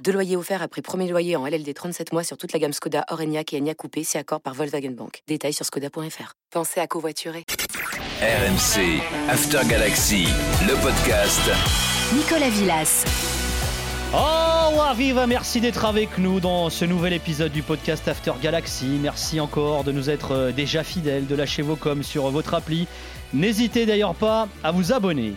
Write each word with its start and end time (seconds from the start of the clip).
Deux 0.00 0.12
loyers 0.12 0.36
offerts 0.36 0.62
après 0.62 0.82
premier 0.82 1.08
loyer 1.08 1.36
en 1.36 1.46
LLD 1.46 1.72
37 1.74 2.12
mois 2.12 2.24
sur 2.24 2.36
toute 2.36 2.52
la 2.52 2.58
gamme 2.58 2.72
Skoda, 2.72 3.04
Orenia 3.10 3.42
et 3.52 3.58
Enya 3.58 3.74
Coupé, 3.74 4.02
c'est 4.02 4.18
accord 4.18 4.40
par 4.40 4.54
Volkswagen 4.54 4.90
Bank. 4.90 5.22
Détails 5.28 5.52
sur 5.52 5.64
skoda.fr. 5.64 6.32
Pensez 6.50 6.80
à 6.80 6.86
covoiturer. 6.86 7.44
RMC, 8.20 9.00
After 9.28 9.60
Galaxy, 9.68 10.26
le 10.66 10.74
podcast. 10.82 11.40
Nicolas 12.14 12.50
Villas. 12.50 13.04
Oh, 14.14 14.76
Waviva, 14.76 15.26
merci 15.26 15.60
d'être 15.60 15.84
avec 15.84 16.18
nous 16.18 16.40
dans 16.40 16.68
ce 16.68 16.84
nouvel 16.84 17.12
épisode 17.12 17.52
du 17.52 17.62
podcast 17.62 18.08
After 18.08 18.32
Galaxy. 18.42 18.98
Merci 19.00 19.38
encore 19.38 19.84
de 19.84 19.92
nous 19.92 20.10
être 20.10 20.32
euh, 20.32 20.52
déjà 20.52 20.82
fidèles, 20.82 21.26
de 21.26 21.34
lâcher 21.34 21.62
vos 21.62 21.76
coms 21.76 22.02
sur 22.02 22.28
votre 22.30 22.54
appli. 22.54 22.88
N'hésitez 23.32 23.86
d'ailleurs 23.86 24.14
pas 24.14 24.48
à 24.62 24.72
vous 24.72 24.92
abonner. 24.92 25.34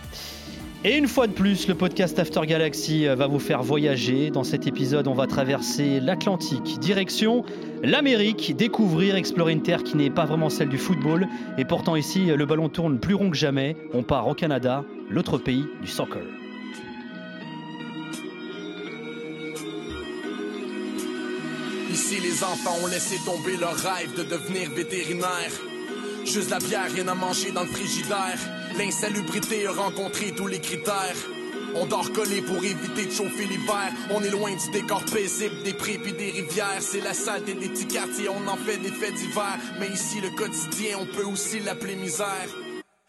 Et 0.84 0.96
une 0.96 1.08
fois 1.08 1.26
de 1.26 1.32
plus, 1.32 1.66
le 1.66 1.74
podcast 1.74 2.18
After 2.18 2.42
Galaxy 2.46 3.08
euh, 3.08 3.14
va 3.16 3.26
vous 3.26 3.38
faire 3.38 3.62
voyager. 3.62 4.30
Dans 4.30 4.44
cet 4.44 4.66
épisode, 4.66 5.08
on 5.08 5.14
va 5.14 5.26
traverser 5.26 6.00
l'Atlantique, 6.00 6.78
direction 6.78 7.44
l'Amérique, 7.82 8.54
découvrir, 8.56 9.16
explorer 9.16 9.52
une 9.52 9.62
terre 9.62 9.82
qui 9.82 9.96
n'est 9.96 10.10
pas 10.10 10.24
vraiment 10.24 10.48
celle 10.48 10.68
du 10.68 10.78
football. 10.78 11.28
Et 11.58 11.64
pourtant 11.64 11.96
ici, 11.96 12.26
le 12.26 12.46
ballon 12.46 12.68
tourne 12.68 12.98
plus 12.98 13.14
rond 13.14 13.30
que 13.30 13.36
jamais. 13.36 13.76
On 13.94 14.02
part 14.02 14.28
au 14.28 14.34
Canada, 14.34 14.84
l'autre 15.10 15.38
pays 15.38 15.64
du 15.80 15.88
soccer. 15.88 16.22
Ici, 21.90 22.20
les 22.22 22.44
enfants 22.44 22.76
ont 22.84 22.88
laissé 22.88 23.16
tomber 23.24 23.56
leur 23.56 23.74
rêve 23.74 24.14
de 24.16 24.22
devenir 24.22 24.70
vétérinaire. 24.70 25.50
Juste 26.26 26.50
la 26.50 26.58
bière, 26.58 26.90
rien 26.92 27.06
à 27.06 27.14
manger 27.14 27.52
dans 27.52 27.62
le 27.62 27.68
frigidaire. 27.68 28.38
L'insalubrité 28.76 29.66
a 29.66 29.72
rencontré 29.72 30.32
tous 30.32 30.48
les 30.48 30.58
critères. 30.58 31.16
On 31.76 31.86
dort 31.86 32.12
collé 32.12 32.42
pour 32.42 32.64
éviter 32.64 33.06
de 33.06 33.12
chauffer 33.12 33.44
l'hiver. 33.44 33.92
On 34.10 34.22
est 34.22 34.30
loin 34.30 34.50
du 34.50 34.70
décor 34.72 35.04
paisible 35.04 35.62
des 35.62 35.72
prés 35.72 35.98
puis 36.02 36.12
des 36.12 36.30
rivières. 36.30 36.80
C'est 36.80 37.00
la 37.00 37.14
saleté 37.14 37.54
des 37.54 37.68
petits 37.68 37.86
quartiers, 37.86 38.28
on 38.28 38.48
en 38.48 38.56
fait 38.56 38.78
des 38.78 38.90
faits 38.90 39.14
d'hiver. 39.14 39.56
Mais 39.78 39.88
ici, 39.88 40.20
le 40.20 40.30
quotidien, 40.30 40.98
on 41.00 41.06
peut 41.06 41.24
aussi 41.24 41.60
l'appeler 41.60 41.94
misère. 41.94 42.48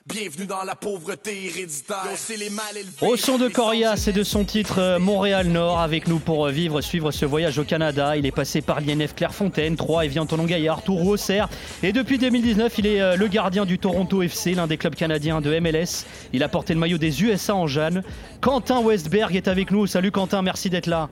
Bienvenue 0.08 0.46
dans 0.46 0.64
la 0.64 0.76
pauvreté 0.76 1.48
héréditaire. 1.48 2.08
les 2.30 2.50
mal 2.50 2.66
Au 3.02 3.18
son 3.18 3.38
de 3.38 3.50
Corias 3.50 4.06
et 4.08 4.14
de 4.14 4.24
son 4.24 4.46
titre 4.46 4.80
euh, 4.80 5.00
Montréal 5.00 5.48
Nord, 5.48 5.82
avec 5.82 6.08
nous 6.08 6.20
pour 6.20 6.46
euh, 6.46 6.52
vivre, 6.52 6.80
suivre 6.80 7.12
ce 7.12 7.26
voyage 7.26 7.60
au 7.60 7.66
Canada. 7.66 8.16
Il 8.16 8.26
est 8.26 8.32
passé 8.32 8.62
par 8.62 8.80
l'INF 8.80 9.16
Clairefontaine, 9.16 9.76
Troyes, 9.76 10.06
Evian, 10.06 10.26
Tonon 10.26 10.46
Gaillard, 10.46 10.82
Tours, 10.82 11.06
Auxerre. 11.06 11.50
Et 11.84 11.92
depuis 11.92 12.18
2019, 12.20 12.74
il 12.78 12.88
est 12.88 13.02
euh, 13.02 13.16
le 13.18 13.28
gardien 13.28 13.66
du 13.66 13.80
Toronto 13.80 14.22
FC, 14.22 14.54
l'un 14.54 14.68
des 14.68 14.78
clubs 14.78 14.96
canadiens 14.96 15.42
de 15.42 15.60
MLS. 15.60 16.06
Il 16.32 16.42
a 16.42 16.48
porté 16.48 16.74
le 16.74 16.80
maillot 16.80 16.98
des 16.98 17.24
USA 17.24 17.56
en 17.56 17.68
Jeanne. 17.68 18.02
Quentin 18.40 18.80
Westberg 18.80 19.36
est 19.36 19.50
avec 19.50 19.72
nous. 19.72 19.88
Salut 19.88 20.12
Quentin, 20.12 20.42
merci 20.42 20.70
d'être 20.70 20.88
là. 20.88 21.10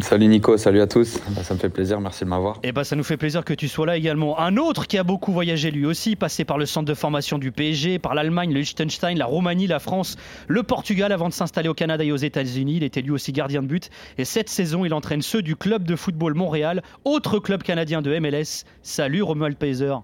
Salut 0.00 0.26
Nico, 0.26 0.58
salut 0.58 0.82
à 0.82 0.86
tous. 0.86 1.18
Bah, 1.30 1.42
ça 1.42 1.54
me 1.54 1.58
fait 1.58 1.70
plaisir, 1.70 2.00
merci 2.00 2.24
de 2.24 2.28
m'avoir. 2.28 2.56
Et 2.56 2.68
eh 2.68 2.72
bah 2.72 2.84
ça 2.84 2.96
nous 2.96 3.02
fait 3.02 3.16
plaisir 3.16 3.44
que 3.44 3.54
tu 3.54 3.66
sois 3.66 3.86
là 3.86 3.96
également. 3.96 4.38
Un 4.38 4.58
autre 4.58 4.86
qui 4.86 4.98
a 4.98 5.04
beaucoup 5.04 5.32
voyagé 5.32 5.70
lui 5.70 5.86
aussi, 5.86 6.16
passé 6.16 6.44
par 6.44 6.58
le 6.58 6.66
centre 6.66 6.84
de 6.84 6.92
formation 6.92 7.38
du 7.38 7.50
PSG, 7.50 7.98
par 7.98 8.14
l'Allemagne, 8.14 8.52
le 8.52 8.60
Liechtenstein, 8.60 9.16
la 9.16 9.24
Roumanie, 9.24 9.66
la 9.66 9.78
France, 9.78 10.16
le 10.48 10.62
Portugal 10.62 11.12
avant 11.12 11.28
de 11.28 11.34
s'installer 11.34 11.70
au 11.70 11.74
Canada 11.74 12.04
et 12.04 12.12
aux 12.12 12.16
États-Unis. 12.16 12.76
Il 12.76 12.82
était 12.82 13.00
lui 13.00 13.10
aussi 13.10 13.32
gardien 13.32 13.62
de 13.62 13.68
but. 13.68 13.88
Et 14.18 14.26
cette 14.26 14.50
saison, 14.50 14.84
il 14.84 14.92
entraîne 14.92 15.22
ceux 15.22 15.40
du 15.40 15.56
club 15.56 15.84
de 15.84 15.96
football 15.96 16.34
Montréal, 16.34 16.82
autre 17.04 17.38
club 17.38 17.62
canadien 17.62 18.02
de 18.02 18.18
MLS. 18.18 18.64
Salut 18.82 19.22
Romuald 19.22 19.56
Paiser. 19.56 19.94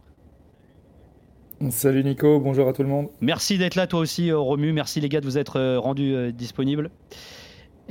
Salut 1.70 2.02
Nico, 2.02 2.40
bonjour 2.40 2.66
à 2.66 2.72
tout 2.72 2.82
le 2.82 2.88
monde. 2.88 3.08
Merci 3.20 3.56
d'être 3.56 3.76
là 3.76 3.86
toi 3.86 4.00
aussi 4.00 4.30
euh, 4.30 4.38
Romu, 4.38 4.72
merci 4.72 5.00
les 5.00 5.08
gars 5.08 5.20
de 5.20 5.26
vous 5.26 5.38
être 5.38 5.60
euh, 5.60 5.78
rendus 5.78 6.14
euh, 6.14 6.32
disponibles. 6.32 6.90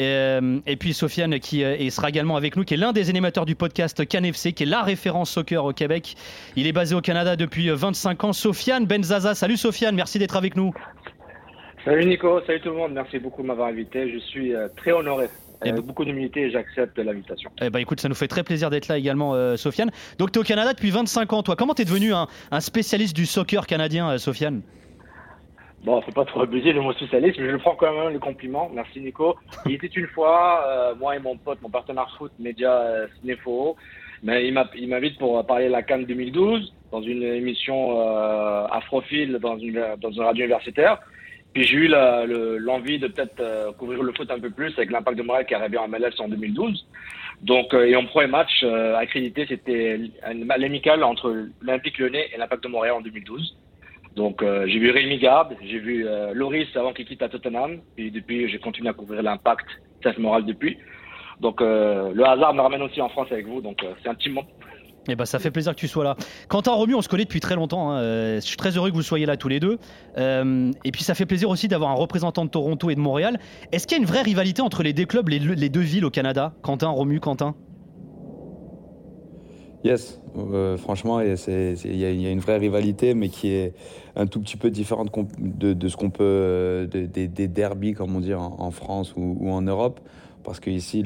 Euh, 0.01 0.59
et, 0.65 0.75
puis 0.75 0.93
Sofiane 0.93 1.39
qui 1.39 1.63
euh, 1.63 1.89
sera 1.89 2.09
également 2.09 2.35
avec 2.35 2.55
nous, 2.55 2.63
qui 2.63 2.73
est 2.73 2.77
l'un 2.77 2.93
des 2.93 3.09
animateurs 3.09 3.45
du 3.45 3.55
podcast 3.55 4.07
CanFC, 4.07 4.53
qui 4.53 4.63
est 4.63 4.67
la 4.67 4.81
référence 4.81 5.31
soccer 5.31 5.63
au 5.63 5.73
Québec. 5.73 6.15
Il 6.55 6.67
est 6.67 6.71
basé 6.71 6.95
au 6.95 7.01
Canada 7.01 7.35
depuis 7.35 7.69
25 7.69 8.23
euh, 8.23 8.27
ans. 8.27 8.33
Sofiane 8.33 8.85
Benzaza, 8.85 9.35
salut 9.35 9.57
Sofiane, 9.57 9.95
merci 9.95 10.19
d'être 10.19 10.35
avec 10.35 10.55
nous. 10.55 10.73
Salut 11.85 12.05
Nico, 12.05 12.41
salut 12.45 12.61
tout 12.61 12.69
le 12.69 12.75
monde, 12.75 12.93
merci 12.93 13.17
beaucoup 13.17 13.41
de 13.41 13.47
m'avoir 13.47 13.69
invité. 13.69 14.11
Je 14.11 14.19
suis 14.19 14.53
très 14.77 14.91
honoré. 14.91 15.27
Eh 15.63 15.69
avec 15.69 15.81
ben- 15.81 15.87
beaucoup 15.87 16.05
d'humilité 16.05 16.41
et 16.41 16.51
j'accepte 16.51 16.97
l'invitation. 16.97 17.51
Eh 17.61 17.69
ben 17.69 17.79
écoute, 17.79 17.99
ça 17.99 18.09
nous 18.09 18.15
fait 18.15 18.27
très 18.27 18.43
plaisir 18.43 18.71
d'être 18.71 18.87
là 18.87 18.97
également, 18.97 19.57
Sofiane. 19.57 19.91
Donc 20.17 20.31
tu 20.31 20.39
es 20.39 20.41
au 20.41 20.45
Canada 20.45 20.73
depuis 20.73 20.89
25 20.89 21.33
ans, 21.33 21.43
toi. 21.43 21.55
Comment 21.55 21.75
tu 21.75 21.83
es 21.83 21.85
devenu 21.85 22.13
un, 22.13 22.27
un, 22.49 22.59
spécialiste 22.59 23.15
du 23.15 23.27
soccer 23.27 23.67
canadien, 23.67 24.17
Sofiane? 24.17 24.61
Bon, 25.83 25.99
faut 26.01 26.11
pas 26.11 26.25
trop 26.25 26.41
abuser 26.41 26.73
le 26.73 26.81
mot 26.81 26.93
spécialiste, 26.93 27.39
mais 27.39 27.47
je 27.47 27.51
le 27.53 27.57
prends 27.57 27.75
quand 27.75 27.91
même 27.91 28.13
le 28.13 28.19
compliment. 28.19 28.69
Merci 28.71 29.01
Nico. 29.01 29.35
Il 29.65 29.73
était 29.73 29.87
une 29.87 30.07
fois, 30.07 30.63
euh, 30.67 30.95
moi 30.95 31.15
et 31.15 31.19
mon 31.19 31.37
pote, 31.37 31.59
mon 31.61 31.69
partenaire 31.69 32.13
foot, 32.17 32.31
média 32.37 32.71
euh, 32.71 33.07
Cinéfo, 33.19 33.75
mais 34.21 34.47
il 34.47 34.87
m'invite 34.87 35.17
pour 35.17 35.43
parler 35.47 35.65
de 35.65 35.71
la 35.71 35.81
Cannes 35.81 36.05
2012 36.05 36.71
dans 36.91 37.01
une 37.01 37.23
émission 37.23 37.99
euh, 37.99 38.67
afrophile 38.67 39.39
dans 39.41 39.57
une, 39.57 39.83
dans 39.99 40.11
une 40.11 40.21
radio 40.21 40.45
universitaire. 40.45 40.99
Puis 41.53 41.63
j'ai 41.63 41.77
eu 41.77 41.87
l'envie 41.87 42.99
de 42.99 43.07
peut-être 43.07 43.39
euh, 43.39 43.71
couvrir 43.71 44.03
le 44.03 44.13
foot 44.13 44.29
un 44.29 44.39
peu 44.39 44.51
plus 44.51 44.71
avec 44.77 44.91
l'impact 44.91 45.17
de 45.17 45.23
Montréal 45.23 45.47
qui 45.47 45.55
arrivait 45.55 45.77
en 45.77 45.87
MLS 45.87 46.13
en 46.19 46.27
2012. 46.27 46.85
Donc, 47.41 47.73
et 47.73 47.95
mon 47.95 48.05
premier 48.05 48.27
match 48.27 48.63
accrédité, 48.63 49.47
c'était 49.49 49.99
l'amical 50.31 51.03
entre 51.03 51.47
l'Olympique 51.59 51.97
Lyonnais 51.97 52.29
et 52.31 52.37
l'impact 52.37 52.63
de 52.65 52.69
Montréal 52.69 52.97
en 52.97 53.01
2012. 53.01 53.57
Donc 54.15 54.41
euh, 54.41 54.65
j'ai 54.67 54.79
vu 54.79 54.91
Rémi 54.91 55.19
Gab, 55.19 55.53
j'ai 55.61 55.79
vu 55.79 56.05
euh, 56.05 56.33
Loris 56.33 56.67
avant 56.75 56.93
qu'il 56.93 57.05
quitte 57.05 57.21
à 57.21 57.29
Tottenham, 57.29 57.79
et 57.97 58.09
depuis 58.11 58.49
j'ai 58.49 58.59
continué 58.59 58.89
à 58.89 58.93
couvrir 58.93 59.23
l'impact, 59.23 59.65
cette 60.03 60.17
morale 60.17 60.45
depuis. 60.45 60.77
Donc 61.39 61.61
euh, 61.61 62.11
le 62.13 62.25
hasard 62.25 62.53
me 62.53 62.61
ramène 62.61 62.81
aussi 62.81 63.01
en 63.01 63.09
France 63.09 63.27
avec 63.31 63.47
vous, 63.47 63.61
donc 63.61 63.85
c'est 64.03 64.09
un 64.09 64.15
petit 64.15 64.29
moment. 64.29 64.47
Eh 65.07 65.15
ben, 65.15 65.25
ça 65.25 65.39
fait 65.39 65.49
plaisir 65.49 65.73
que 65.73 65.79
tu 65.79 65.87
sois 65.87 66.03
là. 66.03 66.15
Quentin 66.47 66.73
Romu, 66.73 66.93
on 66.93 67.01
se 67.01 67.09
connaît 67.09 67.23
depuis 67.23 67.39
très 67.39 67.55
longtemps. 67.55 67.91
Hein. 67.91 68.35
je 68.35 68.41
suis 68.41 68.57
très 68.57 68.77
heureux 68.77 68.91
que 68.91 68.95
vous 68.95 69.01
soyez 69.01 69.25
là 69.25 69.35
tous 69.35 69.47
les 69.47 69.59
deux. 69.59 69.79
et 70.15 70.91
puis 70.91 71.03
ça 71.03 71.15
fait 71.15 71.25
plaisir 71.25 71.49
aussi 71.49 71.67
d'avoir 71.67 71.89
un 71.89 71.95
représentant 71.95 72.45
de 72.45 72.51
Toronto 72.51 72.89
et 72.91 72.95
de 72.95 72.99
Montréal. 72.99 73.39
Est-ce 73.71 73.87
qu'il 73.87 73.97
y 73.97 73.99
a 73.99 74.03
une 74.03 74.07
vraie 74.07 74.21
rivalité 74.21 74.61
entre 74.61 74.83
les 74.83 74.93
deux 74.93 75.05
clubs, 75.05 75.27
les 75.27 75.69
deux 75.69 75.79
villes 75.79 76.05
au 76.05 76.11
Canada? 76.11 76.53
Quentin, 76.61 76.89
Romu, 76.89 77.19
Quentin? 77.19 77.55
Yes, 79.83 80.19
euh, 80.37 80.77
franchement, 80.77 81.21
il 81.21 81.97
y, 81.97 82.05
a 82.05 82.29
une 82.29 82.39
vraie 82.39 82.57
rivalité, 82.57 83.15
mais 83.15 83.29
qui 83.29 83.49
est 83.49 83.73
un 84.15 84.27
tout 84.27 84.39
petit 84.39 84.57
peu 84.57 84.69
différente 84.69 85.09
de, 85.39 85.87
ce 85.87 85.97
qu'on 85.97 86.11
peut, 86.11 86.23
euh, 86.23 86.85
des, 86.87 87.47
derbies, 87.47 87.93
comme 87.93 88.15
on 88.15 88.19
dit, 88.19 88.33
en, 88.35 88.71
France 88.71 89.13
ou, 89.17 89.49
en 89.49 89.61
Europe. 89.61 89.99
Parce 90.43 90.59
qu'ici, 90.59 91.03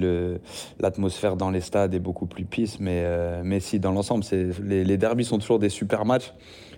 l'atmosphère 0.80 1.38
dans 1.38 1.52
les 1.52 1.62
stades 1.62 1.94
est 1.94 2.00
beaucoup 2.00 2.26
plus 2.26 2.46
pisse, 2.46 2.80
mais, 2.80 3.02
euh, 3.04 3.42
mais 3.46 3.62
si, 3.62 3.80
dans 3.80 3.92
l'ensemble, 3.92 4.26
les, 4.64 4.84
les 4.84 4.98
derbies 4.98 5.26
sont 5.26 5.40
toujours 5.40 5.60
des 5.60 5.70
super 5.70 6.06
matchs. 6.06 6.34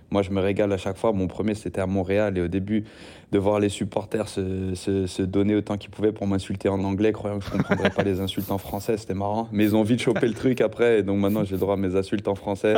Moi, 0.10 0.22
je 0.22 0.32
me 0.32 0.40
régale 0.40 0.72
à 0.72 0.78
chaque 0.78 0.98
fois. 0.98 1.12
Mon 1.12 1.28
premier, 1.28 1.54
c'était 1.54 1.82
à 1.82 1.88
Montréal. 1.88 2.38
Et 2.38 2.42
au 2.42 2.48
début, 2.48 2.86
de 3.32 3.40
voir 3.40 3.60
les 3.60 3.70
supporters 3.70 4.30
se, 4.30 4.74
se, 4.76 5.22
donner 5.22 5.56
autant 5.56 5.78
qu'ils 5.78 5.90
pouvaient 5.90 6.14
pour 6.14 6.28
m'insulter 6.28 6.70
en 6.70 6.82
anglais, 6.84 7.12
croyant 7.12 7.40
que 7.40 7.46
je 7.46 7.52
ne 7.52 7.58
comprendrais 7.58 7.90
pas 7.90 8.04
les 8.04 8.22
insultes 8.22 8.52
en 8.52 8.58
français, 8.58 8.96
c'était 8.98 9.14
marrant. 9.14 9.50
Mais 9.52 9.66
ils 9.66 9.76
ont 9.76 9.84
vite 9.84 10.02
chopé 10.02 10.28
le 10.28 10.34
truc 10.34 10.62
après. 10.62 11.00
Et 11.00 11.04
donc 11.04 11.20
maintenant, 11.20 11.44
j'ai 11.44 11.58
droit 11.58 11.74
à 11.74 11.78
mes 11.78 11.96
insultes 11.96 12.28
en 12.28 12.36
français. 12.36 12.76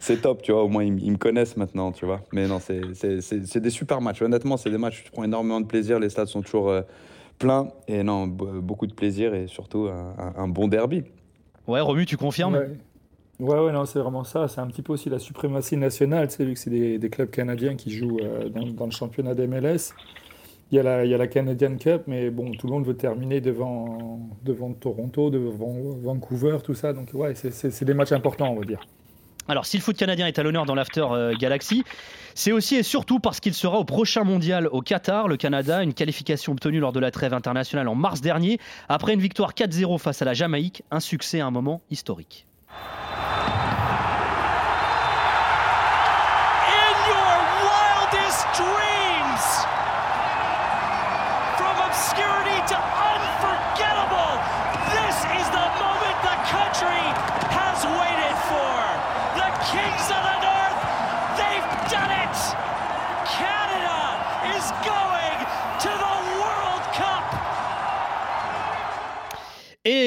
C'est 0.00 0.22
top, 0.22 0.42
tu 0.42 0.52
vois. 0.52 0.64
Au 0.64 0.68
moins, 0.68 0.82
ils, 0.82 1.12
me 1.12 1.16
connaissent 1.16 1.56
maintenant, 1.56 1.92
tu 1.92 2.04
vois. 2.04 2.22
Mais 2.32 2.48
non, 2.48 2.58
c'est 2.60 3.60
des 3.60 3.70
super 3.70 4.00
matchs. 4.00 4.22
Honnêtement, 4.22 4.56
c'est 4.56 4.70
des 4.70 4.78
matchs 4.78 5.00
où 5.00 5.04
tu 5.04 5.10
prends 5.12 5.24
énormément 5.24 5.60
de 5.60 5.66
plaisir. 5.66 6.00
Les 6.00 6.08
stades 6.08 6.28
sont 6.28 6.42
toujours 6.42 6.70
euh, 6.70 6.82
pleins. 7.38 7.68
Et 7.86 8.02
non, 8.02 8.26
beaucoup 8.26 8.88
de 8.88 8.94
plaisir 8.94 9.34
et 9.34 9.46
surtout 9.46 9.88
un, 10.36 10.48
bon 10.48 10.66
derby. 10.66 11.04
Ouais, 11.68 11.80
Romu, 11.80 12.06
tu 12.06 12.16
confirmes? 12.16 12.54
Ouais, 12.54 12.70
ouais, 13.40 13.72
non, 13.72 13.84
c'est 13.84 13.98
vraiment 13.98 14.24
ça. 14.24 14.48
C'est 14.48 14.60
un 14.60 14.66
petit 14.66 14.82
peu 14.82 14.92
aussi 14.92 15.10
la 15.10 15.18
suprématie 15.18 15.76
nationale, 15.76 16.28
tu 16.28 16.36
sais, 16.36 16.44
vu 16.44 16.54
que 16.54 16.58
c'est 16.58 16.98
des, 16.98 17.10
clubs 17.10 17.30
canadiens 17.30 17.76
qui 17.76 17.90
jouent 17.90 18.18
euh, 18.20 18.48
dans, 18.48 18.86
le 18.86 18.90
championnat 18.90 19.34
d'MLS. 19.34 19.94
Il 20.72 20.76
y, 20.76 20.78
a 20.80 20.82
la, 20.82 21.04
il 21.04 21.10
y 21.10 21.14
a 21.14 21.18
la 21.18 21.28
Canadian 21.28 21.76
Cup, 21.76 22.02
mais 22.08 22.28
bon, 22.30 22.50
tout 22.50 22.66
le 22.66 22.72
monde 22.72 22.84
veut 22.84 22.96
terminer 22.96 23.40
devant, 23.40 24.18
devant 24.44 24.72
Toronto, 24.72 25.30
devant 25.30 25.72
Vancouver, 26.02 26.58
tout 26.64 26.74
ça. 26.74 26.92
Donc, 26.92 27.10
ouais, 27.14 27.34
c'est 27.36 27.84
des 27.84 27.94
matchs 27.94 28.10
importants, 28.10 28.50
on 28.50 28.58
va 28.58 28.64
dire. 28.64 28.80
Alors, 29.48 29.64
si 29.64 29.76
le 29.76 29.82
foot 29.82 29.96
canadien 29.96 30.26
est 30.26 30.38
à 30.38 30.42
l'honneur 30.42 30.66
dans 30.66 30.74
l'After 30.74 31.06
euh, 31.12 31.34
Galaxy, 31.38 31.84
c'est 32.34 32.50
aussi 32.50 32.76
et 32.76 32.82
surtout 32.82 33.20
parce 33.20 33.38
qu'il 33.38 33.54
sera 33.54 33.78
au 33.78 33.84
prochain 33.84 34.24
mondial 34.24 34.68
au 34.72 34.82
Qatar, 34.82 35.28
le 35.28 35.36
Canada, 35.36 35.84
une 35.84 35.94
qualification 35.94 36.52
obtenue 36.52 36.80
lors 36.80 36.92
de 36.92 36.98
la 36.98 37.12
trêve 37.12 37.32
internationale 37.32 37.86
en 37.86 37.94
mars 37.94 38.20
dernier, 38.20 38.58
après 38.88 39.14
une 39.14 39.20
victoire 39.20 39.52
4-0 39.52 39.98
face 39.98 40.20
à 40.20 40.24
la 40.24 40.34
Jamaïque, 40.34 40.82
un 40.90 41.00
succès 41.00 41.40
à 41.40 41.46
un 41.46 41.52
moment 41.52 41.80
historique. 41.90 42.45
In 46.82 46.96
your 47.10 47.36
wildest 47.66 48.46
dreams, 48.56 49.44
from 51.58 51.76
obscurity 51.88 52.58
to 52.68 53.05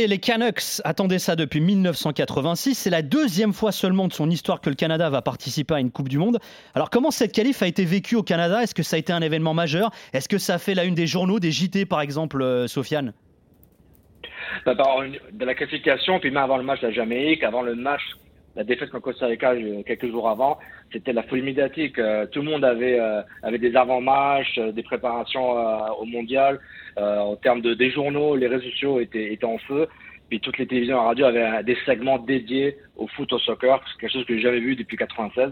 les 0.09 0.17
Canucks 0.17 0.81
attendaient 0.83 1.19
ça 1.19 1.35
depuis 1.35 1.61
1986. 1.61 2.75
C'est 2.75 2.89
la 2.89 3.01
deuxième 3.01 3.53
fois 3.53 3.71
seulement 3.71 4.07
de 4.07 4.13
son 4.13 4.29
histoire 4.29 4.59
que 4.59 4.69
le 4.69 4.75
Canada 4.75 5.09
va 5.09 5.21
participer 5.21 5.75
à 5.75 5.79
une 5.79 5.91
Coupe 5.91 6.09
du 6.09 6.17
Monde. 6.17 6.39
Alors 6.73 6.89
comment 6.89 7.11
cette 7.11 7.31
qualif 7.31 7.61
a 7.61 7.67
été 7.67 7.85
vécue 7.85 8.15
au 8.15 8.23
Canada? 8.23 8.61
Est-ce 8.63 8.73
que 8.73 8.83
ça 8.83 8.95
a 8.95 8.99
été 8.99 9.13
un 9.13 9.21
événement 9.21 9.53
majeur? 9.53 9.91
Est-ce 10.11 10.27
que 10.27 10.39
ça 10.39 10.55
a 10.55 10.57
fait 10.57 10.73
la 10.73 10.83
une 10.83 10.95
des 10.95 11.07
journaux, 11.07 11.39
des 11.39 11.51
JT 11.51 11.85
par 11.85 12.01
exemple, 12.01 12.41
euh, 12.41 12.67
Sofiane? 12.67 13.13
Bah, 14.65 14.73
de 14.73 15.45
la 15.45 15.53
qualification, 15.53 16.19
puis 16.19 16.31
même 16.31 16.43
avant 16.43 16.57
le 16.57 16.63
match 16.63 16.81
de 16.81 16.87
la 16.87 16.93
Jamaïque, 16.93 17.43
avant 17.43 17.61
le 17.61 17.75
match, 17.75 18.01
la 18.55 18.63
défaite 18.63 18.89
contre 18.89 19.03
Costa 19.03 19.27
Rica 19.27 19.51
euh, 19.51 19.83
quelques 19.83 20.09
jours 20.09 20.27
avant, 20.27 20.57
c'était 20.91 21.13
la 21.13 21.21
folie 21.21 21.43
médiatique. 21.43 21.99
Euh, 21.99 22.25
tout 22.25 22.41
le 22.41 22.49
monde 22.49 22.65
avait, 22.65 22.99
avait 23.43 23.59
des 23.59 23.75
avant-matchs, 23.75 24.59
des 24.73 24.83
préparations 24.83 25.51
au 25.99 26.05
mondial. 26.05 26.59
En 26.97 27.35
termes 27.35 27.61
de, 27.61 27.73
des 27.73 27.91
journaux, 27.91 28.35
les 28.35 28.47
réseaux 28.47 28.69
sociaux 28.69 28.99
étaient, 28.99 29.33
étaient 29.33 29.45
en 29.45 29.57
feu. 29.59 29.87
Puis 30.29 30.39
toutes 30.39 30.59
les 30.59 30.67
télévisions 30.67 30.97
et 30.97 31.05
radio 31.05 31.25
avaient 31.25 31.63
des 31.63 31.77
segments 31.85 32.19
dédiés 32.19 32.77
au 32.97 33.07
foot, 33.07 33.33
au 33.33 33.39
soccer. 33.39 33.81
C'est 33.87 33.99
quelque 33.99 34.13
chose 34.13 34.25
que 34.25 34.35
j'ai 34.35 34.41
jamais 34.41 34.59
vu 34.59 34.75
depuis 34.75 34.95
96. 34.95 35.51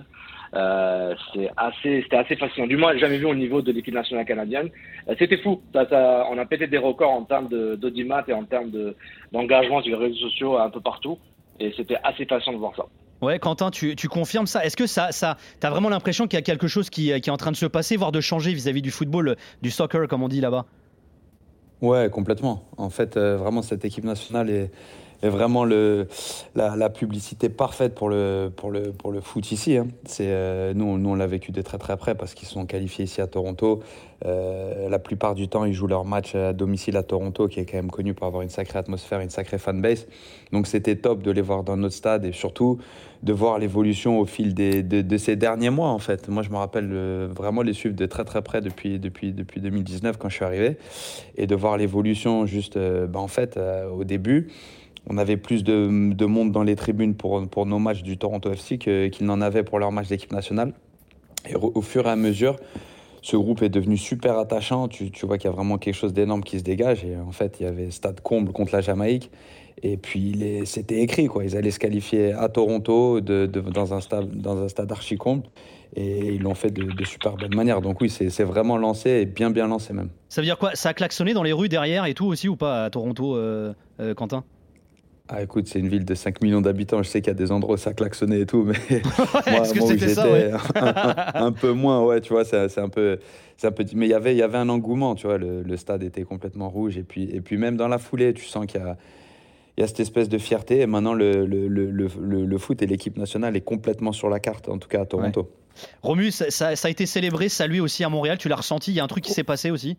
Euh, 0.53 1.15
c'est 1.33 1.49
assez, 1.57 2.01
c'était 2.03 2.17
assez 2.17 2.35
fascinant. 2.35 2.67
Du 2.67 2.77
moins, 2.77 2.95
jamais 2.97 3.17
vu 3.17 3.25
au 3.25 3.35
niveau 3.35 3.61
de 3.61 3.71
l'équipe 3.71 3.93
nationale 3.93 4.25
canadienne. 4.25 4.69
Euh, 5.09 5.15
c'était 5.17 5.37
fou. 5.37 5.61
On 5.73 6.37
a 6.37 6.45
pété 6.45 6.67
des 6.67 6.77
records 6.77 7.11
en 7.11 7.23
termes 7.23 7.49
d'audimat 7.49 8.23
et 8.27 8.33
en 8.33 8.43
termes 8.43 8.69
de, 8.69 8.95
d'engagement 9.31 9.81
sur 9.81 9.97
les 9.97 10.05
réseaux 10.05 10.29
sociaux 10.29 10.57
un 10.57 10.69
peu 10.69 10.79
partout. 10.79 11.17
Et 11.59 11.73
c'était 11.75 11.97
assez 12.03 12.25
fascinant 12.25 12.53
de 12.53 12.59
voir 12.59 12.75
ça. 12.75 12.85
Ouais, 13.19 13.39
Quentin, 13.39 13.71
tu, 13.71 13.95
tu 13.95 14.07
confirmes 14.07 14.45
ça. 14.45 14.63
Est-ce 14.63 14.77
que 14.77 14.85
ça, 14.85 15.11
ça, 15.11 15.37
t'as 15.59 15.71
vraiment 15.71 15.89
l'impression 15.89 16.27
qu'il 16.27 16.37
y 16.37 16.41
a 16.41 16.43
quelque 16.43 16.67
chose 16.67 16.91
qui, 16.91 17.05
qui, 17.19 17.29
est 17.29 17.31
en 17.31 17.37
train 17.37 17.51
de 17.51 17.55
se 17.55 17.65
passer, 17.65 17.97
voire 17.97 18.11
de 18.11 18.21
changer 18.21 18.53
vis-à-vis 18.53 18.83
du 18.83 18.91
football, 18.91 19.35
du 19.63 19.71
soccer, 19.71 20.07
comme 20.07 20.21
on 20.21 20.27
dit 20.27 20.39
là-bas? 20.39 20.65
Ouais, 21.81 22.09
complètement. 22.09 22.63
En 22.77 22.89
fait, 22.89 23.17
euh, 23.17 23.37
vraiment, 23.37 23.61
cette 23.61 23.85
équipe 23.85 24.03
nationale 24.03 24.49
est, 24.49 24.71
est 25.23 25.29
vraiment 25.29 25.65
le, 25.65 26.07
la, 26.55 26.89
publicité 26.89 27.49
parfaite 27.49 27.95
pour 27.95 28.09
le, 28.09 28.51
pour 28.55 28.71
le, 28.71 28.91
pour 28.91 29.11
le 29.11 29.21
foot 29.21 29.51
ici. 29.51 29.77
Hein. 29.77 29.87
C'est, 30.05 30.27
euh, 30.27 30.73
nous, 30.73 30.97
nous, 30.97 31.09
on 31.09 31.15
l'a 31.15 31.27
vécu 31.27 31.51
de 31.51 31.61
très 31.61 31.77
très 31.77 31.97
près 31.97 32.15
parce 32.15 32.33
qu'ils 32.33 32.47
sont 32.47 32.65
qualifiés 32.65 33.05
ici 33.05 33.21
à 33.21 33.27
Toronto. 33.27 33.81
Euh, 34.25 34.89
la 34.89 34.99
plupart 34.99 35.35
du 35.35 35.47
temps, 35.47 35.65
ils 35.65 35.73
jouent 35.73 35.87
leur 35.87 36.05
match 36.05 36.35
à 36.35 36.53
domicile 36.53 36.97
à 36.97 37.03
Toronto, 37.03 37.47
qui 37.47 37.59
est 37.59 37.65
quand 37.65 37.77
même 37.77 37.91
connu 37.91 38.13
pour 38.13 38.27
avoir 38.27 38.41
une 38.41 38.49
sacrée 38.49 38.79
atmosphère, 38.79 39.19
une 39.19 39.29
sacrée 39.29 39.57
fanbase. 39.57 40.07
Donc 40.51 40.67
c'était 40.67 40.95
top 40.95 41.21
de 41.21 41.31
les 41.31 41.41
voir 41.41 41.63
dans 41.63 41.77
notre 41.77 41.95
stade 41.95 42.25
et 42.25 42.31
surtout 42.31 42.79
de 43.23 43.33
voir 43.33 43.57
l'évolution 43.57 44.19
au 44.19 44.25
fil 44.25 44.53
des, 44.53 44.83
de, 44.83 45.17
ces 45.17 45.35
derniers 45.35 45.71
mois 45.71 45.89
en 45.89 45.99
fait. 45.99 46.29
Moi 46.29 46.43
je 46.43 46.49
me 46.49 46.57
rappelle 46.57 46.89
euh, 46.91 47.27
vraiment 47.35 47.63
les 47.63 47.73
suivre 47.73 47.95
de 47.95 48.05
très 48.05 48.23
très 48.23 48.43
près 48.43 48.61
depuis, 48.61 48.99
depuis, 48.99 49.33
depuis 49.33 49.61
2019 49.61 50.17
quand 50.17 50.29
je 50.29 50.35
suis 50.35 50.45
arrivé 50.45 50.77
et 51.35 51.47
de 51.47 51.55
voir 51.55 51.77
l'évolution 51.77 52.45
juste 52.45 52.77
bah, 52.77 53.19
en 53.19 53.27
fait 53.27 53.59
au 53.91 54.03
début 54.03 54.49
on 55.09 55.17
avait 55.17 55.37
plus 55.37 55.63
de, 55.63 56.13
de, 56.13 56.25
monde 56.25 56.51
dans 56.51 56.63
les 56.63 56.75
tribunes 56.75 57.15
pour, 57.15 57.65
nos 57.65 57.79
matchs 57.79 58.03
du 58.03 58.17
Toronto 58.17 58.51
FC 58.51 58.77
qu'ils 58.77 59.25
n'en 59.25 59.41
avaient 59.41 59.63
pour 59.63 59.79
leur 59.79 59.91
match 59.91 60.07
d'équipe 60.07 60.31
nationale. 60.31 60.73
Et 61.49 61.55
au 61.55 61.81
fur 61.81 62.05
et 62.07 62.09
à 62.09 62.15
mesure, 62.15 62.57
ce 63.21 63.35
groupe 63.35 63.61
est 63.61 63.69
devenu 63.69 63.97
super 63.97 64.37
attachant. 64.37 64.87
Tu, 64.87 65.11
vois 65.23 65.37
qu'il 65.37 65.49
y 65.49 65.53
a 65.53 65.55
vraiment 65.55 65.77
quelque 65.77 65.95
chose 65.95 66.13
d'énorme 66.13 66.43
qui 66.43 66.59
se 66.59 66.63
dégage. 66.63 67.03
Et 67.03 67.17
en 67.17 67.31
fait, 67.31 67.57
il 67.59 67.63
y 67.63 67.65
avait 67.65 67.91
stade 67.91 68.21
comble 68.21 68.51
contre 68.51 68.73
la 68.73 68.81
Jamaïque. 68.81 69.29
Et 69.83 69.97
puis, 69.97 70.63
c'était 70.65 71.01
écrit, 71.01 71.27
quoi. 71.27 71.43
Ils 71.43 71.55
allaient 71.55 71.71
se 71.71 71.79
qualifier 71.79 72.33
à 72.33 72.49
Toronto 72.49 73.21
dans, 73.21 73.93
un 73.93 74.01
stade, 74.01 74.29
stade 74.69 74.91
archi 74.91 75.17
comble. 75.17 75.43
Et 75.95 76.33
ils 76.33 76.41
l'ont 76.41 76.55
fait 76.55 76.71
de, 76.71 77.03
super 77.05 77.35
belle 77.35 77.55
manière. 77.55 77.81
Donc 77.81 78.01
oui, 78.01 78.09
c'est 78.09 78.43
vraiment 78.43 78.77
lancé 78.77 79.09
et 79.09 79.25
bien 79.25 79.49
bien 79.51 79.67
lancé 79.67 79.93
même. 79.93 80.09
Ça 80.29 80.41
veut 80.41 80.45
dire 80.45 80.57
quoi? 80.57 80.71
Ça 80.73 80.89
a 80.89 80.93
klaxonné 80.93 81.33
dans 81.33 81.43
les 81.43 81.53
rues 81.53 81.69
derrière 81.69 82.05
et 82.05 82.13
tout 82.13 82.25
aussi 82.25 82.49
ou 82.49 82.55
pas 82.55 82.85
à 82.85 82.89
Toronto, 82.89 83.35
euh, 83.35 83.73
euh, 83.99 84.13
Quentin? 84.13 84.43
Ah 85.29 85.41
écoute, 85.41 85.67
c'est 85.67 85.79
une 85.79 85.89
ville 85.89 86.05
de 86.05 86.15
5 86.15 86.41
millions 86.41 86.61
d'habitants, 86.61 87.03
je 87.03 87.09
sais 87.09 87.21
qu'il 87.21 87.27
y 87.27 87.35
a 87.35 87.37
des 87.37 87.51
endroits 87.51 87.75
où 87.75 87.77
ça 87.77 87.93
klaxonnait 87.93 88.41
et 88.41 88.45
tout, 88.45 88.63
mais 88.63 88.77
moi, 89.25 89.43
moi 89.45 89.61
où 89.83 89.89
j'étais, 89.89 90.19
ouais? 90.19 90.51
un, 90.75 91.45
un, 91.45 91.51
peu 91.51 91.71
moins, 91.71 92.03
ouais, 92.03 92.21
tu 92.21 92.33
vois, 92.33 92.45
c'est, 92.45 92.77
un 92.77 92.89
peu... 92.89 93.19
C'est 93.57 93.67
un 93.67 93.71
peu... 93.71 93.83
Mais 93.93 94.07
y 94.07 94.11
il 94.11 94.37
y 94.37 94.41
avait 94.41 94.57
un 94.57 94.69
engouement, 94.69 95.15
tu 95.15 95.27
vois, 95.27 95.37
le, 95.37 95.63
le, 95.63 95.77
stade 95.77 96.03
était 96.03 96.23
complètement 96.23 96.69
rouge, 96.69 96.97
et 96.97 97.03
puis, 97.03 97.23
et 97.23 97.41
puis 97.41 97.57
même 97.57 97.75
dans 97.75 97.89
la 97.89 97.97
foulée, 97.97 98.33
tu 98.33 98.45
sens 98.45 98.65
qu'il 98.65 98.79
y 98.79 98.83
a, 98.83 98.97
il 99.77 99.81
y 99.81 99.83
a 99.83 99.87
cette 99.87 99.99
espèce 99.99 100.29
de 100.29 100.37
fierté, 100.37 100.79
et 100.79 100.87
maintenant 100.87 101.13
le, 101.13 101.45
le, 101.45 101.67
le, 101.67 102.07
le 102.45 102.57
foot 102.57 102.81
et 102.81 102.87
l'équipe 102.87 103.17
nationale 103.17 103.57
est 103.57 103.61
complètement 103.61 104.13
sur 104.13 104.29
la 104.29 104.39
carte, 104.39 104.69
en 104.69 104.77
tout 104.77 104.87
cas 104.87 105.01
à 105.01 105.05
Toronto. 105.05 105.41
Ouais. 105.41 105.47
Romus, 106.01 106.31
ça, 106.31 106.49
ça, 106.49 106.75
ça, 106.75 106.87
a 106.87 106.91
été 106.91 107.05
célébré, 107.05 107.49
ça 107.49 107.67
lui 107.67 107.79
aussi 107.79 108.03
à 108.03 108.09
Montréal, 108.09 108.37
tu 108.37 108.47
l'as 108.47 108.55
ressenti, 108.55 108.91
il 108.91 108.95
y 108.95 108.99
a 108.99 109.03
un 109.03 109.07
truc 109.07 109.23
qui 109.23 109.33
s'est 109.33 109.43
passé 109.43 109.71
aussi? 109.71 109.97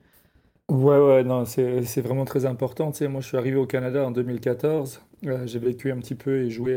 Ouais, 0.70 0.98
ouais, 0.98 1.24
non, 1.24 1.46
c'est 1.46 2.00
vraiment 2.02 2.26
très 2.26 2.44
important. 2.44 2.92
Tu 2.92 2.98
sais, 2.98 3.08
moi, 3.08 3.22
je 3.22 3.26
suis 3.26 3.38
arrivé 3.38 3.56
au 3.56 3.64
Canada 3.64 4.06
en 4.06 4.10
2014. 4.10 5.00
Euh, 5.26 5.46
j'ai 5.46 5.58
vécu 5.58 5.90
un 5.90 5.98
petit 5.98 6.14
peu 6.14 6.42
et 6.42 6.50
joué 6.50 6.76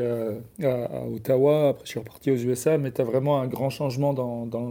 à, 0.63 1.05
Ottawa. 1.07 1.69
Après, 1.69 1.85
je 1.85 1.91
suis 1.91 1.99
reparti 1.99 2.31
aux 2.31 2.35
USA. 2.35 2.77
Mais 2.77 2.91
tu 2.91 3.01
as 3.01 3.03
vraiment 3.03 3.39
un 3.39 3.47
grand 3.47 3.69
changement 3.69 4.13
dans, 4.13 4.45
dans, 4.45 4.63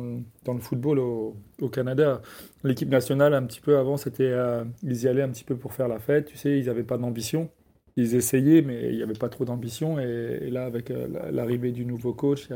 le 0.52 0.61
football 0.61 0.99
au, 0.99 1.37
Canada. 1.72 2.20
L'équipe 2.64 2.88
nationale, 2.88 3.34
un 3.34 3.44
petit 3.44 3.61
peu 3.61 3.76
avant, 3.76 3.96
c'était 3.96 4.25
euh, 4.25 4.64
ils 4.82 5.02
y 5.02 5.08
allaient 5.08 5.22
un 5.22 5.28
petit 5.28 5.44
peu 5.44 5.56
pour 5.56 5.72
faire 5.72 5.88
la 5.88 5.99
fête. 5.99 6.26
Tu 6.26 6.37
sais, 6.37 6.58
ils 6.58 6.67
n'avaient 6.67 6.82
pas 6.82 6.99
d'ambition. 6.99 7.49
Ils 7.96 8.14
essayaient, 8.14 8.62
mais 8.62 8.90
il 8.90 8.96
n'y 8.96 9.02
avait 9.02 9.12
pas 9.12 9.28
trop 9.28 9.44
d'ambition. 9.44 10.00
Et, 10.00 10.38
et, 10.43 10.50
là, 10.50 10.64
avec 10.64 10.90
euh, 10.90 11.06
l'arrivée 11.31 11.70
du 11.70 11.84
nouveau 11.84 12.12
coach 12.12 12.49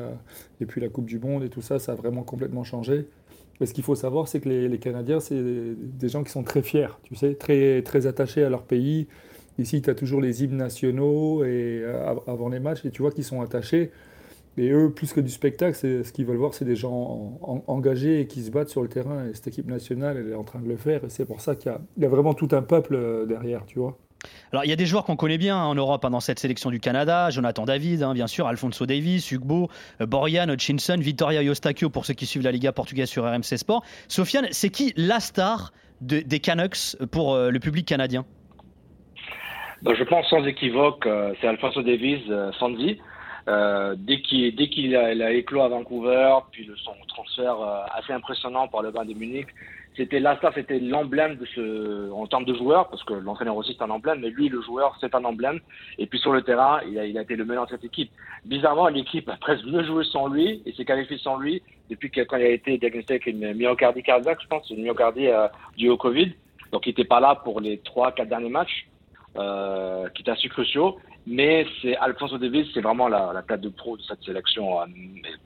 et 0.60 0.66
puis 0.66 0.80
la 0.80 0.88
Coupe 0.88 1.06
du 1.06 1.18
Monde 1.18 1.44
et 1.44 1.48
tout 1.48 1.60
ça, 1.60 1.78
ça 1.78 1.92
a 1.92 1.94
vraiment 1.94 2.22
complètement 2.22 2.64
changé. 2.64 3.06
Mais 3.60 3.66
ce 3.66 3.74
qu'il 3.74 3.84
faut 3.84 3.94
savoir, 3.94 4.26
c'est 4.26 4.40
que 4.40 4.48
les, 4.48 4.68
les 4.68 4.78
Canadiens, 4.78 5.20
c'est 5.20 5.40
des 5.40 6.08
gens 6.08 6.24
qui 6.24 6.32
sont 6.32 6.42
très 6.42 6.62
fiers, 6.62 6.88
tu 7.04 7.14
sais, 7.14 7.34
très, 7.34 7.82
très 7.82 8.06
attachés 8.08 8.42
à 8.42 8.48
leur 8.48 8.64
pays. 8.64 9.06
Ici, 9.58 9.82
tu 9.82 9.90
as 9.90 9.94
toujours 9.94 10.20
les 10.20 10.42
hymnes 10.42 10.56
nationaux 10.56 11.44
et, 11.44 11.80
euh, 11.84 12.14
avant 12.26 12.48
les 12.48 12.60
matchs, 12.60 12.84
et 12.84 12.90
tu 12.90 13.02
vois 13.02 13.12
qu'ils 13.12 13.24
sont 13.24 13.40
attachés. 13.40 13.90
Et 14.56 14.70
eux, 14.70 14.90
plus 14.90 15.12
que 15.12 15.20
du 15.20 15.30
spectacle, 15.30 15.76
ce 15.76 16.12
qu'ils 16.12 16.26
veulent 16.26 16.36
voir, 16.36 16.54
c'est 16.54 16.64
des 16.64 16.76
gens 16.76 16.92
en, 16.92 17.38
en, 17.42 17.64
engagés 17.66 18.20
et 18.20 18.26
qui 18.26 18.42
se 18.42 18.50
battent 18.50 18.68
sur 18.68 18.82
le 18.82 18.88
terrain. 18.88 19.26
Et 19.28 19.34
cette 19.34 19.48
équipe 19.48 19.66
nationale, 19.66 20.16
elle 20.16 20.30
est 20.30 20.36
en 20.36 20.44
train 20.44 20.60
de 20.60 20.68
le 20.68 20.76
faire. 20.76 21.04
Et 21.04 21.08
c'est 21.08 21.24
pour 21.24 21.40
ça 21.40 21.56
qu'il 21.56 21.72
y, 21.98 22.04
a 22.04 22.08
vraiment 22.08 22.34
tout 22.34 22.48
un 22.52 22.62
peuple 22.62 22.94
euh, 22.94 23.26
derrière, 23.26 23.66
tu 23.66 23.80
vois. 23.80 23.98
Alors, 24.52 24.64
il 24.64 24.68
y 24.68 24.72
a 24.72 24.76
des 24.76 24.86
joueurs 24.86 25.04
qu'on 25.04 25.16
connaît 25.16 25.38
bien 25.38 25.58
en 25.58 25.74
Europe 25.74 26.04
hein, 26.04 26.10
dans 26.10 26.20
cette 26.20 26.38
sélection 26.38 26.70
du 26.70 26.78
Canada. 26.78 27.30
Jonathan 27.30 27.64
David, 27.64 28.04
hein, 28.04 28.14
bien 28.14 28.28
sûr, 28.28 28.46
Alfonso 28.46 28.86
Davis, 28.86 29.32
Ugbo, 29.32 29.68
euh, 30.00 30.06
Borian, 30.06 30.48
Hutchinson, 30.48 30.98
Vittoria 30.98 31.42
Eustáquio 31.42 31.90
pour 31.90 32.06
ceux 32.06 32.14
qui 32.14 32.24
suivent 32.24 32.44
la 32.44 32.52
Liga 32.52 32.70
portugaise 32.70 33.08
sur 33.08 33.24
RMC 33.24 33.56
Sport. 33.56 33.82
Sofiane, 34.06 34.46
c'est 34.52 34.70
qui 34.70 34.92
la 34.96 35.18
star 35.18 35.72
de, 36.00 36.20
des 36.20 36.38
Canucks 36.38 36.96
pour 37.10 37.36
le 37.36 37.58
public 37.58 37.86
canadien? 37.86 38.24
Ben, 39.84 39.94
Je 39.94 40.04
pense 40.04 40.26
sans 40.28 40.44
équivoque, 40.44 41.06
euh, 41.06 41.34
c'est 41.40 41.46
Alfonso 41.46 41.82
Davis, 41.82 42.22
euh, 42.28 42.50
Sandy. 42.58 42.98
Euh, 43.46 43.94
dès 43.98 44.22
qu'il 44.22 44.56
dès 44.56 44.96
a, 44.96 45.26
a, 45.26 45.30
éclos 45.32 45.60
à 45.60 45.68
Vancouver, 45.68 46.34
puis 46.50 46.64
le, 46.64 46.74
son 46.76 46.94
transfert 47.08 47.60
euh, 47.60 47.82
assez 47.94 48.12
impressionnant 48.14 48.68
par 48.68 48.80
le 48.80 48.90
Bayern 48.90 49.12
de 49.12 49.18
Munich, 49.18 49.48
c'était 49.96 50.18
là, 50.18 50.38
ça, 50.40 50.50
c'était 50.54 50.80
l'emblème 50.80 51.36
de 51.36 51.44
ce, 51.54 52.10
en 52.10 52.26
termes 52.26 52.46
de 52.46 52.54
joueur, 52.54 52.88
parce 52.88 53.04
que 53.04 53.12
l'entraîneur 53.12 53.54
aussi 53.54 53.76
c'est 53.76 53.84
un 53.84 53.90
emblème, 53.90 54.20
mais 54.20 54.30
lui, 54.30 54.48
le 54.48 54.62
joueur, 54.62 54.96
c'est 54.98 55.14
un 55.14 55.24
emblème. 55.24 55.60
Et 55.98 56.06
puis 56.06 56.18
sur 56.18 56.32
le 56.32 56.40
terrain, 56.40 56.80
il 56.88 56.98
a, 56.98 57.04
il 57.04 57.18
a 57.18 57.22
été 57.22 57.36
le 57.36 57.44
meilleur 57.44 57.66
de 57.66 57.70
cette 57.70 57.84
équipe. 57.84 58.10
Bizarrement, 58.46 58.88
l'équipe 58.88 59.28
a 59.28 59.36
presque 59.36 59.66
mieux 59.66 59.84
joué 59.84 60.04
sans 60.04 60.28
lui 60.28 60.62
et 60.64 60.72
s'est 60.72 60.86
qualifiée 60.86 61.18
sans 61.18 61.36
lui 61.38 61.62
depuis 61.90 62.10
que, 62.10 62.22
quand 62.22 62.38
il 62.38 62.44
a 62.44 62.48
été 62.48 62.78
diagnostiqué 62.78 63.14
avec 63.14 63.26
une 63.26 63.52
myocardie 63.52 64.02
cardiaque, 64.02 64.38
je 64.42 64.48
pense, 64.48 64.68
une 64.70 64.82
myocardie 64.82 65.28
euh, 65.28 65.48
due 65.76 65.90
au 65.90 65.98
Covid. 65.98 66.32
Donc 66.72 66.86
il 66.86 66.90
n'était 66.90 67.04
pas 67.04 67.20
là 67.20 67.34
pour 67.36 67.60
les 67.60 67.78
trois, 67.78 68.10
quatre 68.10 68.30
derniers 68.30 68.48
matchs, 68.48 68.86
euh, 69.36 70.08
qui 70.10 70.22
étaient 70.22 70.30
assez 70.30 70.48
cruciaux. 70.48 70.98
Mais 71.26 71.66
c'est 71.80 71.96
Alfonso 71.96 72.36
Davis, 72.36 72.68
c'est 72.74 72.82
vraiment 72.82 73.08
la, 73.08 73.32
la 73.32 73.42
tête 73.42 73.62
de 73.62 73.70
pro 73.70 73.96
de 73.96 74.02
cette 74.02 74.22
sélection. 74.22 74.78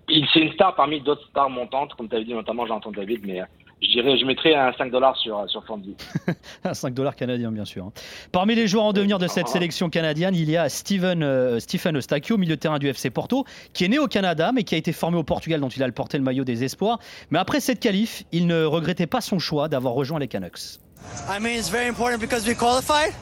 Il 0.09 0.27
c'est 0.33 0.41
une 0.41 0.53
star 0.53 0.75
parmi 0.75 1.01
d'autres 1.01 1.27
stars 1.29 1.51
montantes, 1.51 1.95
comme 1.95 2.09
tu 2.09 2.17
avais 2.17 2.25
dit 2.25 2.35
notamment 2.35 2.67
Jean-Antoine 2.67 2.97
David, 2.97 3.25
mais 3.25 3.43
je 3.81 3.89
dirais, 3.89 4.19
je 4.19 4.25
mettrais 4.25 4.55
un 4.55 4.73
5 4.73 4.91
dollars 4.91 5.17
sur, 5.17 5.49
sur 5.49 5.65
Fondy. 5.65 5.95
un 6.65 6.75
5 6.75 6.95
dollars 6.95 7.15
canadien, 7.15 7.53
bien 7.53 7.65
sûr. 7.65 7.91
Parmi 8.33 8.55
les 8.55 8.67
joueurs 8.67 8.87
en 8.87 8.93
devenir 8.93 9.19
de 9.19 9.29
cette 9.29 9.49
sélection 9.49 9.89
canadienne, 9.89 10.35
il 10.35 10.51
y 10.51 10.57
a 10.57 10.69
Steven, 10.69 11.23
euh, 11.23 11.61
Stephen 11.61 11.97
Eustáquio, 11.97 12.39
milieu 12.39 12.57
de 12.57 12.61
terrain 12.61 12.79
du 12.79 12.89
FC 12.89 13.11
Porto, 13.11 13.45
qui 13.73 13.85
est 13.85 13.89
né 13.89 13.99
au 13.99 14.09
Canada, 14.09 14.51
mais 14.53 14.65
qui 14.65 14.75
a 14.75 14.79
été 14.79 14.93
formé 14.93 15.17
au 15.17 15.23
Portugal, 15.23 15.61
dont 15.61 15.69
il 15.69 15.83
a 15.83 15.93
porté 15.93 16.19
le 16.19 16.25
maillot 16.25 16.45
des 16.45 16.65
espoirs. 16.65 16.99
Mais 17.31 17.39
après 17.39 17.61
cette 17.61 17.81
qualif, 17.81 18.25
il 18.33 18.47
ne 18.47 18.65
regrettait 18.65 19.07
pas 19.07 19.21
son 19.21 19.39
choix 19.39 19.69
d'avoir 19.69 19.95
rejoint 19.95 20.19
les 20.19 20.29
Canucks. 20.29 20.81
I 21.29 21.39
mean, 21.41 21.57
it's 21.57 21.71
very 21.71 21.89
important 21.89 22.21
because 22.21 22.47
we 22.47 22.57
qualified. 22.57 23.15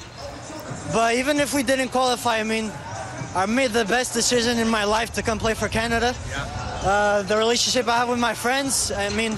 But 0.92 1.14
even 1.16 1.40
if 1.40 1.52
we 1.52 1.62
didn't 1.62 1.88
qualify, 1.88 2.38
I 2.38 2.44
mean, 2.44 2.70
I 3.34 3.46
made 3.46 3.72
the 3.72 3.84
best 3.84 4.14
decision 4.14 4.58
in 4.58 4.68
my 4.68 4.84
life 4.84 5.12
to 5.14 5.22
come 5.22 5.38
play 5.38 5.54
for 5.54 5.68
Canada. 5.68 6.14
Uh, 6.84 7.22
the 7.22 7.36
relationship 7.36 7.88
I 7.88 7.98
have 7.98 8.08
with 8.08 8.20
my 8.20 8.34
friends, 8.34 8.92
I 8.92 9.08
mean, 9.10 9.36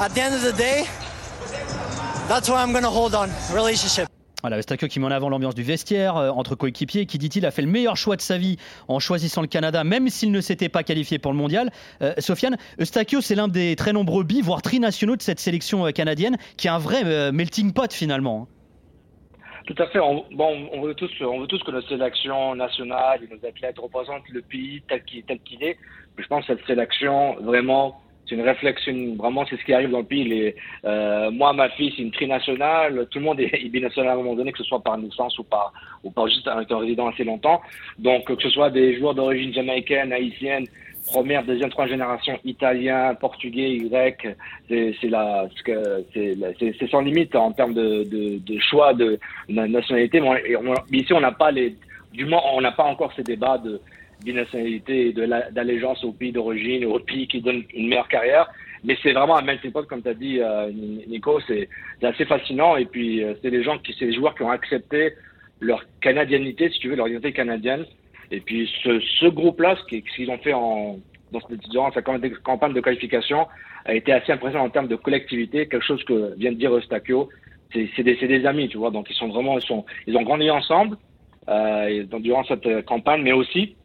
at 0.00 0.14
the 0.14 0.20
end 0.22 0.34
of 0.34 0.42
the 0.42 0.52
day, 0.52 0.86
that's 2.28 2.48
why 2.48 2.62
I'm 2.62 2.72
going 2.72 2.84
to 2.84 2.90
hold 2.90 3.14
on. 3.14 3.30
Relationship. 3.52 4.08
Voilà, 4.42 4.58
Eustáquio 4.58 4.86
qui 4.86 5.00
met 5.00 5.06
en 5.06 5.10
avant 5.10 5.28
l'ambiance 5.28 5.54
du 5.54 5.62
vestiaire 5.62 6.16
euh, 6.16 6.30
entre 6.30 6.54
coéquipiers, 6.54 7.06
qui 7.06 7.18
dit-il 7.18 7.44
a 7.46 7.50
fait 7.50 7.62
le 7.62 7.68
meilleur 7.68 7.96
choix 7.96 8.16
de 8.16 8.20
sa 8.20 8.38
vie 8.38 8.58
en 8.86 9.00
choisissant 9.00 9.40
le 9.40 9.48
Canada, 9.48 9.82
même 9.82 10.08
s'il 10.08 10.30
ne 10.30 10.40
s'était 10.40 10.68
pas 10.68 10.84
qualifié 10.84 11.18
pour 11.18 11.32
le 11.32 11.38
mondial. 11.38 11.72
Euh, 12.02 12.14
Sofiane, 12.18 12.56
Eustáquio, 12.78 13.20
c'est 13.20 13.34
l'un 13.34 13.48
des 13.48 13.74
très 13.76 13.92
nombreux 13.92 14.24
bi, 14.24 14.42
voire 14.42 14.62
trinationaux 14.62 15.16
de 15.16 15.22
cette 15.22 15.40
sélection 15.40 15.86
euh, 15.86 15.90
canadienne, 15.90 16.36
qui 16.56 16.68
est 16.68 16.70
un 16.70 16.78
vrai 16.78 17.02
euh, 17.04 17.32
melting 17.32 17.72
pot 17.72 17.92
finalement. 17.92 18.46
Tout 19.66 19.74
à 19.78 19.86
fait. 19.88 19.98
On, 19.98 20.24
bon, 20.30 20.68
on 20.72 20.80
veut 20.80 20.94
tous, 20.94 21.10
on 21.20 21.40
veut 21.40 21.48
tous 21.48 21.62
que 21.62 21.72
notre 21.72 21.88
sélection 21.88 22.54
nationale 22.54 23.20
et 23.24 23.34
nos 23.34 23.48
athlètes 23.48 23.78
représentent 23.78 24.28
le 24.30 24.40
pays 24.40 24.82
tel 24.88 25.02
qu'il 25.04 25.24
tel 25.24 25.40
qu'il 25.40 25.62
est. 25.64 25.76
Mais 26.16 26.22
je 26.22 26.28
pense 26.28 26.46
que 26.46 26.54
cette 26.54 26.66
sélection, 26.66 27.34
vraiment, 27.42 28.00
c'est 28.28 28.36
une 28.36 28.42
réflexion. 28.42 29.16
Vraiment, 29.16 29.44
c'est 29.50 29.56
ce 29.56 29.64
qui 29.64 29.72
arrive 29.72 29.90
dans 29.90 29.98
le 29.98 30.04
pays. 30.04 30.24
Les, 30.24 30.56
euh, 30.84 31.32
moi, 31.32 31.52
ma 31.52 31.68
fille, 31.70 31.92
c'est 31.96 32.02
une 32.02 32.12
trinationale. 32.12 33.08
Tout 33.10 33.18
le 33.18 33.24
monde 33.24 33.40
est 33.40 33.68
binational 33.68 34.10
à 34.10 34.12
un 34.14 34.16
moment 34.16 34.34
donné, 34.34 34.52
que 34.52 34.58
ce 34.58 34.64
soit 34.64 34.82
par 34.82 34.98
naissance 34.98 35.36
ou 35.38 35.42
par, 35.42 35.72
ou 36.04 36.12
par 36.12 36.28
juste 36.28 36.46
un 36.46 36.64
résident 36.78 37.08
assez 37.08 37.24
longtemps. 37.24 37.60
Donc, 37.98 38.24
que 38.24 38.40
ce 38.40 38.50
soit 38.50 38.70
des 38.70 38.96
joueurs 38.98 39.14
d'origine 39.14 39.52
jamaïcaine, 39.52 40.12
haïtienne, 40.12 40.66
première, 41.06 41.44
deuxième, 41.44 41.70
troisième 41.70 41.98
génération, 41.98 42.38
italien, 42.44 43.14
portugais, 43.14 43.78
grec, 43.78 44.26
c'est 44.68 44.94
c'est 46.12 46.90
sans 46.90 47.00
limite 47.00 47.34
en 47.34 47.52
termes 47.52 47.74
de, 47.74 48.04
de, 48.04 48.38
de 48.38 48.58
choix 48.60 48.92
de, 48.94 49.18
nationalité. 49.48 50.20
Mais, 50.20 50.42
ici, 50.92 51.12
on 51.12 51.20
n'a 51.20 51.32
pas 51.32 51.50
les, 51.50 51.76
du 52.12 52.24
moins, 52.26 52.42
on 52.52 52.60
n'a 52.60 52.72
pas 52.72 52.84
encore 52.84 53.12
ces 53.14 53.22
débats 53.22 53.58
de 53.58 53.80
binationalité 54.24 55.08
et 55.08 55.12
d'allégeance 55.52 56.02
au 56.04 56.12
pays 56.12 56.32
d'origine, 56.32 56.84
au 56.86 56.98
pays 56.98 57.28
qui 57.28 57.40
donne 57.40 57.62
une 57.74 57.88
meilleure 57.88 58.08
carrière. 58.08 58.48
Mais 58.84 58.96
c'est 59.02 59.12
vraiment 59.12 59.40
melting 59.42 59.72
pot, 59.72 59.86
comme 59.86 60.02
tu 60.02 60.08
as 60.08 60.14
dit, 60.14 60.40
euh, 60.40 60.70
Nico, 61.08 61.40
c'est 61.46 61.68
assez 62.02 62.24
fascinant. 62.24 62.76
Et 62.76 62.86
puis, 62.86 63.22
euh, 63.22 63.34
c'est 63.42 63.50
des 63.50 63.62
gens 63.62 63.78
qui, 63.78 63.94
c'est 63.98 64.06
des 64.06 64.14
joueurs 64.14 64.34
qui 64.34 64.42
ont 64.42 64.50
accepté 64.50 65.14
leur 65.60 65.84
canadianité, 66.00 66.70
si 66.70 66.78
tu 66.78 66.88
veux, 66.88 66.96
leur 66.96 67.08
identité 67.08 67.32
canadienne. 67.32 67.84
Et 68.30 68.40
puis 68.40 68.70
ce, 68.82 69.00
ce 69.00 69.26
groupe-là, 69.26 69.76
ce 69.76 69.96
qu'ils 69.96 70.30
ont 70.30 70.38
fait 70.38 70.52
en, 70.52 70.98
dans, 71.32 71.40
durant 71.70 71.92
sa 71.92 72.02
campagne 72.02 72.72
de 72.72 72.80
qualification, 72.80 73.46
a 73.84 73.94
été 73.94 74.12
assez 74.12 74.32
impressionnant 74.32 74.64
en 74.64 74.70
termes 74.70 74.88
de 74.88 74.96
collectivité, 74.96 75.68
quelque 75.68 75.84
chose 75.84 76.02
que 76.04 76.34
vient 76.36 76.52
de 76.52 76.56
dire 76.56 76.76
Eustachio. 76.76 77.28
C'est 77.72 78.02
des, 78.02 78.14
des, 78.14 78.46
amis, 78.46 78.68
tu 78.68 78.78
vois, 78.78 78.90
donc 78.90 79.08
ils 79.10 79.16
sont 79.16 79.28
vraiment, 79.28 79.58
ils, 79.58 79.66
sont, 79.66 79.84
ils 80.06 80.16
ont 80.16 80.22
grandi 80.22 80.50
ensemble 80.50 80.96
euh, 81.48 82.04
durant 82.20 82.44
cette 82.44 82.84
campagne, 82.86 83.22
mais 83.22 83.32
aussi 83.32 83.76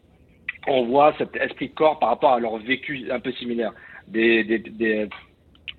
on 0.67 0.85
voit 0.85 1.13
cet 1.17 1.35
esprit 1.35 1.69
de 1.69 1.73
corps 1.73 1.99
par 1.99 2.09
rapport 2.09 2.33
à 2.33 2.39
leur 2.39 2.57
vécu 2.57 3.07
un 3.11 3.19
peu 3.19 3.31
similaire. 3.33 3.73
Des, 4.07 4.43
des, 4.43 4.59
des, 4.59 5.07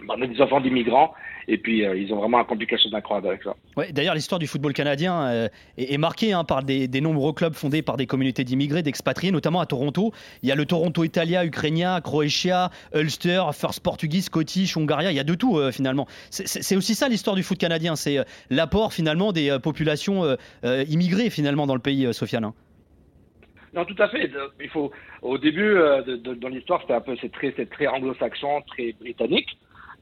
bah, 0.06 0.16
des 0.16 0.40
enfants 0.40 0.60
d'immigrants 0.60 1.14
et 1.48 1.58
puis, 1.58 1.84
euh, 1.84 1.96
ils 1.96 2.12
ont 2.12 2.16
vraiment 2.16 2.38
accompli 2.38 2.66
quelque 2.66 2.82
chose 2.82 2.92
d'incroyable 2.92 3.28
avec 3.28 3.42
ça. 3.42 3.54
Ouais, 3.76 3.92
D'ailleurs, 3.92 4.14
l'histoire 4.14 4.38
du 4.38 4.46
football 4.46 4.72
canadien 4.72 5.22
euh, 5.22 5.48
est, 5.76 5.98
marquée 5.98 6.32
hein, 6.32 6.44
par 6.44 6.62
des, 6.62 6.88
nombreux 7.00 7.32
clubs 7.32 7.54
fondés 7.54 7.82
par 7.82 7.96
des 7.96 8.06
communautés 8.06 8.44
d'immigrés, 8.44 8.82
d'expatriés, 8.82 9.32
notamment 9.32 9.60
à 9.60 9.66
Toronto. 9.66 10.12
Il 10.42 10.48
y 10.48 10.52
a 10.52 10.54
le 10.54 10.66
Toronto 10.66 11.04
Italia, 11.04 11.44
Ukrainia, 11.44 12.00
Croatia, 12.00 12.70
Ulster, 12.94 13.42
First 13.52 13.80
Portuguese, 13.80 14.26
Scottish, 14.26 14.76
Hungaria. 14.76 15.10
Il 15.10 15.16
y 15.16 15.20
a 15.20 15.24
de 15.24 15.34
tout, 15.34 15.58
euh, 15.58 15.72
finalement. 15.72 16.06
C'est 16.30 16.76
aussi 16.76 16.94
ça 16.94 17.08
l'histoire 17.08 17.36
du 17.36 17.42
foot 17.42 17.58
canadien. 17.58 17.96
C'est 17.96 18.18
l'apport, 18.50 18.92
finalement, 18.92 19.32
des 19.32 19.56
populations 19.62 20.36
immigrées, 20.62 21.30
finalement, 21.30 21.66
dans 21.66 21.74
le 21.74 21.80
pays, 21.80 22.12
Sofiane. 22.12 22.44
Hein. 22.44 22.54
Non, 23.74 23.84
tout 23.84 23.96
à 23.98 24.08
fait. 24.08 24.30
Il 24.60 24.68
faut, 24.68 24.92
au 25.22 25.38
début 25.38 25.74
de, 25.74 26.16
dans 26.34 26.48
l'histoire, 26.48 26.80
c'était 26.82 26.94
un 26.94 27.00
peu, 27.00 27.16
c'est 27.20 27.32
très, 27.32 27.52
très 27.52 27.86
anglo-saxon, 27.86 28.62
très 28.66 28.92
britannique 28.92 29.48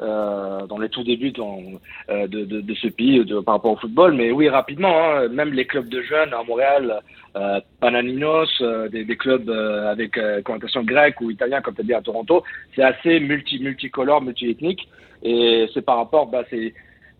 euh, 0.00 0.66
dans 0.66 0.78
les 0.78 0.88
tout 0.88 1.04
débuts 1.04 1.32
euh, 1.38 2.26
de, 2.26 2.44
de, 2.44 2.60
de, 2.60 2.74
ce 2.74 2.88
pays 2.88 3.22
de, 3.24 3.40
par 3.40 3.56
rapport 3.56 3.72
au 3.72 3.76
football. 3.76 4.14
Mais 4.14 4.30
oui, 4.30 4.48
rapidement, 4.48 4.94
hein, 4.94 5.28
même 5.28 5.52
les 5.52 5.66
clubs 5.66 5.88
de 5.88 6.00
jeunes 6.02 6.32
à 6.32 6.42
Montréal, 6.42 7.00
euh, 7.36 7.60
Pananinos, 7.80 8.48
euh, 8.62 8.88
des, 8.88 9.04
des, 9.04 9.16
clubs 9.16 9.50
avec 9.50 10.18
connotation 10.44 10.82
grecque 10.84 11.20
ou 11.20 11.30
italien, 11.30 11.60
comme 11.60 11.74
tu 11.74 11.82
as 11.82 11.84
dit 11.84 11.94
à 11.94 12.00
Toronto, 12.00 12.42
c'est 12.74 12.82
assez 12.82 13.20
multi 13.20 13.58
multicolore, 13.58 14.22
multiethnique. 14.22 14.88
Et 15.22 15.68
c'est 15.74 15.84
par 15.84 15.98
rapport, 15.98 16.26
bah, 16.28 16.44
c'est 16.50 16.72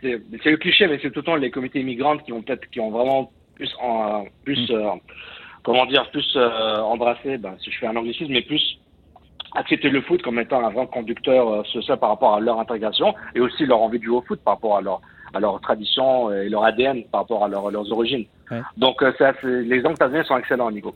le 0.03 0.57
cliché, 0.57 0.87
mais 0.87 0.99
c'est 1.03 1.11
tout 1.11 1.21
le 1.21 1.25
temps 1.27 1.37
les 1.37 1.51
comités 1.51 1.81
immigrantes 1.81 2.25
qui 2.25 2.33
ont 2.33 2.41
peut-être 2.41 2.69
qui 2.71 2.81
ont 2.81 2.91
vraiment 2.91 3.31
plus 3.57 3.71
en, 3.79 4.25
plus 4.45 4.71
mm. 4.71 5.01
comment 5.63 5.85
dire 5.85 6.11
plus 6.11 6.35
embrassé, 6.37 7.37
bah, 7.37 7.57
si 7.63 7.71
je 7.71 7.79
fais 7.79 7.87
un 7.87 7.97
anglicisme, 7.97 8.33
mais 8.33 8.43
plus 8.43 8.79
accepter 9.55 9.89
le 9.89 10.03
foot 10.03 10.23
comme 10.23 10.39
étant 10.39 10.65
un 10.65 10.71
vrai 10.71 10.87
conducteur 10.87 11.49
euh, 11.49 11.65
social 11.65 11.99
par 11.99 12.11
rapport 12.11 12.35
à 12.35 12.41
leur 12.41 12.59
intégration 12.61 13.15
et 13.35 13.41
aussi 13.41 13.67
leur 13.67 13.81
envie 13.81 13.99
de 13.99 14.05
jouer 14.05 14.17
au 14.17 14.23
foot 14.23 14.41
par 14.45 14.55
rapport 14.55 14.77
à 14.77 14.81
leur, 14.81 15.01
à 15.35 15.41
leur 15.41 15.61
tradition 15.61 16.33
et 16.33 16.49
leur 16.49 16.65
ADN 16.65 17.05
par 17.05 17.23
rapport 17.23 17.45
à 17.45 17.49
leurs 17.49 17.93
origines. 17.93 18.25
Donc 18.77 19.01
euh, 19.03 19.13
les 19.45 19.77
exemples 19.77 20.25
sont 20.25 20.37
excellents, 20.37 20.71
Nico. 20.73 20.95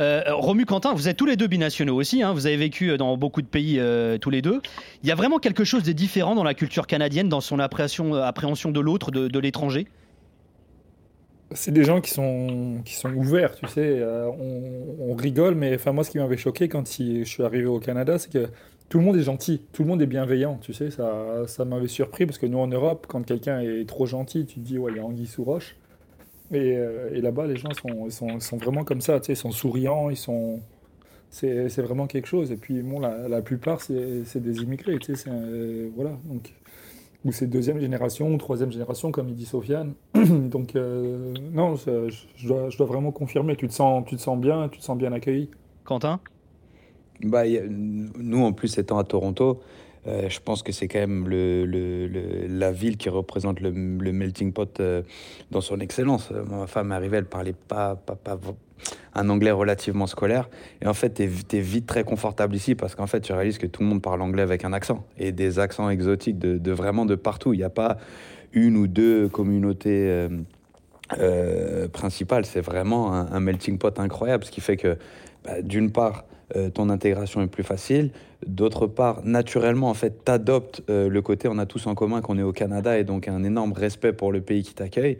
Euh, 0.00 0.22
Romu 0.28 0.66
Quentin, 0.66 0.94
vous 0.94 1.08
êtes 1.08 1.16
tous 1.16 1.26
les 1.26 1.36
deux 1.36 1.48
binationaux 1.48 1.96
aussi, 1.96 2.22
hein, 2.22 2.32
vous 2.32 2.46
avez 2.46 2.56
vécu 2.56 2.96
dans 2.96 3.16
beaucoup 3.16 3.42
de 3.42 3.46
pays 3.46 3.80
tous 4.20 4.30
les 4.30 4.42
deux. 4.42 4.60
Il 5.02 5.08
y 5.08 5.12
a 5.12 5.16
vraiment 5.16 5.38
quelque 5.38 5.64
chose 5.64 5.82
de 5.82 5.92
différent 5.92 6.34
dans 6.36 6.44
la 6.44 6.54
culture 6.54 6.86
canadienne, 6.86 7.28
dans 7.28 7.40
son 7.40 7.58
appréhension, 7.58 8.14
appréhension 8.14 8.70
de 8.70 8.80
l'autre, 8.80 9.10
de, 9.10 9.26
de 9.26 9.38
l'étranger? 9.40 9.86
C'est 11.54 11.72
des 11.72 11.84
gens 11.84 12.00
qui 12.00 12.10
sont, 12.10 12.80
qui 12.84 12.94
sont 12.94 13.12
ouverts, 13.14 13.54
tu 13.54 13.66
sais. 13.66 13.80
Euh, 14.00 14.28
on, 14.28 15.14
rigole, 15.14 15.54
mais 15.54 15.74
enfin, 15.74 15.92
moi, 15.92 16.04
ce 16.04 16.10
qui 16.10 16.18
m'avait 16.18 16.36
choqué 16.36 16.68
quand 16.68 16.86
je 16.86 17.24
suis 17.24 17.42
arrivé 17.42 17.66
au 17.66 17.78
Canada, 17.78 18.18
c'est 18.18 18.32
que 18.32 18.48
tout 18.88 18.98
le 18.98 19.04
monde 19.04 19.16
est 19.16 19.22
gentil, 19.22 19.62
tout 19.72 19.82
le 19.82 19.88
monde 19.88 20.02
est 20.02 20.06
bienveillant, 20.06 20.58
tu 20.60 20.72
sais. 20.72 20.90
Ça, 20.90 21.44
ça 21.46 21.64
m'avait 21.64 21.88
surpris 21.88 22.26
parce 22.26 22.38
que 22.38 22.46
nous, 22.46 22.58
en 22.58 22.66
Europe, 22.66 23.06
quand 23.08 23.22
quelqu'un 23.24 23.60
est 23.60 23.88
trop 23.88 24.06
gentil, 24.06 24.46
tu 24.46 24.54
te 24.56 24.60
dis, 24.60 24.78
ouais, 24.78 24.92
il 24.92 24.96
y 24.96 25.00
a 25.00 25.04
anguille 25.04 25.26
sous 25.26 25.44
roche. 25.44 25.76
Et, 26.52 26.76
euh, 26.76 27.20
là-bas, 27.20 27.46
les 27.46 27.56
gens 27.56 27.72
sont, 27.72 28.10
sont, 28.10 28.40
sont, 28.40 28.56
vraiment 28.56 28.84
comme 28.84 29.00
ça, 29.00 29.20
tu 29.20 29.26
sais, 29.26 29.32
ils 29.32 29.36
sont 29.36 29.52
souriants, 29.52 30.10
ils 30.10 30.16
sont. 30.16 30.60
C'est 31.30 31.80
vraiment 31.80 32.06
quelque 32.06 32.26
chose. 32.26 32.52
Et 32.52 32.56
puis, 32.56 32.82
bon, 32.82 33.00
la, 33.00 33.26
la 33.28 33.40
plupart, 33.40 33.80
c'est 33.80 34.36
des 34.36 34.62
immigrés, 34.62 34.98
tu 34.98 35.16
sais. 35.16 35.30
voilà, 35.94 36.18
donc 36.24 36.52
ou 37.24 37.32
c'est 37.32 37.46
deuxième 37.46 37.78
génération 37.78 38.32
ou 38.32 38.36
troisième 38.36 38.72
génération, 38.72 39.12
comme 39.12 39.28
il 39.28 39.34
dit 39.34 39.44
Sofiane. 39.44 39.94
Donc, 40.14 40.74
euh, 40.74 41.34
non, 41.52 41.76
je, 41.76 42.46
dois, 42.46 42.68
je, 42.68 42.76
dois, 42.76 42.86
vraiment 42.86 43.12
confirmer. 43.12 43.56
Tu 43.56 43.68
te, 43.68 43.72
sens, 43.72 44.04
tu 44.06 44.16
te 44.16 44.20
sens 44.20 44.38
bien, 44.38 44.68
tu 44.68 44.78
te 44.78 44.84
sens 44.84 44.98
bien 44.98 45.12
accueilli. 45.12 45.48
Quentin? 45.84 46.20
Bah, 47.22 47.44
Nous, 47.46 48.44
en 48.44 48.52
plus, 48.52 48.76
étant 48.78 48.98
à 48.98 49.04
Toronto, 49.04 49.60
euh, 50.08 50.28
je 50.28 50.40
pense 50.40 50.64
que 50.64 50.72
c'est 50.72 50.88
quand 50.88 50.98
même 50.98 51.28
le, 51.28 51.64
le, 51.64 52.46
la 52.48 52.72
ville 52.72 52.96
qui 52.96 53.08
représente 53.08 53.60
le, 53.60 53.70
melting 53.70 54.52
pot 54.52 54.80
euh, 54.80 55.02
dans 55.52 55.60
son 55.60 55.78
excellence. 55.78 56.30
Ma 56.30 56.66
femme 56.66 56.90
arrivée, 56.90 57.18
elle 57.18 57.26
parlait 57.26 57.54
pas, 57.54 57.94
pas, 57.94 58.16
pas, 58.16 58.38
un 59.14 59.28
anglais 59.28 59.50
relativement 59.50 60.06
scolaire. 60.06 60.48
Et 60.80 60.86
en 60.86 60.94
fait, 60.94 61.14
tu 61.14 61.22
es, 61.22 61.60
vite 61.60 61.86
très 61.86 62.04
confortable 62.04 62.54
ici 62.54 62.74
parce 62.74 62.94
qu'en 62.94 63.06
fait, 63.06 63.20
tu 63.20 63.32
réalises 63.32 63.58
que 63.58 63.66
tout 63.66 63.82
le 63.82 63.88
monde 63.88 64.02
parle 64.02 64.22
anglais 64.22 64.42
avec 64.42 64.64
un 64.64 64.72
accent 64.72 65.04
et 65.18 65.32
des 65.32 65.58
accents 65.58 65.90
exotiques 65.90 66.38
de, 66.38 66.72
vraiment 66.72 67.06
de 67.06 67.14
partout. 67.14 67.52
Il 67.52 67.58
n'y 67.58 67.64
a 67.64 67.70
pas 67.70 67.98
une 68.52 68.76
ou 68.76 68.86
deux 68.86 69.28
communautés 69.28 70.08
euh, 70.08 70.28
euh, 71.18 71.88
principales. 71.88 72.46
C'est 72.46 72.60
vraiment 72.60 73.12
un, 73.12 73.40
melting 73.40 73.78
pot 73.78 73.98
incroyable, 73.98 74.44
ce 74.44 74.50
qui 74.50 74.60
fait 74.60 74.76
que, 74.76 74.96
bah, 75.44 75.62
d'une 75.62 75.90
part, 75.90 76.24
euh, 76.56 76.70
ton 76.70 76.90
intégration 76.90 77.40
est 77.42 77.46
plus 77.46 77.62
facile. 77.62 78.10
D'autre 78.46 78.86
part, 78.86 79.20
naturellement, 79.24 79.88
en 79.88 79.94
fait, 79.94 80.24
t'adoptes 80.24 80.82
le 80.88 81.20
côté 81.20 81.48
on 81.48 81.58
a 81.58 81.66
tous 81.66 81.86
en 81.86 81.94
commun 81.94 82.20
qu'on 82.20 82.38
est 82.38 82.42
au 82.42 82.52
Canada 82.52 82.98
et 82.98 83.04
donc 83.04 83.28
un 83.28 83.44
énorme 83.44 83.72
respect 83.72 84.12
pour 84.12 84.32
le 84.32 84.40
pays 84.40 84.64
qui 84.64 84.74
t'accueille. 84.74 85.18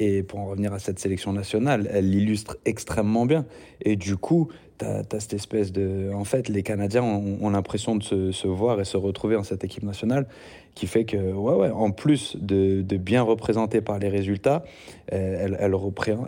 Et 0.00 0.22
pour 0.22 0.40
en 0.40 0.46
revenir 0.46 0.72
à 0.72 0.78
cette 0.78 0.98
sélection 0.98 1.32
nationale, 1.32 1.88
elle 1.92 2.10
l'illustre 2.10 2.56
extrêmement 2.64 3.26
bien. 3.26 3.46
Et 3.80 3.96
du 3.96 4.16
coup, 4.16 4.48
tu 4.78 4.84
as, 4.84 5.04
cette 5.20 5.34
espèce 5.34 5.72
de... 5.72 6.10
En 6.12 6.24
fait, 6.24 6.48
les 6.48 6.62
Canadiens 6.62 7.04
ont, 7.04 7.50
l'impression 7.50 7.94
de 7.96 8.02
se, 8.02 8.46
voir 8.48 8.80
et 8.80 8.84
se 8.84 8.96
retrouver 8.96 9.36
dans 9.36 9.44
cette 9.44 9.62
équipe 9.62 9.84
nationale, 9.84 10.26
qui 10.74 10.88
fait 10.88 11.04
que, 11.04 11.16
ouais, 11.16 11.54
ouais, 11.54 11.70
en 11.70 11.92
plus 11.92 12.36
de, 12.40 12.82
bien 12.96 13.22
représenter 13.22 13.80
par 13.80 14.00
les 14.00 14.08
résultats, 14.08 14.64
euh, 15.12 15.36
elle, 15.40 15.56
elle, 15.60 15.74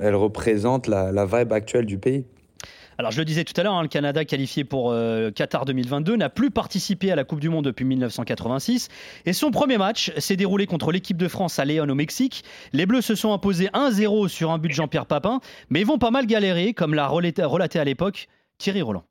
elle 0.03 0.15
représente 0.15 0.87
la, 0.87 1.11
la 1.11 1.27
vibe 1.27 1.53
actuelle 1.53 1.87
du 1.87 1.99
pays. 1.99 2.25
Alors 2.99 3.13
je 3.13 3.19
le 3.19 3.27
disais 3.27 3.45
tout 3.45 3.53
à 3.61 3.63
l'heure, 3.63 3.75
hein, 3.75 3.83
le 3.83 3.89
Canada 3.89 4.25
qualifié 4.25 4.65
pour 4.65 4.91
euh, 4.91 5.31
Qatar 5.31 5.67
2022 5.67 6.17
n'a 6.17 6.31
plus 6.31 6.51
participé 6.51 7.13
à 7.13 7.17
la 7.17 7.25
Coupe 7.25 7.41
du 7.41 7.51
Monde 7.51 7.67
depuis 7.67 7.85
1986 7.85 8.89
et 9.27 9.35
son 9.35 9.51
premier 9.51 9.77
match 9.77 10.13
s'est 10.17 10.37
déroulé 10.37 10.67
contre 10.67 10.93
l'équipe 10.93 11.19
de 11.19 11.29
France 11.29 11.59
à 11.59 11.67
Léon 11.67 11.89
au 11.89 11.95
Mexique. 11.95 12.43
Les 12.73 12.87
Bleus 12.87 13.03
se 13.03 13.15
sont 13.15 13.35
imposés 13.35 13.69
1-0 13.75 14.29
sur 14.29 14.51
un 14.51 14.59
but 14.59 14.69
de 14.69 14.75
Jean-Pierre 14.75 15.07
Papin, 15.07 15.41
mais 15.69 15.81
ils 15.81 15.87
vont 15.87 15.99
pas 15.99 16.11
mal 16.11 16.27
galérer 16.27 16.73
comme 16.73 16.95
l'a 16.95 17.07
relaté 17.07 17.43
à 17.79 17.85
l'époque 17.85 18.29
Thierry 18.57 18.81
Roland. 18.81 19.05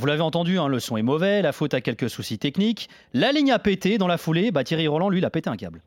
Alors 0.00 0.06
vous 0.06 0.16
l'avez 0.16 0.22
entendu, 0.22 0.58
hein, 0.58 0.66
le 0.66 0.80
son 0.80 0.96
est 0.96 1.02
mauvais, 1.02 1.42
la 1.42 1.52
faute 1.52 1.74
a 1.74 1.82
quelques 1.82 2.08
soucis 2.08 2.38
techniques. 2.38 2.88
La 3.12 3.32
ligne 3.32 3.52
a 3.52 3.58
pété 3.58 3.98
dans 3.98 4.08
la 4.08 4.16
foulée, 4.16 4.50
bah, 4.50 4.64
Thierry 4.64 4.88
Roland 4.88 5.10
lui 5.10 5.18
il 5.18 5.26
a 5.26 5.28
pété 5.28 5.50
un 5.50 5.58
câble. 5.60 5.82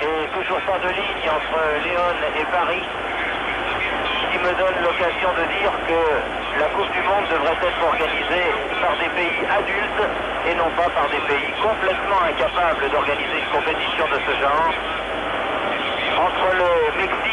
Et 0.00 0.24
toujours 0.32 0.56
pas 0.64 0.80
de 0.80 0.88
ligne 0.88 1.28
entre 1.28 1.60
Léon 1.84 2.16
et 2.32 2.48
Paris. 2.48 2.80
me 4.40 4.52
donne 4.56 4.78
l'occasion 4.80 5.28
de 5.36 5.44
dire 5.60 5.74
que 5.84 6.00
la 6.56 6.68
Coupe 6.72 6.92
du 6.96 7.02
Monde 7.12 7.28
devrait 7.28 7.60
être 7.60 7.82
organisée 7.84 8.48
par 8.80 8.96
des 8.96 9.10
pays 9.12 9.44
adultes 9.52 10.04
et 10.48 10.54
non 10.56 10.72
pas 10.72 10.88
par 10.88 11.04
des 11.12 11.20
pays 11.28 11.52
complètement 11.60 12.24
incapables 12.24 12.88
d'organiser 12.88 13.36
une 13.36 13.52
compétition 13.52 14.08
de 14.08 14.16
ce 14.16 14.32
genre. 14.40 14.72
Entre 16.16 16.48
le 16.56 17.04
Mexique 17.04 17.27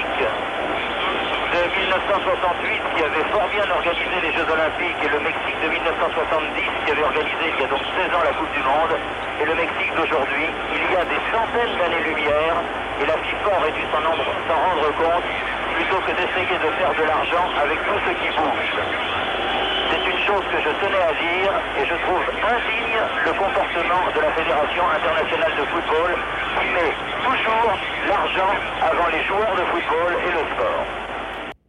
1968 1.85 2.81
qui 2.97 3.03
avait 3.03 3.27
fort 3.29 3.45
bien 3.53 3.67
organisé 3.69 4.17
les 4.17 4.33
Jeux 4.33 4.47
Olympiques 4.49 4.97
et 5.05 5.09
le 5.09 5.19
Mexique 5.21 5.59
de 5.61 5.69
1970 5.69 6.65
qui 6.81 6.91
avait 6.91 7.05
organisé 7.05 7.45
il 7.45 7.61
y 7.61 7.63
a 7.63 7.69
donc 7.69 7.83
16 7.93 8.09
ans 8.09 8.25
la 8.25 8.33
Coupe 8.33 8.49
du 8.57 8.63
Monde 8.65 8.97
et 9.37 9.45
le 9.45 9.53
Mexique 9.53 9.93
d'aujourd'hui, 9.93 10.49
il 10.73 10.85
y 10.89 10.97
a 10.97 11.05
des 11.05 11.21
centaines 11.29 11.77
d'années-lumière 11.77 12.57
et 12.97 13.05
la 13.05 13.17
FIFA 13.21 13.49
aurait 13.53 13.75
dû 13.77 13.85
s'en 13.93 14.01
rendre 14.01 14.89
compte 14.97 15.29
plutôt 15.77 16.01
que 16.01 16.11
d'essayer 16.17 16.57
de 16.57 16.69
faire 16.73 16.93
de 16.97 17.03
l'argent 17.05 17.45
avec 17.61 17.77
tout 17.85 17.99
ce 18.01 18.11
qui 18.17 18.29
bouge. 18.33 18.73
C'est 19.93 20.03
une 20.09 20.21
chose 20.25 20.45
que 20.49 20.57
je 20.65 20.71
tenais 20.81 21.05
à 21.05 21.13
dire 21.13 21.53
et 21.77 21.85
je 21.85 21.95
trouve 22.01 22.25
indigne 22.49 23.01
le 23.29 23.33
comportement 23.37 24.01
de 24.09 24.19
la 24.25 24.31
Fédération 24.33 24.83
internationale 24.89 25.53
de 25.53 25.65
football 25.69 26.11
qui 26.57 26.67
met 26.73 26.93
toujours 27.21 27.77
l'argent 28.09 28.53
avant 28.81 29.07
les 29.13 29.21
joueurs 29.29 29.53
de 29.53 29.65
football 29.69 30.11
et 30.25 30.31
le 30.33 30.41
sport. 30.49 31.04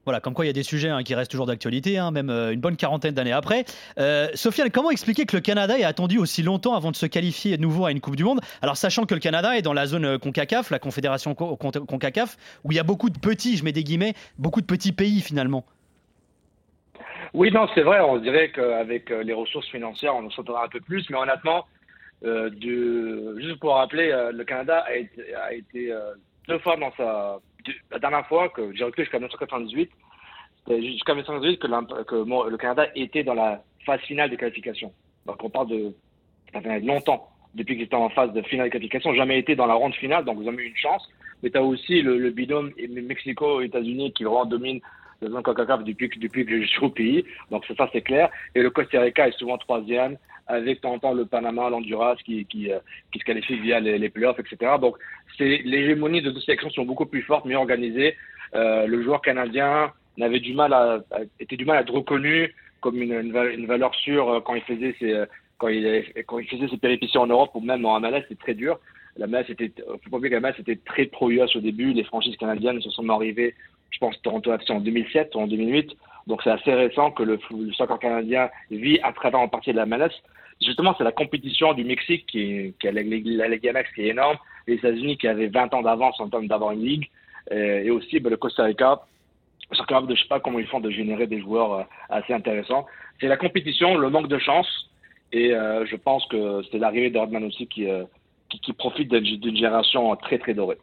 Voilà, 0.06 0.20
comme 0.20 0.34
quoi 0.34 0.44
il 0.44 0.48
y 0.48 0.50
a 0.50 0.54
des 0.54 0.62
sujets 0.62 0.88
hein, 0.88 1.02
qui 1.02 1.16
restent 1.16 1.32
toujours 1.32 1.46
d'actualité, 1.46 1.98
hein, 1.98 2.12
même 2.12 2.30
euh, 2.30 2.52
une 2.52 2.60
bonne 2.60 2.76
quarantaine 2.76 3.12
d'années 3.12 3.32
après. 3.32 3.64
Euh, 3.98 4.28
Sofiane, 4.34 4.70
comment 4.70 4.92
expliquer 4.92 5.26
que 5.26 5.36
le 5.36 5.42
Canada 5.42 5.76
ait 5.76 5.82
attendu 5.82 6.16
aussi 6.18 6.44
longtemps 6.44 6.76
avant 6.76 6.92
de 6.92 6.96
se 6.96 7.06
qualifier 7.06 7.56
de 7.56 7.62
nouveau 7.62 7.86
à 7.86 7.90
une 7.90 8.00
Coupe 8.00 8.14
du 8.14 8.22
Monde? 8.22 8.38
Alors, 8.62 8.76
sachant 8.76 9.04
que 9.04 9.14
le 9.14 9.20
Canada 9.20 9.58
est 9.58 9.62
dans 9.62 9.72
la 9.72 9.86
zone 9.86 10.04
euh, 10.04 10.18
CONCACAF, 10.18 10.70
la 10.70 10.78
Confédération 10.78 11.34
CONCACAF, 11.34 12.36
où 12.62 12.70
il 12.70 12.76
y 12.76 12.78
a 12.78 12.84
beaucoup 12.84 13.10
de 13.10 13.18
petits, 13.18 13.56
je 13.56 13.64
mets 13.64 13.72
des 13.72 13.82
guillemets, 13.82 14.14
beaucoup 14.38 14.60
de 14.60 14.66
petits 14.66 14.92
pays 14.92 15.20
finalement. 15.22 15.64
Oui, 17.34 17.50
non, 17.50 17.66
c'est 17.74 17.82
vrai. 17.82 17.98
On 18.00 18.18
dirait 18.18 18.52
qu'avec 18.52 19.10
les 19.10 19.32
ressources 19.32 19.68
financières, 19.70 20.14
on 20.14 20.24
en 20.24 20.30
s'entendra 20.30 20.66
un 20.66 20.68
peu 20.68 20.80
plus. 20.80 21.04
Mais 21.10 21.16
honnêtement, 21.16 21.66
juste 22.22 23.58
pour 23.58 23.74
rappeler, 23.74 24.14
le 24.32 24.44
Canada 24.44 24.84
a 24.86 25.52
été 25.52 25.92
deux 26.48 26.58
fois 26.60 26.76
dans 26.76 26.92
sa 26.96 27.40
la 27.90 27.98
dernière 27.98 28.26
fois 28.26 28.48
que 28.48 28.74
j'ai 28.74 28.84
recul 28.84 29.04
jusqu'à 29.04 29.18
1998, 29.18 29.90
c'était 30.58 30.82
jusqu'à 30.82 31.14
1998 31.14 32.06
que, 32.06 32.50
le 32.50 32.56
Canada 32.56 32.86
était 32.94 33.24
dans 33.24 33.34
la 33.34 33.62
phase 33.84 34.00
finale 34.00 34.30
des 34.30 34.36
qualifications. 34.36 34.92
Donc 35.26 35.42
on 35.42 35.50
parle 35.50 35.68
de 35.68 35.94
ça 36.52 36.60
fait 36.60 36.80
longtemps 36.80 37.28
depuis 37.54 37.74
qu'ils 37.74 37.84
étaient 37.84 37.96
en 37.96 38.10
phase 38.10 38.32
de 38.32 38.42
finale 38.42 38.68
de 38.68 38.72
qualification, 38.72 39.14
jamais 39.14 39.38
été 39.38 39.56
dans 39.56 39.66
la 39.66 39.74
ronde 39.74 39.94
finale, 39.94 40.24
donc 40.24 40.36
vous 40.38 40.48
avez 40.48 40.62
eu 40.62 40.68
une 40.68 40.76
chance. 40.76 41.08
Mais 41.42 41.50
tu 41.50 41.58
as 41.58 41.62
aussi 41.62 42.02
le, 42.02 42.30
binôme 42.30 42.72
Mexico-États-Unis 42.76 44.12
qui 44.12 44.24
vraiment 44.24 44.46
domine 44.46 44.80
le 45.20 45.30
zone 45.30 45.42
CONCACAF 45.42 45.84
depuis, 45.84 46.10
depuis 46.18 46.44
que 46.44 46.62
je 46.62 46.66
suis 46.66 46.84
au 46.84 46.90
pays. 46.90 47.24
Donc 47.50 47.64
ça, 47.76 47.88
c'est 47.92 48.02
clair. 48.02 48.30
Et 48.54 48.62
le 48.62 48.70
Costa 48.70 49.00
Rica 49.00 49.28
est 49.28 49.38
souvent 49.38 49.58
troisième, 49.58 50.16
avec 50.46 50.82
de 50.82 50.98
temps 50.98 51.12
le 51.12 51.26
Panama, 51.26 51.70
l'Honduras 51.70 52.16
qui, 52.24 52.44
qui, 52.46 52.70
euh, 52.70 52.78
qui, 53.12 53.18
se 53.18 53.24
qualifient 53.24 53.58
via 53.58 53.80
les, 53.80 54.08
playoffs, 54.08 54.38
etc. 54.38 54.72
Donc 54.80 54.96
c'est 55.36 55.62
l'hégémonie 55.64 56.22
de 56.22 56.30
deux 56.30 56.40
sélections 56.40 56.70
sont 56.70 56.84
beaucoup 56.84 57.06
plus 57.06 57.22
fortes, 57.22 57.44
mieux 57.44 57.56
organisées. 57.56 58.14
Euh, 58.54 58.86
le 58.86 59.02
joueur 59.02 59.22
canadien 59.22 59.92
n'avait 60.16 60.40
du 60.40 60.54
mal 60.54 61.02
était 61.40 61.56
du 61.56 61.64
mal 61.64 61.78
à 61.78 61.80
être 61.80 61.92
reconnu 61.92 62.54
comme 62.80 63.02
une, 63.02 63.66
valeur 63.66 63.94
sûre 63.96 64.28
euh, 64.28 64.40
quand 64.40 64.54
il 64.54 64.62
faisait 64.62 64.94
ses 64.98 65.12
euh, 65.12 65.26
quand 65.58 65.68
il, 65.68 66.12
quand 66.26 66.38
il 66.38 66.48
faisait 66.48 66.68
ses 66.68 66.76
péripéties 66.76 67.16
en 67.18 67.26
Europe 67.26 67.50
ou 67.54 67.60
même 67.60 67.84
en 67.86 67.98
MLS, 67.98 68.22
c'était 68.22 68.42
très 68.42 68.54
dur. 68.54 68.78
La 69.16 69.26
MLS 69.26 69.46
était, 69.48 69.72
faut 70.04 70.10
pas 70.10 70.18
oublier 70.18 70.28
que 70.28 70.34
la 70.34 70.40
MLS 70.40 70.60
était 70.60 70.78
très 70.84 71.06
pro 71.06 71.30
US 71.30 71.56
au 71.56 71.60
début. 71.60 71.94
Les 71.94 72.04
franchises 72.04 72.36
canadiennes 72.36 72.82
se 72.82 72.90
sont 72.90 73.08
arrivées, 73.08 73.54
je 73.90 73.98
pense, 73.98 74.20
Toronto 74.22 74.52
FC 74.52 74.72
en 74.72 74.80
2007 74.80 75.34
ou 75.34 75.40
en 75.40 75.46
2008. 75.46 75.96
Donc 76.26 76.42
c'est 76.42 76.50
assez 76.50 76.74
récent 76.74 77.10
que 77.12 77.22
le, 77.22 77.38
le, 77.50 77.72
soccer 77.72 77.98
canadien 77.98 78.50
vit 78.70 78.98
à 79.02 79.12
travers 79.12 79.40
en 79.40 79.48
partie 79.48 79.72
de 79.72 79.76
la 79.76 79.86
MLS. 79.86 80.10
Justement, 80.60 80.94
c'est 80.96 81.04
la 81.04 81.12
compétition 81.12 81.74
du 81.74 81.84
Mexique 81.84 82.26
qui, 82.26 82.74
qui 82.80 82.88
a 82.88 82.92
la, 82.92 83.02
la, 83.02 83.48
Ligue 83.48 83.70
MX 83.72 83.94
qui 83.94 84.02
est 84.02 84.08
énorme, 84.08 84.36
les 84.66 84.74
États-Unis 84.74 85.18
qui 85.18 85.28
avaient 85.28 85.48
20 85.48 85.74
ans 85.74 85.82
d'avance 85.82 86.18
en 86.20 86.28
termes 86.28 86.46
d'avoir 86.46 86.72
une 86.72 86.82
ligue, 86.82 87.08
euh, 87.52 87.84
et 87.84 87.90
aussi 87.90 88.18
ben, 88.20 88.30
le 88.30 88.36
Costa 88.36 88.64
Rica. 88.64 89.02
Je 89.70 89.80
ne 89.80 90.16
sais 90.16 90.28
pas 90.28 90.40
comment 90.40 90.58
ils 90.58 90.66
font 90.66 90.80
de 90.80 90.90
générer 90.90 91.26
des 91.26 91.40
joueurs 91.40 91.72
euh, 91.72 91.82
assez 92.08 92.32
intéressants. 92.32 92.86
C'est 93.20 93.28
la 93.28 93.36
compétition, 93.36 93.96
le 93.96 94.10
manque 94.10 94.28
de 94.28 94.38
chance, 94.38 94.68
et 95.32 95.52
euh, 95.52 95.84
je 95.86 95.96
pense 95.96 96.26
que 96.26 96.62
c'est 96.70 96.78
l'arrivée 96.78 97.10
d'Ordman 97.10 97.44
aussi 97.44 97.66
qui 97.66 97.86
profite 98.78 99.12
d'une 99.12 99.56
génération 99.56 100.14
très 100.16 100.38
très 100.38 100.54
dorée. 100.54 100.78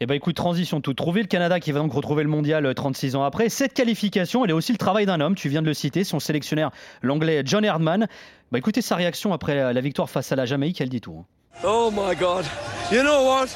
Eh 0.00 0.06
bien 0.06 0.16
écoute, 0.16 0.36
transition 0.36 0.80
tout 0.80 0.94
trouvé. 0.94 1.22
Le 1.22 1.26
Canada 1.26 1.60
qui 1.60 1.72
va 1.72 1.80
donc 1.80 1.92
retrouver 1.92 2.22
le 2.22 2.28
mondial 2.28 2.74
36 2.74 3.14
euh, 3.14 3.18
ans 3.18 3.24
après. 3.24 3.48
Cette 3.48 3.74
qualification, 3.74 4.44
elle 4.44 4.50
est 4.50 4.54
aussi 4.54 4.72
le 4.72 4.78
travail 4.78 5.06
d'un 5.06 5.20
homme, 5.20 5.34
tu 5.34 5.48
viens 5.48 5.62
de 5.62 5.66
le 5.66 5.74
citer, 5.74 6.04
son 6.04 6.20
sélectionneur, 6.20 6.70
l'anglais 7.02 7.42
John 7.44 7.64
Herdman. 7.64 8.08
Bah 8.52 8.58
écoutez 8.58 8.82
sa 8.82 8.96
réaction 8.96 9.32
après 9.32 9.72
la 9.72 9.80
victoire 9.80 10.10
face 10.10 10.32
à 10.32 10.36
la 10.36 10.46
Jamaïque, 10.46 10.80
elle 10.80 10.88
dit 10.88 11.00
tout. 11.00 11.16
Hein. 11.20 11.24
Oh 11.64 11.90
my 11.90 12.16
God. 12.16 12.44
You 12.90 13.02
know 13.02 13.24
what? 13.24 13.48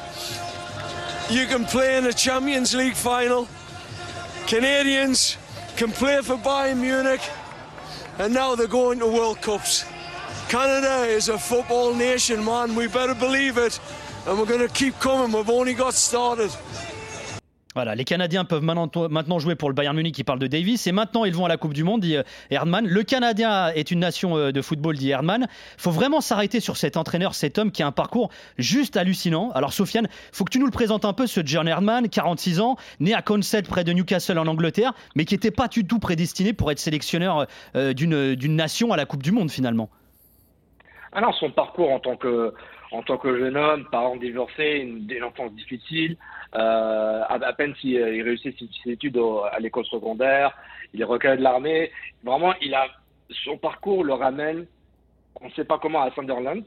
You 1.30 1.46
can 1.46 1.64
play 1.64 1.96
in 1.96 2.06
a 2.06 2.12
Champions 2.12 2.74
League 2.74 2.94
final. 2.94 3.46
Canadians 4.46 5.38
can 5.76 5.90
play 5.90 6.20
for 6.22 6.36
Bayern 6.36 6.80
Munich. 6.80 7.20
And 8.18 8.32
now 8.32 8.54
they're 8.54 8.68
going 8.68 8.98
to 9.00 9.06
World 9.06 9.40
Cups. 9.40 9.84
Canada 10.48 11.04
is 11.06 11.28
a 11.28 11.38
football 11.38 11.94
nation, 11.94 12.44
man. 12.44 12.76
We 12.76 12.86
better 12.86 13.14
believe 13.14 13.58
it. 13.58 13.80
Voilà, 17.74 17.94
les 17.94 18.04
Canadiens 18.04 18.46
peuvent 18.46 18.62
maintenant 18.62 19.38
jouer 19.38 19.54
pour 19.54 19.68
le 19.68 19.74
Bayern 19.74 19.94
Munich 19.94 20.14
qui 20.14 20.24
parle 20.24 20.38
de 20.38 20.46
Davis 20.46 20.86
et 20.86 20.92
maintenant 20.92 21.26
ils 21.26 21.34
vont 21.34 21.44
à 21.44 21.48
la 21.48 21.58
Coupe 21.58 21.74
du 21.74 21.84
Monde, 21.84 22.00
dit 22.00 22.16
Herdman. 22.48 22.86
Le 22.86 23.02
Canadien 23.02 23.68
est 23.74 23.90
une 23.90 23.98
nation 23.98 24.38
euh, 24.38 24.50
de 24.50 24.62
football, 24.62 24.96
dit 24.96 25.10
Herdman. 25.10 25.46
Faut 25.76 25.90
vraiment 25.90 26.22
s'arrêter 26.22 26.60
sur 26.60 26.78
cet 26.78 26.96
entraîneur, 26.96 27.34
cet 27.34 27.58
homme 27.58 27.70
qui 27.70 27.82
a 27.82 27.86
un 27.86 27.92
parcours 27.92 28.30
juste 28.56 28.96
hallucinant. 28.96 29.50
Alors 29.54 29.74
Sofiane, 29.74 30.08
faut 30.32 30.44
que 30.44 30.50
tu 30.50 30.58
nous 30.58 30.66
le 30.66 30.72
présentes 30.72 31.04
un 31.04 31.12
peu, 31.12 31.26
ce 31.26 31.42
John 31.44 31.68
Herdman, 31.68 32.08
46 32.08 32.60
ans, 32.60 32.76
né 33.00 33.12
à 33.12 33.20
Consett 33.20 33.68
près 33.68 33.84
de 33.84 33.92
Newcastle 33.92 34.38
en 34.38 34.46
Angleterre, 34.46 34.94
mais 35.16 35.26
qui 35.26 35.34
n'était 35.34 35.50
pas 35.50 35.68
du 35.68 35.84
tout 35.84 35.98
prédestiné 35.98 36.54
pour 36.54 36.70
être 36.70 36.78
sélectionneur 36.78 37.46
euh, 37.76 37.92
d'une 37.92 38.56
nation 38.56 38.90
à 38.92 38.96
la 38.96 39.04
Coupe 39.04 39.22
du 39.22 39.32
Monde 39.32 39.50
finalement. 39.50 39.90
Alors 41.12 41.30
ah 41.32 41.38
son 41.38 41.50
parcours 41.50 41.92
en 41.92 42.00
tant 42.00 42.16
que 42.16 42.52
en 42.94 43.02
tant 43.02 43.18
que 43.18 43.36
jeune 43.36 43.56
homme, 43.56 43.86
parent 43.90 44.16
divorcé, 44.16 44.78
une, 44.78 45.24
enfance 45.24 45.52
difficile. 45.54 46.16
Euh, 46.54 47.22
à, 47.28 47.52
peine 47.52 47.74
s'il 47.80 47.98
euh, 47.98 48.22
réussit 48.22 48.56
ses, 48.56 48.92
études 48.92 49.20
à 49.50 49.58
l'école 49.58 49.84
secondaire, 49.86 50.56
il 50.92 51.00
est 51.00 51.04
recueilli 51.04 51.38
de 51.38 51.42
l'armée. 51.42 51.90
Vraiment, 52.22 52.54
son 53.44 53.56
parcours 53.58 54.04
le 54.04 54.12
ramène, 54.12 54.66
on 55.40 55.46
ne 55.46 55.52
sait 55.52 55.64
pas 55.64 55.80
comment, 55.80 56.02
à 56.02 56.12
Sunderland, 56.12 56.62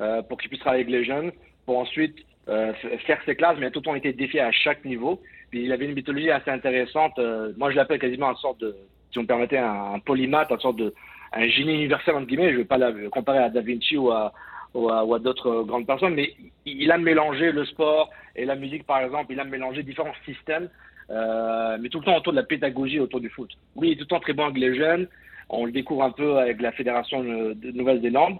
euh, 0.00 0.22
pour 0.22 0.38
qu'il 0.38 0.48
puisse 0.48 0.60
travailler 0.60 0.84
avec 0.84 0.94
les 0.94 1.04
jeunes, 1.04 1.30
pour 1.66 1.78
ensuite 1.78 2.16
faire 2.46 3.20
ses 3.26 3.34
classes, 3.34 3.58
mais 3.58 3.72
tout 3.72 3.80
le 3.80 3.84
temps 3.84 3.94
été 3.96 4.12
défié 4.12 4.40
à 4.40 4.52
chaque 4.52 4.84
niveau. 4.84 5.20
Il 5.52 5.72
avait 5.72 5.86
une 5.86 5.94
mythologie 5.94 6.30
assez 6.30 6.50
intéressante. 6.50 7.18
Moi, 7.56 7.72
je 7.72 7.76
l'appelle 7.76 7.98
quasiment 7.98 8.30
une 8.30 8.36
sorte 8.36 8.60
de, 8.60 8.76
si 9.10 9.18
on 9.18 9.22
me 9.22 9.26
permettait, 9.26 9.58
un, 9.58 9.94
un 9.94 9.98
polymathe, 9.98 10.52
une 10.52 10.60
sorte 10.60 10.76
de 10.76 10.94
un 11.32 11.48
génie 11.48 11.74
universel 11.74 12.14
entre 12.14 12.26
guillemets. 12.28 12.50
Je 12.50 12.52
ne 12.52 12.58
vais 12.58 12.64
pas 12.64 12.78
la 12.78 12.92
comparer 13.10 13.38
à 13.38 13.50
Da 13.50 13.62
Vinci 13.62 13.96
ou 13.96 14.12
à, 14.12 14.32
ou 14.76 15.14
à, 15.14 15.18
d'autres 15.18 15.62
grandes 15.62 15.86
personnes, 15.86 16.14
mais 16.14 16.34
il 16.64 16.90
a 16.92 16.98
mélangé 16.98 17.50
le 17.52 17.64
sport 17.64 18.10
et 18.34 18.44
la 18.44 18.54
musique, 18.54 18.84
par 18.84 18.98
exemple, 18.98 19.32
il 19.32 19.40
a 19.40 19.44
mélangé 19.44 19.82
différents 19.82 20.14
systèmes, 20.24 20.68
euh, 21.10 21.78
mais 21.80 21.88
tout 21.88 22.00
le 22.00 22.04
temps 22.04 22.16
autour 22.16 22.32
de 22.32 22.38
la 22.38 22.44
pédagogie, 22.44 23.00
autour 23.00 23.20
du 23.20 23.30
foot. 23.30 23.50
Oui, 23.74 23.88
il 23.88 23.92
est 23.92 23.96
tout 23.96 24.02
le 24.02 24.06
temps 24.08 24.20
très 24.20 24.32
bon 24.32 24.44
avec 24.44 24.58
les 24.58 24.76
jeunes. 24.76 25.08
On 25.48 25.64
le 25.64 25.72
découvre 25.72 26.02
un 26.02 26.10
peu 26.10 26.38
avec 26.38 26.60
la 26.60 26.72
Fédération 26.72 27.22
de 27.22 27.70
Nouvelle-Zélande. 27.72 28.38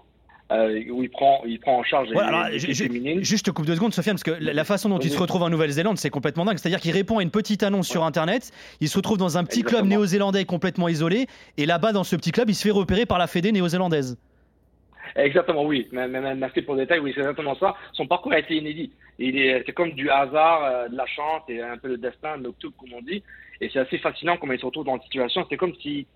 Euh, 0.49 0.81
où 0.91 1.03
il 1.03 1.09
prend, 1.09 1.41
il 1.45 1.59
prend 1.59 1.77
en 1.77 1.83
charge 1.83 2.07
les, 2.07 2.73
féminines. 2.73 3.21
Juste 3.21 3.51
coupe 3.51 3.65
deux 3.65 3.75
secondes, 3.75 3.93
Sofiane, 3.93 4.15
parce 4.15 4.23
que 4.23 4.31
la 4.41 4.63
façon 4.63 4.87
dont 4.87 4.99
il 4.99 5.11
se 5.11 5.19
retrouve 5.19 5.43
en 5.43 5.49
Nouvelle-Zélande, 5.49 5.97
c'est 5.97 6.09
complètement 6.09 6.45
dingue. 6.45 6.57
C'est-à-dire 6.57 6.79
qu'il 6.79 6.93
répond 6.93 7.17
à 7.17 7.23
une 7.23 7.31
petite 7.31 7.63
annonce 7.63 7.89
sur 7.89 8.05
Internet, 8.05 8.53
il 8.79 8.87
se 8.87 8.95
retrouve 8.95 9.17
dans 9.17 9.37
un 9.37 9.43
petit 9.43 9.63
club 9.63 9.85
néo-zélandais 9.85 10.45
complètement 10.45 10.87
isolé, 10.87 11.27
et 11.57 11.65
là-bas, 11.65 11.91
dans 11.91 12.05
ce 12.05 12.15
petit 12.15 12.31
club, 12.31 12.49
il 12.49 12.55
se 12.55 12.63
fait 12.63 12.71
repérer 12.71 13.05
par 13.05 13.17
la 13.17 13.27
Fédé 13.27 13.51
néo-zélandaise. 13.51 14.17
Exactement, 15.15 15.63
oui. 15.65 15.87
Merci 15.91 16.61
pour 16.61 16.75
le 16.75 16.81
détail. 16.81 16.99
Oui, 16.99 17.11
c'est 17.13 17.21
exactement 17.21 17.55
ça. 17.55 17.75
Son 17.93 18.07
parcours 18.07 18.33
a 18.33 18.39
été 18.39 18.55
inédit. 18.55 18.91
C'est 19.19 19.73
comme 19.73 19.91
du 19.91 20.09
hasard, 20.09 20.63
euh, 20.63 20.87
de 20.89 20.95
la 20.95 21.05
chance 21.05 21.43
et 21.49 21.61
un 21.61 21.77
peu 21.77 21.89
de 21.89 21.95
destin, 21.95 22.37
de 22.37 22.51
tout, 22.59 22.71
comme 22.71 22.93
on 22.93 23.01
dit. 23.01 23.23
Et 23.61 23.69
c'est 23.69 23.79
assez 23.79 23.97
fascinant 23.97 24.37
comment 24.37 24.53
il 24.53 24.59
se 24.59 24.65
retrouve 24.65 24.85
dans 24.85 24.95
une 24.95 25.03
situation. 25.03 25.45
C'est 25.49 25.57
comme 25.57 25.75
si 25.75 26.07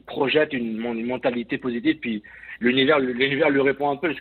projette 0.00 0.52
une, 0.52 0.78
mentalité 0.78 1.58
positive, 1.58 1.98
puis 1.98 2.22
l'univers, 2.60 2.98
lui 2.98 3.60
répond 3.60 3.90
un 3.90 3.96
peu. 3.96 4.08
Parce 4.08 4.20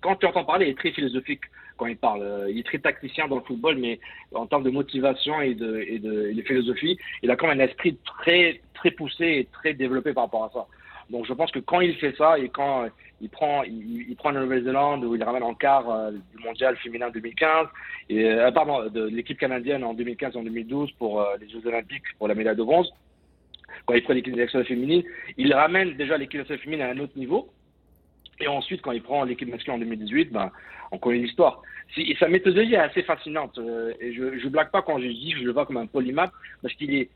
quand 0.00 0.16
tu 0.16 0.26
entends 0.26 0.44
parler, 0.44 0.66
il 0.66 0.70
est 0.70 0.78
très 0.78 0.92
philosophique 0.92 1.42
quand 1.76 1.86
il 1.86 1.96
parle. 1.96 2.22
Euh, 2.22 2.50
il 2.50 2.58
est 2.58 2.62
très 2.62 2.78
tacticien 2.78 3.28
dans 3.28 3.36
le 3.36 3.42
football, 3.42 3.76
mais 3.76 4.00
en 4.34 4.46
termes 4.46 4.62
de 4.62 4.70
motivation 4.70 5.40
et 5.40 5.54
de, 5.54 5.84
et 5.86 5.98
de, 5.98 6.28
et 6.28 6.34
de 6.34 6.42
philosophie, 6.42 6.98
il 7.22 7.30
a 7.30 7.36
quand 7.36 7.48
même 7.48 7.60
un 7.60 7.64
esprit 7.64 7.98
très, 8.04 8.60
très 8.74 8.90
poussé 8.90 9.24
et 9.24 9.48
très 9.52 9.74
développé 9.74 10.12
par 10.12 10.24
rapport 10.24 10.44
à 10.44 10.50
ça. 10.52 10.66
Donc 11.10 11.26
je 11.26 11.32
pense 11.32 11.50
que 11.50 11.58
quand 11.58 11.80
il 11.80 11.94
fait 11.96 12.14
ça 12.16 12.38
et 12.38 12.48
quand 12.48 12.86
il 13.20 13.28
prend, 13.28 13.62
il, 13.64 14.14
prend 14.16 14.30
la 14.30 14.40
Nouvelle-Zélande 14.40 15.04
où 15.04 15.14
il 15.14 15.22
ramène 15.22 15.42
en 15.42 15.54
quart 15.54 15.88
euh, 15.90 16.10
du 16.10 16.44
mondial 16.44 16.76
féminin 16.78 17.10
2015, 17.10 17.66
et, 18.08 18.24
euh, 18.24 18.50
pardon, 18.50 18.88
de 18.88 19.04
l'équipe 19.04 19.38
canadienne 19.38 19.84
en 19.84 19.94
2015 19.94 20.34
et 20.34 20.38
en 20.38 20.42
2012 20.42 20.92
pour 20.92 21.26
les 21.40 21.48
Jeux 21.48 21.66
Olympiques 21.66 22.04
pour 22.18 22.28
la 22.28 22.34
médaille 22.34 22.56
de 22.56 22.62
bronze, 22.62 22.90
quand 23.86 23.94
il 23.94 24.02
prend 24.02 24.14
l'équipe 24.14 24.34
nationale 24.34 24.66
féminine, 24.66 25.02
il 25.36 25.52
ramène 25.52 25.96
déjà 25.96 26.16
l'équipe 26.16 26.40
nationale 26.40 26.62
féminine 26.62 26.86
à 26.86 26.90
un 26.90 26.98
autre 26.98 27.16
niveau. 27.16 27.48
Et 28.40 28.48
ensuite, 28.48 28.80
quand 28.80 28.92
il 28.92 29.02
prend 29.02 29.24
l'équipe 29.24 29.48
masculine 29.48 29.76
en 29.76 29.80
2018, 29.80 30.32
ben, 30.32 30.50
on 30.92 30.98
connaît 30.98 31.18
l'histoire. 31.18 31.62
Et 31.96 32.16
sa 32.18 32.28
méthodologie 32.28 32.74
est 32.74 32.78
assez 32.78 33.02
fascinante. 33.02 33.58
et 34.00 34.12
je 34.12 34.22
ne 34.22 34.48
blague 34.48 34.70
pas 34.70 34.82
quand 34.82 34.98
je 34.98 35.06
dis 35.06 35.32
que 35.32 35.40
je 35.40 35.44
le 35.44 35.52
vois 35.52 35.66
comme 35.66 35.76
un 35.76 35.86
polymath, 35.86 36.32
parce 36.62 36.74
qu'il 36.74 36.94
est 36.94 37.10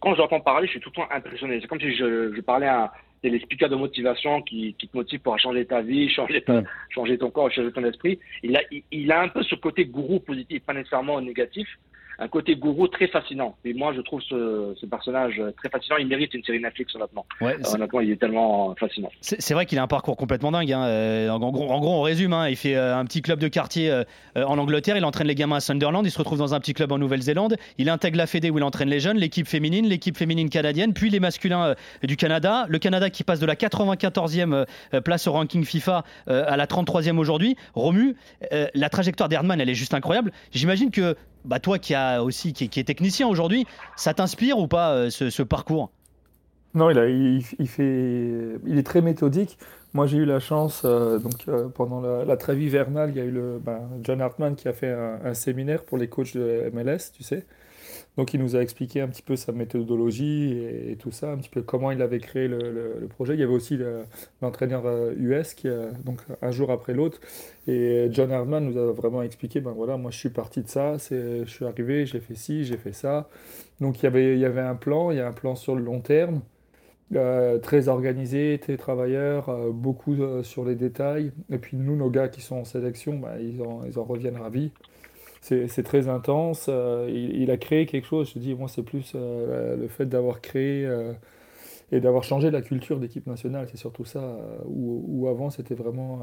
quand 0.00 0.14
j'entends 0.14 0.40
parler, 0.40 0.66
je 0.66 0.72
suis 0.72 0.80
tout 0.80 0.90
le 0.90 1.02
temps 1.02 1.08
impressionné. 1.10 1.60
C'est 1.60 1.66
comme 1.66 1.80
si 1.80 1.94
je, 1.94 2.40
parlais 2.40 2.66
à 2.66 2.92
des 3.30 3.40
speakers 3.40 3.68
de 3.68 3.76
motivation 3.76 4.42
qui, 4.42 4.74
te 4.74 4.96
motivent 4.96 5.20
pour 5.20 5.38
changer 5.38 5.64
ta 5.66 5.80
vie, 5.82 6.08
changer, 6.08 6.44
changer 6.90 7.18
ton 7.18 7.30
corps, 7.30 7.50
changer 7.50 7.72
ton 7.72 7.84
esprit. 7.84 8.18
Il 8.42 8.56
a, 8.56 8.60
il 8.90 9.12
a 9.12 9.22
un 9.22 9.28
peu 9.28 9.42
ce 9.42 9.54
côté 9.54 9.86
gourou 9.86 10.20
positif, 10.20 10.62
pas 10.64 10.74
nécessairement 10.74 11.20
négatif, 11.20 11.68
un 12.18 12.28
côté 12.28 12.56
gourou 12.56 12.88
très 12.88 13.08
fascinant. 13.08 13.56
Et 13.64 13.74
moi, 13.74 13.92
je 13.94 14.00
trouve 14.00 14.20
ce, 14.22 14.74
ce 14.80 14.86
personnage 14.86 15.42
très 15.56 15.68
fascinant. 15.68 15.96
Il 15.98 16.06
mérite 16.06 16.34
une 16.34 16.44
série 16.44 16.60
Netflix, 16.60 16.94
honnêtement. 16.94 17.26
Ouais, 17.40 17.54
euh, 17.54 17.74
honnêtement, 17.74 18.00
il 18.00 18.10
est 18.10 18.20
tellement 18.20 18.74
fascinant. 18.78 19.10
C'est 19.20 19.54
vrai 19.54 19.66
qu'il 19.66 19.78
a 19.78 19.82
un 19.82 19.88
parcours 19.88 20.16
complètement 20.16 20.52
dingue. 20.52 20.72
Hein. 20.72 20.84
Euh, 20.84 21.28
en, 21.28 21.38
gros, 21.50 21.70
en, 21.70 21.80
gros, 21.80 21.94
on 21.94 22.02
résume. 22.02 22.32
Hein. 22.32 22.48
Il 22.48 22.56
fait 22.56 22.76
euh, 22.76 22.96
un 22.96 23.04
petit 23.04 23.22
club 23.22 23.38
de 23.38 23.48
quartier 23.48 23.92
en 24.36 24.58
Angleterre. 24.58 24.96
Il 24.96 25.04
entraîne 25.04 25.26
les 25.26 25.34
gamins 25.34 25.56
à 25.56 25.60
Sunderland. 25.60 26.04
Il 26.06 26.10
se 26.10 26.18
retrouve 26.18 26.38
dans 26.38 26.54
un 26.54 26.60
petit 26.60 26.74
club 26.74 26.92
en 26.92 26.98
Nouvelle-Zélande. 26.98 27.56
Il 27.78 27.88
intègre 27.88 28.18
la 28.18 28.26
Fédé 28.26 28.50
où 28.50 28.58
il 28.58 28.64
entraîne 28.64 28.88
les 28.88 29.00
jeunes, 29.00 29.18
l'équipe 29.18 29.46
féminine, 29.46 29.86
l'équipe 29.86 30.16
féminine 30.16 30.48
canadienne, 30.48 30.92
puis 30.92 31.10
les 31.10 31.20
masculins 31.20 31.74
du 32.02 32.16
Canada. 32.16 32.66
Le 32.68 32.78
Canada 32.78 33.10
qui 33.10 33.24
passe 33.24 33.40
de 33.40 33.46
la 33.46 33.54
94e 33.54 34.66
place 35.02 35.26
au 35.26 35.32
ranking 35.32 35.64
FIFA 35.64 36.04
à 36.26 36.56
la 36.56 36.66
33e 36.66 37.18
aujourd'hui. 37.18 37.56
Romu, 37.74 38.16
la 38.74 38.88
trajectoire 38.88 39.28
d'Herdman, 39.28 39.60
elle 39.60 39.70
est 39.70 39.74
juste 39.74 39.94
incroyable. 39.94 40.32
J'imagine 40.52 40.90
que 40.90 41.16
bah 41.44 41.60
toi 41.60 41.78
qui, 41.78 41.94
a 41.94 42.22
aussi, 42.22 42.52
qui, 42.52 42.64
est 42.64 42.84
technicien 42.84 43.28
aujourd'hui, 43.28 43.66
ça 43.96 44.14
t'inspire 44.14 44.58
ou 44.58 44.66
pas 44.66 44.92
euh, 44.92 45.10
ce, 45.10 45.42
parcours? 45.42 45.90
Non, 46.74 46.90
il, 46.90 46.98
a, 46.98 47.08
il, 47.08 48.78
est 48.78 48.82
très 48.82 49.00
méthodique. 49.00 49.58
Moi, 49.92 50.06
j'ai 50.08 50.18
eu 50.18 50.24
la 50.24 50.40
chance, 50.40 50.82
euh, 50.84 51.18
donc 51.18 51.46
euh, 51.46 51.68
pendant 51.68 52.00
la, 52.00 52.36
trêve 52.36 52.60
hivernale, 52.60 53.10
il 53.10 53.16
y 53.16 53.20
a 53.20 53.24
eu 53.24 53.30
le, 53.30 53.60
ben, 53.64 53.80
John 54.02 54.20
Hartman 54.20 54.56
qui 54.56 54.66
a 54.66 54.72
fait 54.72 54.92
un, 54.92 55.34
séminaire 55.34 55.84
pour 55.84 55.98
les 55.98 56.08
coachs 56.08 56.36
de 56.36 56.70
MLS, 56.72 57.12
tu 57.16 57.22
sais. 57.22 57.44
Donc 58.16 58.32
il 58.32 58.40
nous 58.40 58.54
a 58.54 58.60
expliqué 58.60 59.00
un 59.00 59.08
petit 59.08 59.22
peu 59.22 59.34
sa 59.34 59.50
méthodologie 59.52 60.52
et, 60.52 60.96
tout 60.96 61.10
ça, 61.10 61.32
un 61.32 61.36
petit 61.36 61.48
peu 61.48 61.62
comment 61.62 61.90
il 61.90 62.00
avait 62.00 62.20
créé 62.20 62.46
le, 62.46 63.08
projet. 63.08 63.34
Il 63.34 63.40
y 63.40 63.42
avait 63.42 63.52
aussi 63.52 63.78
l'entraîneur 64.40 64.84
US 65.16 65.54
euh, 65.64 65.90
qui, 65.90 66.04
donc 66.04 66.20
un 66.40 66.50
jour 66.52 66.70
après 66.70 66.94
l'autre. 66.94 67.20
Et 67.66 68.08
John 68.10 68.30
Hardman 68.30 68.64
nous 68.64 68.78
a 68.78 68.92
vraiment 68.92 69.22
expliqué, 69.22 69.60
ben 69.60 69.72
voilà, 69.72 69.96
moi 69.96 70.10
je 70.12 70.18
suis 70.18 70.28
parti 70.30 70.62
de 70.62 70.68
ça, 70.68 70.96
je 70.98 71.44
suis 71.46 71.64
arrivé, 71.64 72.06
j'ai 72.06 72.20
fait 72.20 72.36
ci, 72.36 72.64
j'ai 72.64 72.76
fait 72.76 72.92
ça. 72.92 73.28
Donc 73.80 74.00
il 74.00 74.04
y, 74.04 74.06
avait, 74.06 74.34
il 74.34 74.40
y 74.40 74.44
avait 74.44 74.60
un 74.60 74.76
plan, 74.76 75.10
il 75.10 75.16
y 75.16 75.20
a 75.20 75.26
un 75.26 75.32
plan 75.32 75.56
sur 75.56 75.74
le 75.74 75.82
long 75.82 76.00
terme. 76.00 76.40
Euh, 77.14 77.58
très 77.58 77.88
organisé, 77.88 78.58
très 78.60 78.76
travailleur, 78.76 79.48
euh, 79.48 79.70
beaucoup 79.70 80.16
sur 80.42 80.64
les 80.64 80.74
détails. 80.74 81.32
Et 81.50 81.58
puis 81.58 81.76
nous, 81.76 81.96
nos 81.96 82.10
gars 82.10 82.28
qui 82.28 82.40
sont 82.40 82.56
en 82.56 82.64
sélection, 82.64 83.18
ben, 83.18 83.36
ils, 83.40 83.62
en, 83.62 83.84
ils 83.84 83.98
en 83.98 84.04
reviennent 84.04 84.38
ravis 84.38 84.72
c'est 85.44 85.82
très 85.82 86.08
intense. 86.08 86.66
Euh, 86.70 87.06
il, 87.12 87.50
a 87.50 87.58
créé 87.58 87.84
quelque 87.84 88.06
chose. 88.06 88.32
Je 88.34 88.38
dis, 88.38 88.54
moi, 88.54 88.68
c'est 88.68 88.82
plus 88.82 89.12
euh, 89.14 89.76
le 89.76 89.88
fait 89.88 90.06
d'avoir 90.06 90.40
créé 90.40 90.86
euh, 90.86 91.12
et 91.92 92.00
d'avoir 92.00 92.24
changé 92.24 92.50
la 92.50 92.62
culture 92.62 92.98
d'équipe 92.98 93.26
nationale. 93.26 93.68
C'est 93.70 93.76
surtout 93.76 94.06
ça. 94.06 94.38
Où, 94.66 95.28
avant, 95.28 95.50
c'était 95.50 95.74
vraiment 95.74 96.20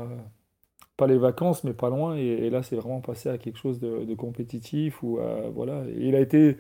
pas 0.98 1.08
les 1.08 1.18
vacances, 1.18 1.64
mais 1.64 1.74
pas 1.74 1.90
loin. 1.90 2.16
Et, 2.16 2.50
là, 2.50 2.64
c'est 2.64 2.76
vraiment 2.76 3.02
passé 3.02 3.30
à 3.30 3.38
quelque 3.38 3.58
chose 3.60 3.80
de, 3.80 4.16
compétitif. 4.16 5.04
Où, 5.04 5.20
voilà. 5.54 5.84
il 5.98 6.16
a 6.16 6.20
été. 6.20 6.58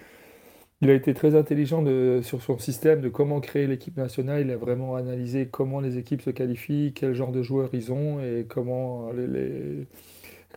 Il 0.84 0.89
a 0.89 0.95
été 0.95 1.13
très 1.13 1.36
intelligent 1.36 1.86
sur 2.24 2.41
son 2.41 2.58
système 2.58 3.02
de 3.02 3.10
comment 3.10 3.39
créer 3.39 3.67
l'équipe 3.67 3.97
nationale. 3.97 4.41
Il 4.41 4.50
a 4.50 4.58
vraiment 4.58 4.95
analysé 4.95 5.47
comment 5.47 5.80
les 5.80 6.00
équipes 6.00 6.24
se 6.24 6.32
qualifient, 6.32 6.93
quel 6.95 7.13
genre 7.13 7.32
de 7.32 7.43
joueurs 7.43 7.69
ils 7.74 7.91
ont 7.93 8.19
et 8.19 8.47
comment 8.50 9.12
les 9.12 9.86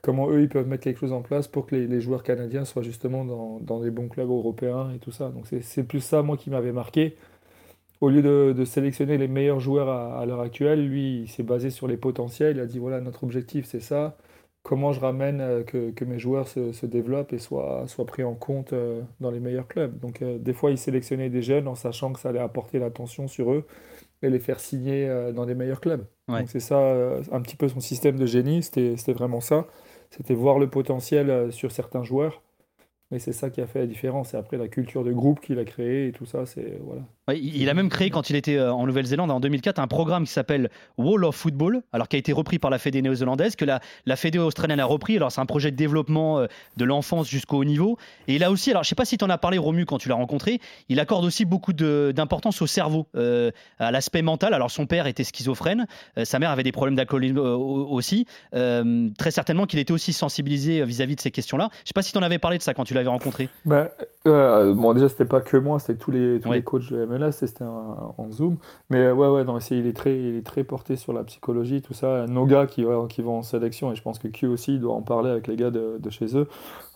comment 0.05 0.29
eux, 0.29 0.43
ils 0.43 0.49
peuvent 0.51 0.69
mettre 0.69 0.85
quelque 0.85 1.01
chose 1.01 1.12
en 1.12 1.23
place 1.23 1.49
pour 1.49 1.67
que 1.67 1.75
les, 1.75 2.01
joueurs 2.01 2.23
canadiens 2.23 2.67
soient 2.67 2.83
justement 2.83 3.25
dans, 3.25 3.59
dans, 3.61 3.81
des 3.81 3.90
bons 3.90 4.09
clubs 4.09 4.29
européens 4.29 4.90
et 4.95 4.99
tout 4.99 5.11
ça. 5.11 5.31
Donc 5.31 5.47
c'est 5.62 5.83
plus 5.85 6.01
ça, 6.01 6.23
moi, 6.23 6.37
qui 6.37 6.51
m'avait 6.51 6.73
marqué. 6.73 7.17
Au 8.03 8.11
lieu 8.11 8.21
de, 8.21 8.64
sélectionner 8.67 9.17
les 9.17 9.29
meilleurs 9.29 9.61
joueurs 9.61 9.88
à, 9.88 10.27
l'heure 10.27 10.40
actuelle, 10.40 10.87
lui, 10.87 11.23
il 11.23 11.29
s'est 11.29 11.43
basé 11.43 11.71
sur 11.71 11.88
les 11.88 11.97
potentiels. 11.97 12.57
Il 12.57 12.61
a 12.61 12.67
dit, 12.67 12.79
voilà, 12.79 13.01
notre 13.01 13.25
objectif, 13.25 13.64
c'est 13.64 13.81
ça. 13.81 14.19
Comment 14.62 14.93
je 14.93 15.01
ramène 15.01 15.40
euh, 15.40 15.62
que, 15.62 15.90
que 15.90 16.05
mes 16.05 16.19
joueurs 16.19 16.49
se, 16.49 16.73
se, 16.73 16.87
développent 16.87 17.33
et 17.33 17.38
soient, 17.38 17.85
soient 17.87 18.07
pris 18.07 18.25
en 18.25 18.35
compte 18.35 18.73
euh, 18.73 19.03
dans 19.21 19.31
les 19.31 19.40
meilleurs 19.40 19.69
clubs. 19.69 19.99
Donc 20.01 20.23
euh, 20.23 20.38
des 20.38 20.53
fois, 20.55 20.71
il 20.71 20.79
sélectionnait 20.79 21.31
des 21.31 21.43
jeunes 21.43 21.69
en 21.69 21.75
sachant 21.75 22.12
que 22.12 22.21
ça 22.21 22.31
allait 22.31 22.40
apporter 22.40 22.79
l'attention 22.79 23.29
sur 23.29 23.53
eux 23.53 23.67
et 24.23 24.31
les 24.31 24.38
faire 24.38 24.61
signer 24.61 25.07
dans 25.35 25.45
des 25.45 25.55
meilleurs 25.55 25.83
clubs. 25.83 26.07
Donc 26.29 26.49
c'est 26.49 26.61
ça, 26.61 26.79
un 27.31 27.43
petit 27.43 27.57
peu 27.57 27.69
son 27.69 27.81
système 27.81 28.17
de 28.17 28.25
génie, 28.25 28.62
c'était 28.62 29.12
vraiment 29.12 29.40
ça. 29.40 29.67
C'était 30.16 30.35
voir 30.35 30.61
le 30.61 30.70
potentiel 30.70 31.29
euh, 31.29 31.50
sur 31.50 31.72
certains 31.72 32.05
joueurs. 32.05 32.43
Et 33.11 33.19
c'est 33.19 33.33
ça 33.33 33.51
qui 33.51 33.61
a 33.61 33.67
fait 33.67 33.81
la 33.81 33.87
différence. 33.87 34.35
Et 34.35 34.37
après, 34.37 34.57
la 34.57 34.69
culture 34.69 35.05
de 35.05 35.12
groupe 35.12 35.40
qu'il 35.40 35.59
a 35.59 35.64
créée 35.64 36.09
et 36.09 36.12
tout 36.12 36.27
ça, 36.27 36.47
c'est. 36.47 36.79
Voilà 36.83 37.03
il 37.33 37.69
a 37.71 37.75
même 37.75 37.88
créé, 37.88 38.11
quand 38.11 38.29
il 38.29 38.37
était 38.37 38.57
euh, 38.57 38.73
en 38.73 38.87
Nouvelle-Zélande 38.87 39.31
en 39.31 39.40
2004, 39.40 39.79
un 39.79 39.87
programme 39.87 40.25
qui 40.25 40.33
s'appelle 40.33 40.69
Wall 40.99 41.25
of 41.25 41.35
Football, 41.35 41.83
alors 41.93 42.09
qui 42.09 42.17
a 42.17 42.19
été 42.19 42.33
repris 42.33 42.59
par 42.59 42.71
la 42.71 42.79
Fédé 42.79 43.01
néo-zélandaise, 43.01 43.57
que 43.57 43.64
la, 43.64 43.81
Fédé 44.17 44.38
australienne 44.38 44.81
a 44.81 44.85
repris. 44.85 45.17
Alors, 45.17 45.33
c'est 45.33 45.40
un 45.40 45.47
projet 45.47 45.71
de 45.71 45.77
développement 45.77 46.40
euh, 46.40 46.47
de 46.77 46.85
l'enfance 46.85 47.29
jusqu'au 47.29 47.59
haut 47.59 47.64
niveau. 47.64 47.97
Et 48.29 48.43
a 48.43 48.51
aussi, 48.51 48.71
alors 48.71 48.83
je 48.83 48.90
sais 48.90 48.95
pas 48.95 49.07
si 49.07 49.17
tu 49.17 49.25
en 49.25 49.31
as 49.31 49.38
parlé, 49.38 49.57
Romu, 49.57 49.87
quand 49.87 49.97
tu 49.97 50.11
l'as 50.11 50.17
rencontré, 50.17 50.61
il 50.90 51.01
accorde 51.01 51.25
aussi 51.25 51.47
beaucoup 51.47 51.73
d'importance 51.73 52.61
au 52.61 52.67
cerveau, 52.67 53.07
euh, 53.17 53.51
à 53.79 53.90
l'aspect 53.90 54.21
mental. 54.21 54.53
Alors, 54.53 54.71
son 54.71 54.85
père 54.85 55.07
était 55.07 55.25
schizophrène, 55.25 55.87
sa 56.25 56.38
mère 56.38 56.51
avait 56.51 56.62
des 56.62 56.73
problèmes 56.73 56.95
d'alcoolisme 56.95 57.38
aussi. 57.38 58.27
très 58.53 59.31
certainement 59.31 59.64
qu'il 59.67 59.79
était 59.79 59.93
aussi 59.93 60.12
sensibilisé 60.12 60.85
vis-à-vis 60.85 61.17
de 61.17 61.21
ces 61.21 61.31
questions-là. 61.31 61.71
Je 61.85 61.88
sais 61.88 61.93
pas 61.95 62.03
si 62.03 62.12
tu 62.12 62.19
en 62.19 62.23
avais 62.23 62.38
parlé 62.38 62.59
de 62.59 62.62
ça 62.62 62.75
quand 62.75 62.85
tu 62.85 62.93
l'avais 62.94 63.09
rencontré. 63.09 63.48
Ben, 63.64 63.88
bon, 64.24 64.92
déjà, 64.94 65.09
c'était 65.09 65.24
pas 65.24 65.40
que 65.40 65.57
moi, 65.57 65.78
c'était 65.78 65.98
tous 65.98 66.11
les, 66.11 66.40
tous 66.40 66.52
les 66.52 66.62
coachs 66.62 66.92
de 66.92 67.16
là, 67.16 67.33
c'était 67.33 67.64
en 67.64 68.30
Zoom. 68.30 68.57
Mais 68.90 69.11
ouais, 69.11 69.28
ouais, 69.28 69.44
non, 69.44 69.59
il 69.59 69.87
est, 69.87 69.96
très, 69.96 70.18
il 70.18 70.37
est 70.37 70.46
très 70.46 70.64
porté 70.64 70.96
sur 70.96 71.12
la 71.12 71.24
psychologie, 71.24 71.83
tout 71.83 71.94
ça. 71.94 72.26
Nos 72.26 72.46
gars 72.46 72.66
qui, 72.66 72.85
qui 73.09 73.22
vont 73.22 73.38
en 73.38 73.42
sélection, 73.42 73.92
et 73.92 73.96
je 73.96 74.02
pense 74.02 74.18
que 74.18 74.28
Q 74.28 74.46
aussi 74.46 74.78
doit 74.78 74.94
en 74.94 75.02
parler 75.02 75.30
avec 75.30 75.46
les 75.46 75.57
gars 75.57 75.70
de, 75.70 75.98
chez 76.11 76.37
eux. 76.37 76.48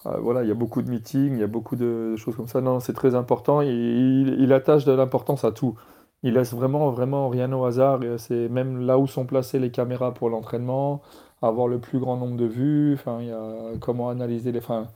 Euh, 0.06 0.16
voilà, 0.20 0.42
il 0.42 0.48
y 0.48 0.52
a 0.52 0.54
beaucoup 0.54 0.82
de 0.82 0.90
meetings, 0.90 1.34
il 1.34 1.40
y 1.40 1.44
a 1.44 1.48
beaucoup 1.48 1.76
de 1.76 2.16
choses 2.16 2.36
comme 2.36 2.48
ça. 2.48 2.60
Non, 2.60 2.80
c'est 2.80 2.92
très 2.92 3.14
important. 3.14 3.60
Il, 3.60 4.36
il, 4.38 4.52
attache 4.52 4.84
de 4.84 4.92
l'importance 4.92 5.44
à 5.44 5.52
tout. 5.52 5.74
Il 6.22 6.34
laisse 6.34 6.52
vraiment, 6.52 6.90
vraiment 6.90 7.28
rien 7.28 7.52
au 7.52 7.64
hasard. 7.64 8.00
C'est 8.18 8.48
même 8.48 8.86
là 8.86 8.98
où 8.98 9.06
sont 9.06 9.26
placées 9.26 9.58
les 9.58 9.70
caméras 9.70 10.12
pour 10.14 10.30
l'entraînement, 10.30 11.02
avoir 11.42 11.68
le 11.68 11.78
plus 11.78 11.98
grand 11.98 12.16
nombre 12.16 12.36
de 12.36 12.46
vues. 12.46 12.94
Enfin, 12.94 13.18
il 13.20 13.28
y 13.28 13.32
a 13.32 13.76
comment 13.80 14.08
analyser 14.10 14.52
les. 14.52 14.58
Enfin, 14.58 14.88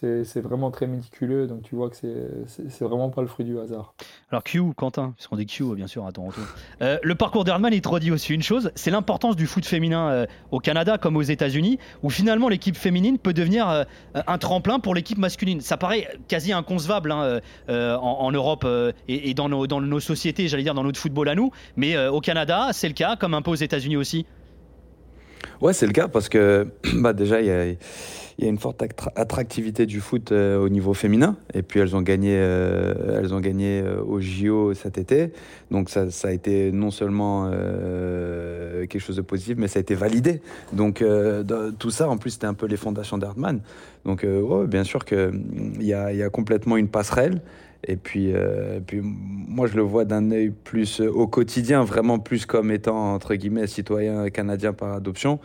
c'est 0.00 0.40
vraiment 0.40 0.70
très 0.70 0.86
méticuleux, 0.86 1.46
donc 1.46 1.62
tu 1.62 1.74
vois 1.74 1.90
que 1.90 1.96
c'est 1.96 2.84
vraiment 2.84 3.10
pas 3.10 3.22
le 3.22 3.28
fruit 3.28 3.44
du 3.44 3.58
hasard. 3.58 3.94
Alors 4.30 4.42
Q, 4.42 4.62
Quentin, 4.76 5.12
puisqu'on 5.16 5.36
dit 5.36 5.46
Q 5.46 5.74
bien 5.74 5.86
sûr 5.86 6.06
à 6.06 6.12
Toronto. 6.12 6.40
Euh, 6.82 6.98
le 7.02 7.14
parcours 7.14 7.44
d'Herdman, 7.44 7.72
il 7.72 7.80
te 7.80 7.88
redit 7.88 8.10
aussi 8.10 8.34
une 8.34 8.42
chose, 8.42 8.72
c'est 8.74 8.90
l'importance 8.90 9.36
du 9.36 9.46
foot 9.46 9.64
féminin 9.64 10.08
euh, 10.08 10.26
au 10.50 10.58
Canada 10.58 10.98
comme 10.98 11.16
aux 11.16 11.22
États-Unis, 11.22 11.78
où 12.02 12.10
finalement 12.10 12.48
l'équipe 12.48 12.76
féminine 12.76 13.18
peut 13.18 13.32
devenir 13.32 13.68
euh, 13.68 13.84
un 14.14 14.38
tremplin 14.38 14.80
pour 14.80 14.94
l'équipe 14.94 15.18
masculine. 15.18 15.60
Ça 15.60 15.76
paraît 15.76 16.08
quasi 16.28 16.52
inconcevable 16.52 17.12
hein, 17.12 17.40
en, 17.68 18.32
Europe 18.32 18.66
et, 19.08 19.34
dans, 19.34 19.48
nos, 19.48 19.66
dans 19.66 19.80
nos 19.80 20.00
sociétés, 20.00 20.48
j'allais 20.48 20.62
dire 20.62 20.74
dans 20.74 20.84
notre 20.84 20.98
football 20.98 21.28
à 21.28 21.34
nous, 21.34 21.50
mais 21.76 21.96
au 22.08 22.20
Canada, 22.20 22.70
c'est 22.72 22.88
le 22.88 22.94
cas, 22.94 23.16
comme 23.16 23.34
un 23.34 23.42
peu 23.42 23.50
aux 23.50 23.54
États-Unis 23.54 23.96
aussi. 23.96 24.26
Ouais, 25.60 25.72
c'est 25.72 25.86
le 25.86 25.92
cas 25.92 26.08
parce 26.08 26.28
que 26.28 26.66
bah, 26.94 27.12
déjà, 27.12 27.40
il 27.40 27.46
y 27.46 27.50
a 27.50 27.74
y 28.38 28.46
une 28.48 28.58
forte 28.58 28.82
attractivité 29.16 29.86
du 29.86 30.00
foot 30.00 30.32
euh, 30.32 30.58
au 30.58 30.68
niveau 30.68 30.94
féminin. 30.94 31.36
Et 31.52 31.62
puis 31.62 31.80
elles 31.80 31.94
ont 31.94 32.02
gagné, 32.02 32.36
euh, 32.36 33.20
elles 33.20 33.32
ont 33.32 33.40
gagné 33.40 33.80
euh, 33.80 34.02
au 34.02 34.20
JO 34.20 34.74
cet 34.74 34.98
été. 34.98 35.32
Donc 35.70 35.88
ça, 35.88 36.10
ça 36.10 36.28
a 36.28 36.30
été 36.32 36.72
non 36.72 36.90
seulement 36.90 37.50
quelque 37.50 38.98
chose 38.98 39.16
de 39.16 39.22
positif, 39.22 39.56
mais 39.58 39.68
ça 39.68 39.78
a 39.78 39.82
été 39.82 39.94
validé. 39.94 40.40
Donc 40.72 41.04
tout 41.78 41.90
ça, 41.90 42.08
en 42.08 42.16
plus, 42.16 42.30
c'était 42.30 42.46
un 42.46 42.54
peu 42.54 42.66
les 42.66 42.76
fondations 42.76 43.18
d'Hardman. 43.18 43.60
Donc 44.04 44.24
ouais, 44.24 44.66
bien 44.66 44.84
sûr 44.84 45.04
qu'il 45.04 45.32
y 45.80 45.94
a, 45.94 46.12
y 46.12 46.22
a 46.22 46.28
complètement 46.28 46.76
une 46.76 46.88
passerelle. 46.88 47.40
Et 47.86 47.96
puis, 47.96 48.32
euh, 48.32 48.80
puis 48.84 49.00
moi, 49.02 49.66
je 49.66 49.76
le 49.76 49.82
vois 49.82 50.04
d'un 50.04 50.30
œil 50.30 50.50
plus 50.50 51.00
euh, 51.00 51.10
au 51.10 51.26
quotidien, 51.26 51.84
vraiment 51.84 52.18
plus 52.18 52.46
comme 52.46 52.70
étant, 52.70 53.14
entre 53.14 53.34
guillemets, 53.34 53.66
citoyen 53.66 54.30
canadien 54.30 54.72
par 54.72 54.92
adoption. 54.92 55.38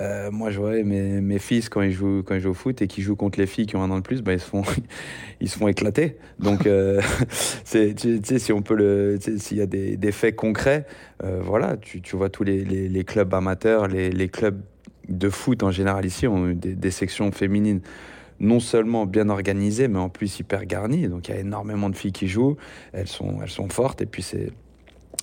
Euh, 0.00 0.30
moi, 0.30 0.50
je 0.50 0.60
vois 0.60 0.72
mes, 0.82 1.20
mes, 1.20 1.38
fils, 1.38 1.68
quand 1.68 1.82
ils, 1.82 1.90
jouent, 1.92 2.22
quand 2.24 2.34
ils 2.34 2.40
jouent 2.40 2.50
au 2.50 2.54
foot 2.54 2.80
et 2.80 2.86
qui 2.86 3.02
jouent 3.02 3.16
contre 3.16 3.40
les 3.40 3.46
filles 3.46 3.66
qui 3.66 3.76
ont 3.76 3.82
un 3.82 3.90
an 3.90 3.96
de 3.96 4.02
plus, 4.02 4.22
bah, 4.22 4.32
ils, 4.32 4.40
se 4.40 4.46
font, 4.46 4.62
ils 5.40 5.48
se 5.48 5.58
font 5.58 5.66
éclater. 5.66 6.16
Donc, 6.38 6.60
tu 7.70 8.18
sais, 8.24 8.38
si 8.38 8.52
on 8.52 8.62
peut 8.62 8.76
le. 8.76 9.18
S'il 9.38 9.56
y 9.56 9.62
a 9.62 9.66
des, 9.66 9.96
des 9.96 10.12
faits 10.12 10.36
concrets, 10.36 10.86
voilà, 11.22 11.76
tu, 11.76 12.00
tu, 12.00 12.16
vois 12.16 12.28
tous 12.28 12.44
les, 12.44 12.64
les, 12.64 12.88
les 12.88 13.04
clubs 13.04 13.34
amateurs, 13.34 13.88
les, 13.88 14.10
les, 14.10 14.28
clubs 14.28 14.60
de 15.08 15.28
foot 15.28 15.62
en 15.62 15.70
général 15.70 16.06
ici 16.06 16.26
ont 16.26 16.48
des, 16.48 16.74
des 16.74 16.90
sections 16.90 17.32
féminines 17.32 17.80
non 18.40 18.60
seulement 18.60 19.06
bien 19.06 19.28
organisées, 19.28 19.88
mais 19.88 19.98
en 19.98 20.08
plus 20.08 20.40
hyper 20.40 20.64
garnies. 20.64 21.08
Donc 21.08 21.28
il 21.28 21.34
y 21.34 21.38
a 21.38 21.40
énormément 21.40 21.90
de 21.90 21.96
filles 21.96 22.12
qui 22.12 22.26
jouent, 22.26 22.56
elles 22.92 23.08
sont, 23.08 23.38
elles 23.42 23.50
sont 23.50 23.68
fortes, 23.68 24.00
et 24.00 24.06
puis 24.06 24.22
c'est 24.22 24.52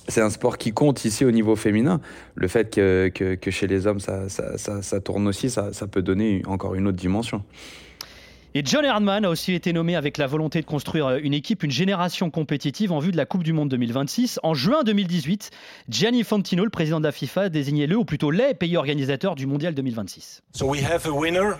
c'est 0.09 0.21
un 0.21 0.29
sport 0.29 0.57
qui 0.57 0.71
compte 0.71 1.03
ici 1.03 1.25
au 1.25 1.31
niveau 1.31 1.55
féminin. 1.55 1.99
Le 2.35 2.47
fait 2.47 2.73
que, 2.73 3.11
que, 3.13 3.35
que 3.35 3.51
chez 3.51 3.67
les 3.67 3.87
hommes 3.87 3.99
ça, 3.99 4.29
ça, 4.29 4.57
ça, 4.57 4.81
ça 4.81 4.99
tourne 5.01 5.27
aussi, 5.27 5.49
ça, 5.49 5.71
peut 5.91 6.01
donner 6.01 6.41
encore 6.47 6.75
une 6.75 6.87
autre 6.87 6.97
dimension. 6.97 7.43
Et 8.53 8.63
John 8.65 8.85
Herdman 8.85 9.25
a 9.25 9.29
aussi 9.29 9.53
été 9.53 9.73
nommé 9.73 9.95
avec 9.95 10.17
la 10.17 10.25
volonté 10.25 10.61
de 10.61 10.65
construire 10.65 11.17
une 11.17 11.33
équipe, 11.33 11.63
une 11.63 11.71
génération 11.71 12.31
compétitive 12.31 12.91
en 12.91 12.99
vue 12.99 13.11
de 13.11 13.17
la 13.17 13.25
Coupe 13.25 13.43
du 13.43 13.53
Monde 13.53 13.69
2026. 13.69 14.39
En 14.41 14.53
juin 14.53 14.83
2018, 14.83 15.51
Gianni 15.89 16.23
Fantino, 16.23 16.63
le 16.63 16.69
président 16.69 16.99
de 16.99 17.05
la 17.05 17.11
FIFA, 17.11 17.41
a 17.41 17.49
désigné 17.49 17.85
le, 17.85 17.97
ou 17.97 18.05
plutôt 18.05 18.31
les 18.31 18.53
pays 18.55 18.77
organisateurs 18.77 19.35
du 19.35 19.45
Mondial 19.45 19.75
2026. 19.75 20.41
So 20.53 20.65
we 20.65 20.81
have 20.83 21.05
a 21.05 21.11
winner 21.11 21.53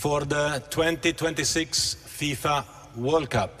for 0.00 0.24
the 0.24 0.62
2026 0.70 1.96
FIFA 2.06 2.64
World 2.96 3.28
Cup. 3.28 3.60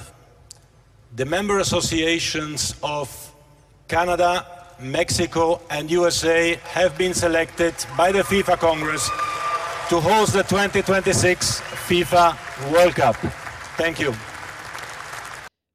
The 1.14 1.26
member 1.26 1.58
associations 1.58 2.74
of 2.82 3.10
Canada, 3.88 4.46
Mexico, 4.80 5.60
and 5.68 5.90
USA 5.90 6.54
have 6.64 6.96
been 6.96 7.12
selected 7.12 7.74
by 7.94 8.10
the 8.10 8.20
FIFA 8.22 8.56
Congress 8.56 9.06
to 9.90 10.00
host 10.00 10.32
the 10.32 10.42
2026 10.44 11.60
FIFA 11.60 12.72
World 12.72 12.94
Cup. 12.94 13.16
Thank 13.76 14.00
you. 14.00 14.14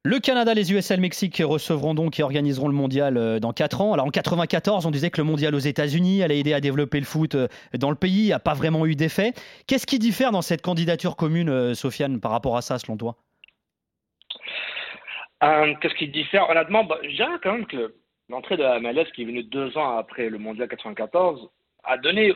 Le 0.07 0.19
Canada, 0.19 0.53
les 0.53 0.71
USA 0.71 0.93
et 0.93 0.97
le 0.97 1.01
Mexique 1.01 1.41
recevront 1.43 1.95
donc 1.95 2.19
et 2.19 2.23
organiseront 2.23 2.67
le 2.67 2.75
mondial 2.75 3.39
dans 3.39 3.53
4 3.53 3.81
ans. 3.81 3.91
Alors 3.91 4.05
en 4.05 4.11
94, 4.11 4.85
on 4.85 4.91
disait 4.91 5.09
que 5.09 5.17
le 5.19 5.23
mondial 5.23 5.55
aux 5.55 5.57
États-Unis 5.57 6.21
allait 6.21 6.37
aider 6.37 6.53
à 6.53 6.59
développer 6.59 6.99
le 6.99 7.07
foot 7.07 7.35
dans 7.73 7.89
le 7.89 7.95
pays, 7.95 8.29
n'a 8.29 8.37
pas 8.37 8.53
vraiment 8.53 8.85
eu 8.85 8.93
d'effet. 8.93 9.33
Qu'est-ce 9.65 9.87
qui 9.87 9.97
diffère 9.97 10.29
dans 10.29 10.43
cette 10.43 10.61
candidature 10.61 11.15
commune, 11.15 11.73
Sofiane, 11.73 12.19
par 12.19 12.29
rapport 12.29 12.55
à 12.55 12.61
ça, 12.61 12.77
selon 12.77 12.97
toi? 12.97 13.15
Euh, 15.43 15.73
Qu'est-ce 15.81 15.95
qui 15.95 16.07
diffère? 16.09 16.51
Honnêtement, 16.51 16.83
bah, 16.83 16.99
je 17.01 17.23
quand 17.41 17.53
même 17.53 17.65
que 17.65 17.95
l'entrée 18.29 18.57
de 18.57 18.61
la 18.61 18.79
MLS, 18.79 19.05
qui 19.15 19.23
est 19.23 19.25
venue 19.25 19.41
deux 19.41 19.75
ans 19.75 19.97
après 19.97 20.29
le 20.29 20.37
mondial 20.37 20.67
94, 20.67 21.49
a 21.83 21.97
donné, 21.97 22.31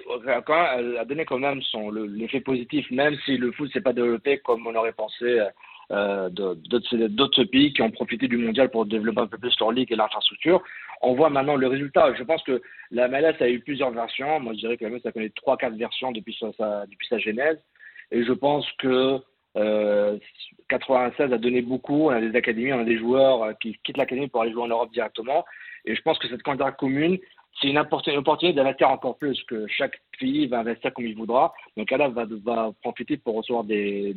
quand 0.47 1.37
même, 1.37 1.59
a 1.59 1.63
son, 1.69 1.91
l'effet 1.91 2.41
positif, 2.41 2.89
même 2.89 3.15
si 3.25 3.37
le 3.37 3.51
foot 3.51 3.71
s'est 3.71 3.81
pas 3.81 3.93
développé 3.93 4.39
comme 4.39 4.65
on 4.65 4.73
aurait 4.73 4.91
pensé 4.91 5.39
euh, 5.91 6.29
d'autres 6.29 7.43
pays 7.45 7.73
qui 7.73 7.81
ont 7.81 7.89
profité 7.89 8.27
du 8.27 8.37
mondial 8.37 8.69
pour 8.69 8.85
développer 8.85 9.21
un 9.21 9.27
peu 9.27 9.37
plus 9.37 9.55
leur 9.59 9.71
ligue 9.71 9.91
et 9.91 9.95
l'infrastructure. 9.95 10.61
On 11.01 11.15
voit 11.15 11.29
maintenant 11.29 11.55
le 11.55 11.67
résultat. 11.67 12.13
Je 12.15 12.23
pense 12.23 12.43
que 12.43 12.61
la 12.91 13.07
MLS 13.07 13.35
a 13.39 13.49
eu 13.49 13.59
plusieurs 13.59 13.91
versions. 13.91 14.39
Moi, 14.39 14.53
je 14.53 14.59
dirais 14.59 14.77
que 14.77 14.83
la 14.83 14.91
MLS 14.91 15.01
a 15.05 15.11
connu 15.11 15.31
trois, 15.31 15.57
quatre 15.57 15.75
versions 15.75 16.11
depuis 16.11 16.37
sa, 16.39 17.17
genèse. 17.17 17.57
Et 18.11 18.23
je 18.23 18.33
pense 18.33 18.67
que 18.79 19.19
euh, 19.57 20.17
96 20.69 21.33
a 21.33 21.37
donné 21.37 21.61
beaucoup. 21.61 22.07
On 22.07 22.09
a 22.09 22.21
des 22.21 22.37
académies, 22.37 22.73
on 22.73 22.81
a 22.81 22.85
des 22.85 22.97
joueurs 22.99 23.43
euh, 23.43 23.53
qui 23.59 23.77
quittent 23.83 23.97
l'académie 23.97 24.27
pour 24.27 24.41
aller 24.41 24.51
jouer 24.51 24.63
en 24.63 24.67
Europe 24.67 24.91
directement. 24.91 25.43
Et 25.85 25.95
je 25.95 26.01
pense 26.01 26.19
que 26.19 26.27
cette 26.27 26.43
candidature 26.43 26.77
commune, 26.77 27.17
c'est 27.61 27.67
une 27.67 27.77
opportunité 27.77 28.53
d'investir 28.53 28.89
encore 28.89 29.17
plus, 29.17 29.41
que 29.43 29.67
chaque 29.67 29.99
pays 30.19 30.47
va 30.47 30.59
investir 30.59 30.93
comme 30.93 31.05
il 31.05 31.15
voudra. 31.15 31.53
Donc 31.75 31.91
là, 31.91 32.07
va, 32.07 32.71
profiter 32.81 33.17
pour 33.17 33.35
recevoir 33.35 33.63
des, 33.65 34.15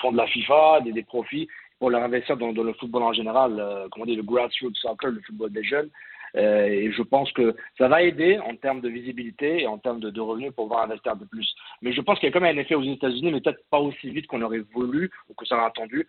fonds 0.00 0.12
de 0.12 0.16
la 0.16 0.26
FIFA, 0.26 0.80
des, 0.80 1.02
profits 1.02 1.48
pour 1.78 1.90
leur 1.90 2.02
investir 2.02 2.36
dans, 2.36 2.52
le 2.52 2.72
football 2.74 3.02
en 3.02 3.12
général, 3.12 3.58
euh, 3.58 3.88
comment 3.90 4.06
dire, 4.06 4.16
le 4.16 4.22
grassroots 4.22 4.76
soccer, 4.76 5.10
le 5.10 5.20
football 5.20 5.50
des 5.52 5.64
jeunes. 5.64 5.90
Euh, 6.36 6.66
et 6.66 6.92
je 6.92 7.02
pense 7.02 7.32
que 7.32 7.56
ça 7.76 7.88
va 7.88 8.02
aider 8.02 8.38
en 8.38 8.54
termes 8.54 8.80
de 8.80 8.88
visibilité 8.88 9.62
et 9.62 9.66
en 9.66 9.78
termes 9.78 10.00
de, 10.00 10.10
de 10.10 10.20
revenus 10.20 10.52
pour 10.54 10.66
pouvoir 10.66 10.84
investir 10.84 11.12
un 11.12 11.16
peu 11.16 11.26
plus. 11.26 11.54
Mais 11.82 11.92
je 11.92 12.00
pense 12.00 12.18
qu'il 12.18 12.28
y 12.28 12.30
a 12.30 12.32
quand 12.32 12.40
même 12.40 12.56
un 12.56 12.60
effet 12.60 12.76
aux 12.76 12.82
États-Unis, 12.82 13.32
mais 13.32 13.40
peut-être 13.40 13.64
pas 13.70 13.80
aussi 13.80 14.10
vite 14.10 14.26
qu'on 14.26 14.42
aurait 14.42 14.62
voulu 14.72 15.10
ou 15.28 15.34
que 15.34 15.44
ça 15.44 15.56
aurait 15.56 15.66
attendu. 15.66 16.06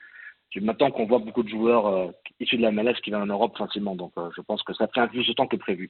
Maintenant 0.60 0.92
qu'on 0.92 1.06
voit 1.06 1.20
beaucoup 1.20 1.44
de 1.44 1.50
joueurs 1.50 1.88
euh, 1.88 2.12
issus 2.42 2.58
de 2.58 2.62
la 2.62 2.72
MLS 2.72 2.96
qui 3.02 3.10
viennent 3.10 3.22
en 3.22 3.28
Europe 3.28 3.58
facilement, 3.58 3.96
donc 3.96 4.12
euh, 4.18 4.30
je 4.36 4.42
pense 4.42 4.62
que 4.64 4.74
ça 4.74 4.88
prend 4.88 5.08
plus 5.08 5.26
de 5.26 5.34
temps 5.34 5.48
que 5.48 5.56
prévu. 5.56 5.90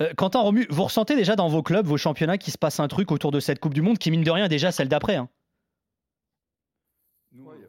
Euh, 0.00 0.12
Quentin 0.16 0.40
Romu, 0.40 0.66
vous 0.70 0.84
ressentez 0.84 1.16
déjà 1.16 1.34
dans 1.34 1.48
vos 1.48 1.62
clubs, 1.62 1.86
vos 1.86 1.96
championnats, 1.96 2.38
qu'il 2.38 2.52
se 2.52 2.58
passe 2.58 2.78
un 2.80 2.88
truc 2.88 3.10
autour 3.10 3.32
de 3.32 3.40
cette 3.40 3.58
Coupe 3.58 3.74
du 3.74 3.82
Monde 3.82 3.98
qui, 3.98 4.10
mine 4.10 4.22
de 4.22 4.30
rien, 4.30 4.44
est 4.44 4.50
déjà 4.50 4.70
celle 4.72 4.88
d'après 4.88 5.16
hein 5.16 5.28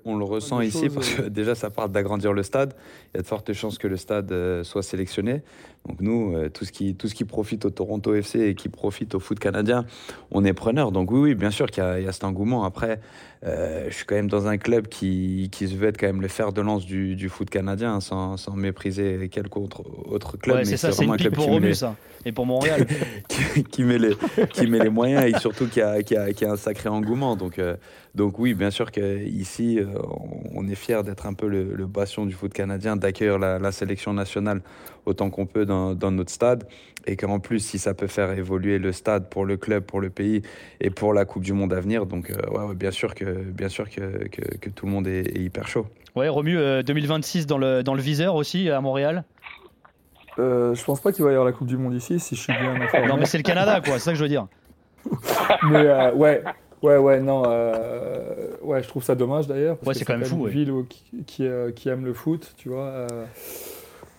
on 0.06 0.18
le 0.18 0.26
ressent 0.26 0.62
ici 0.62 0.86
choses, 0.86 0.94
parce 0.94 1.10
que 1.10 1.22
déjà 1.24 1.56
ça 1.56 1.70
parle 1.70 1.92
d'agrandir 1.92 2.34
le 2.34 2.44
stade. 2.44 2.74
Il 3.14 3.18
y 3.18 3.20
a 3.20 3.22
de 3.22 3.28
fortes 3.28 3.52
chances 3.54 3.78
que 3.78 3.88
le 3.88 3.98
stade 3.98 4.32
euh, 4.32 4.64
soit 4.64 4.84
sélectionné. 4.84 5.44
Donc 5.88 6.02
nous, 6.02 6.36
euh, 6.36 6.50
tout, 6.50 6.66
ce 6.66 6.72
qui, 6.72 6.96
tout 6.96 7.08
ce 7.08 7.16
qui 7.16 7.26
profite 7.26 7.66
au 7.66 7.70
Toronto 7.70 8.14
FC 8.14 8.42
et 8.42 8.56
qui 8.56 8.70
profite 8.70 9.16
au 9.16 9.20
foot 9.20 9.40
canadien, 9.40 9.86
on 10.32 10.44
est 10.44 10.54
preneur. 10.54 10.92
Donc 10.92 11.12
oui, 11.12 11.20
oui 11.20 11.36
bien 11.36 11.52
sûr 11.52 11.68
qu'il 11.68 11.84
y, 11.84 12.04
y, 12.04 12.08
a 12.08 12.12
cet 12.12 12.24
engouement. 12.24 12.64
Après, 12.64 13.00
euh, 13.46 13.86
je 13.90 13.96
suis 13.96 14.06
quand 14.06 14.16
même 14.16 14.28
dans 14.28 14.48
un 14.48 14.58
club 14.58 14.88
qui, 14.88 15.48
qui 15.50 15.70
se 15.70 15.76
veut 15.76 15.88
être 15.88 15.98
quand 15.98 16.08
même 16.08 16.22
le 16.22 16.28
fer 16.28 16.52
de 16.52 16.62
lance 16.62 16.86
du, 16.86 17.16
du 17.16 17.30
foot 17.30 17.50
canadien, 17.50 17.96
hein, 17.96 18.02
sans, 18.02 18.36
sans, 18.36 18.54
mépriser 18.54 19.30
quelque 19.30 19.58
autre, 19.58 19.82
autre 20.10 20.36
club. 20.38 20.58
Ouais, 20.58 20.66
c'est 20.66 20.76
ça, 20.76 20.92
c'est 20.92 21.06
une 21.06 21.16
pique 21.16 21.32
pour 21.32 21.46
Romu, 21.46 21.74
ça. 21.74 21.96
Et 22.26 22.34
pour 22.34 22.46
Montréal. 22.46 22.86
qui, 23.30 23.64
qui, 23.64 23.84
met 23.84 23.98
les, 23.98 24.16
qui 24.52 24.68
met 24.68 24.80
les 24.80 24.90
moyens 24.90 25.24
et 25.24 25.40
surtout 25.40 25.68
qui 25.68 25.82
a, 25.82 26.04
qui 26.04 26.18
a, 26.18 26.34
qui 26.34 26.44
a 26.44 26.52
un 26.52 26.58
sacré 26.58 26.90
engouement. 26.90 27.38
Donc, 27.38 27.60
euh, 27.60 27.78
donc 28.14 28.40
oui, 28.40 28.54
bien 28.54 28.72
sûr 28.72 28.92
qu'ici, 28.92 29.80
on 30.54 30.68
est 30.68 30.76
fiers 30.76 31.04
d'être 31.04 31.26
un 31.26 31.34
peu 31.34 31.48
le, 31.48 31.74
le, 31.74 31.86
bastion 31.88 32.26
du 32.26 32.34
foot 32.34 32.52
canadien, 32.52 32.98
d'accueillir 32.98 33.40
la, 33.40 33.58
la, 33.58 33.72
sélection 33.72 34.14
nationale 34.14 34.62
autant 35.10 35.30
qu'on 35.30 35.46
peut 35.46 35.66
dans, 35.66 35.94
dans, 35.94 36.12
notre 36.12 36.32
stade. 36.32 36.66
Et 37.06 37.16
qu'en 37.16 37.40
plus, 37.40 37.60
si 37.60 37.80
ça 37.80 37.94
peut 37.94 38.08
faire 38.08 38.32
évoluer 38.32 38.78
le 38.78 38.92
stade 38.92 39.30
pour 39.30 39.46
le 39.46 39.58
club, 39.58 39.84
pour 39.84 40.02
le 40.02 40.10
pays 40.10 40.42
et 40.80 40.90
pour 40.90 41.14
la 41.14 41.26
Coupe 41.26 41.44
du 41.44 41.54
Monde 41.54 41.74
à 41.74 41.80
venir, 41.80 42.06
donc 42.06 42.30
euh, 42.30 42.36
ouais, 42.52 42.66
ouais, 42.66 42.76
bien 42.76 42.92
sûr 42.92 43.16
que, 43.16 43.26
bien 43.26 43.70
sûr 43.70 43.90
que, 43.90 44.28
que, 44.28 44.58
que 44.58 44.70
tout 44.70 44.86
le 44.86 44.92
monde 44.92 45.08
est, 45.08 45.36
est, 45.36 45.40
hyper 45.40 45.68
chaud. 45.68 45.88
Ouais, 46.16 46.28
Romu, 46.28 46.58
euh, 46.58 46.84
2026 46.84 47.48
dans 47.48 47.58
le, 47.58 47.84
dans 47.84 47.94
le 47.94 48.02
viseur 48.02 48.36
aussi 48.36 48.70
à 48.70 48.82
Montréal? 48.82 49.24
Euh, 50.38 50.76
Je 50.76 50.84
pense 50.84 51.00
pas 51.02 51.12
qu'il 51.12 51.24
va 51.24 51.32
y 51.32 51.34
avoir 51.34 51.46
la 51.46 51.54
Coupe 51.54 51.68
du 51.68 51.78
Monde 51.78 51.96
ici, 51.96 52.20
si 52.20 52.36
je 52.36 52.42
suis 52.42 52.54
bien 52.54 52.80
informé. 52.80 53.08
non, 53.08 53.18
mais 53.18 53.26
c'est 53.26 53.38
le 53.38 53.44
Canada, 53.44 53.82
quoi, 53.82 53.94
c'est 53.94 54.06
ça 54.06 54.12
que 54.12 54.18
je 54.18 54.24
veux 54.24 54.30
dire. 54.30 54.48
mais 55.70 55.86
euh, 55.86 56.14
ouais, 56.14 56.44
Ouais, 56.82 56.98
ouais, 56.98 57.20
non. 57.20 57.44
Euh, 57.46 58.56
ouais, 58.62 58.82
je 58.82 58.88
trouve 58.88 59.04
ça 59.04 59.16
dommage 59.16 59.48
d'ailleurs. 59.48 59.78
Ouais, 59.86 59.94
c'est 59.94 60.06
quand 60.06 60.18
même 60.18 60.26
fou. 60.26 60.36
Une 60.36 60.42
ouais. 60.44 60.52
ville 60.52 60.74
qui, 60.88 61.24
qui, 61.26 61.46
euh, 61.46 61.72
qui, 61.72 61.90
aime 61.90 62.06
le 62.06 62.14
foot, 62.14 62.54
tu 62.58 62.70
vois. 62.70 62.86
Euh, 62.86 63.08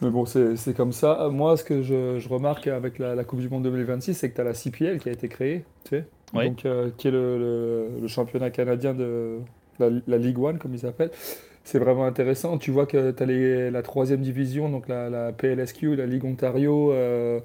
mais 0.03 0.11
bon, 0.11 0.25
c'est 0.25 0.75
comme 0.75 0.93
ça. 0.93 1.29
Moi, 1.31 1.57
ce 1.57 1.65
que 1.65 1.83
je, 1.83 2.19
je 2.19 2.29
remarque 2.29 2.67
avec 2.67 2.99
la, 2.99 3.15
la, 3.15 3.25
Coupe 3.25 3.41
du 3.41 3.49
Monde 3.49 3.65
2026, 3.65 4.15
c'est 4.15 4.31
que 4.31 4.35
tu 4.35 4.41
as 4.41 4.45
la 4.45 4.55
CPL 4.55 4.99
qui 4.99 5.09
a 5.09 5.13
été 5.13 5.29
créée, 5.29 5.65
tu 5.85 5.91
sais. 5.91 6.05
Oui. 6.33 6.49
Donc, 6.49 6.65
euh, 6.65 6.91
qui 6.97 7.09
est 7.09 7.11
le, 7.11 7.39
le, 7.39 7.89
le, 8.01 8.09
championnat 8.09 8.51
canadien 8.51 8.95
de 8.95 9.39
la, 9.79 9.89
la 10.07 10.17
Ligue 10.17 10.39
One, 10.39 10.59
comme 10.59 10.73
ils 10.73 10.81
s'appellent. 10.81 11.11
C'est 11.65 11.79
vraiment 11.79 12.07
intéressant. 12.07 12.57
Tu 12.57 12.71
vois 12.71 12.87
que 12.87 13.11
tu 13.11 13.23
as 13.23 13.71
la 13.71 13.83
troisième 13.83 14.23
division, 14.23 14.71
donc 14.71 14.89
la, 14.89 15.11
la, 15.11 15.33
PLSQ, 15.33 15.97
la 15.97 16.07
Ligue 16.07 16.25
Ontario 16.25 16.95
et, 16.95 17.43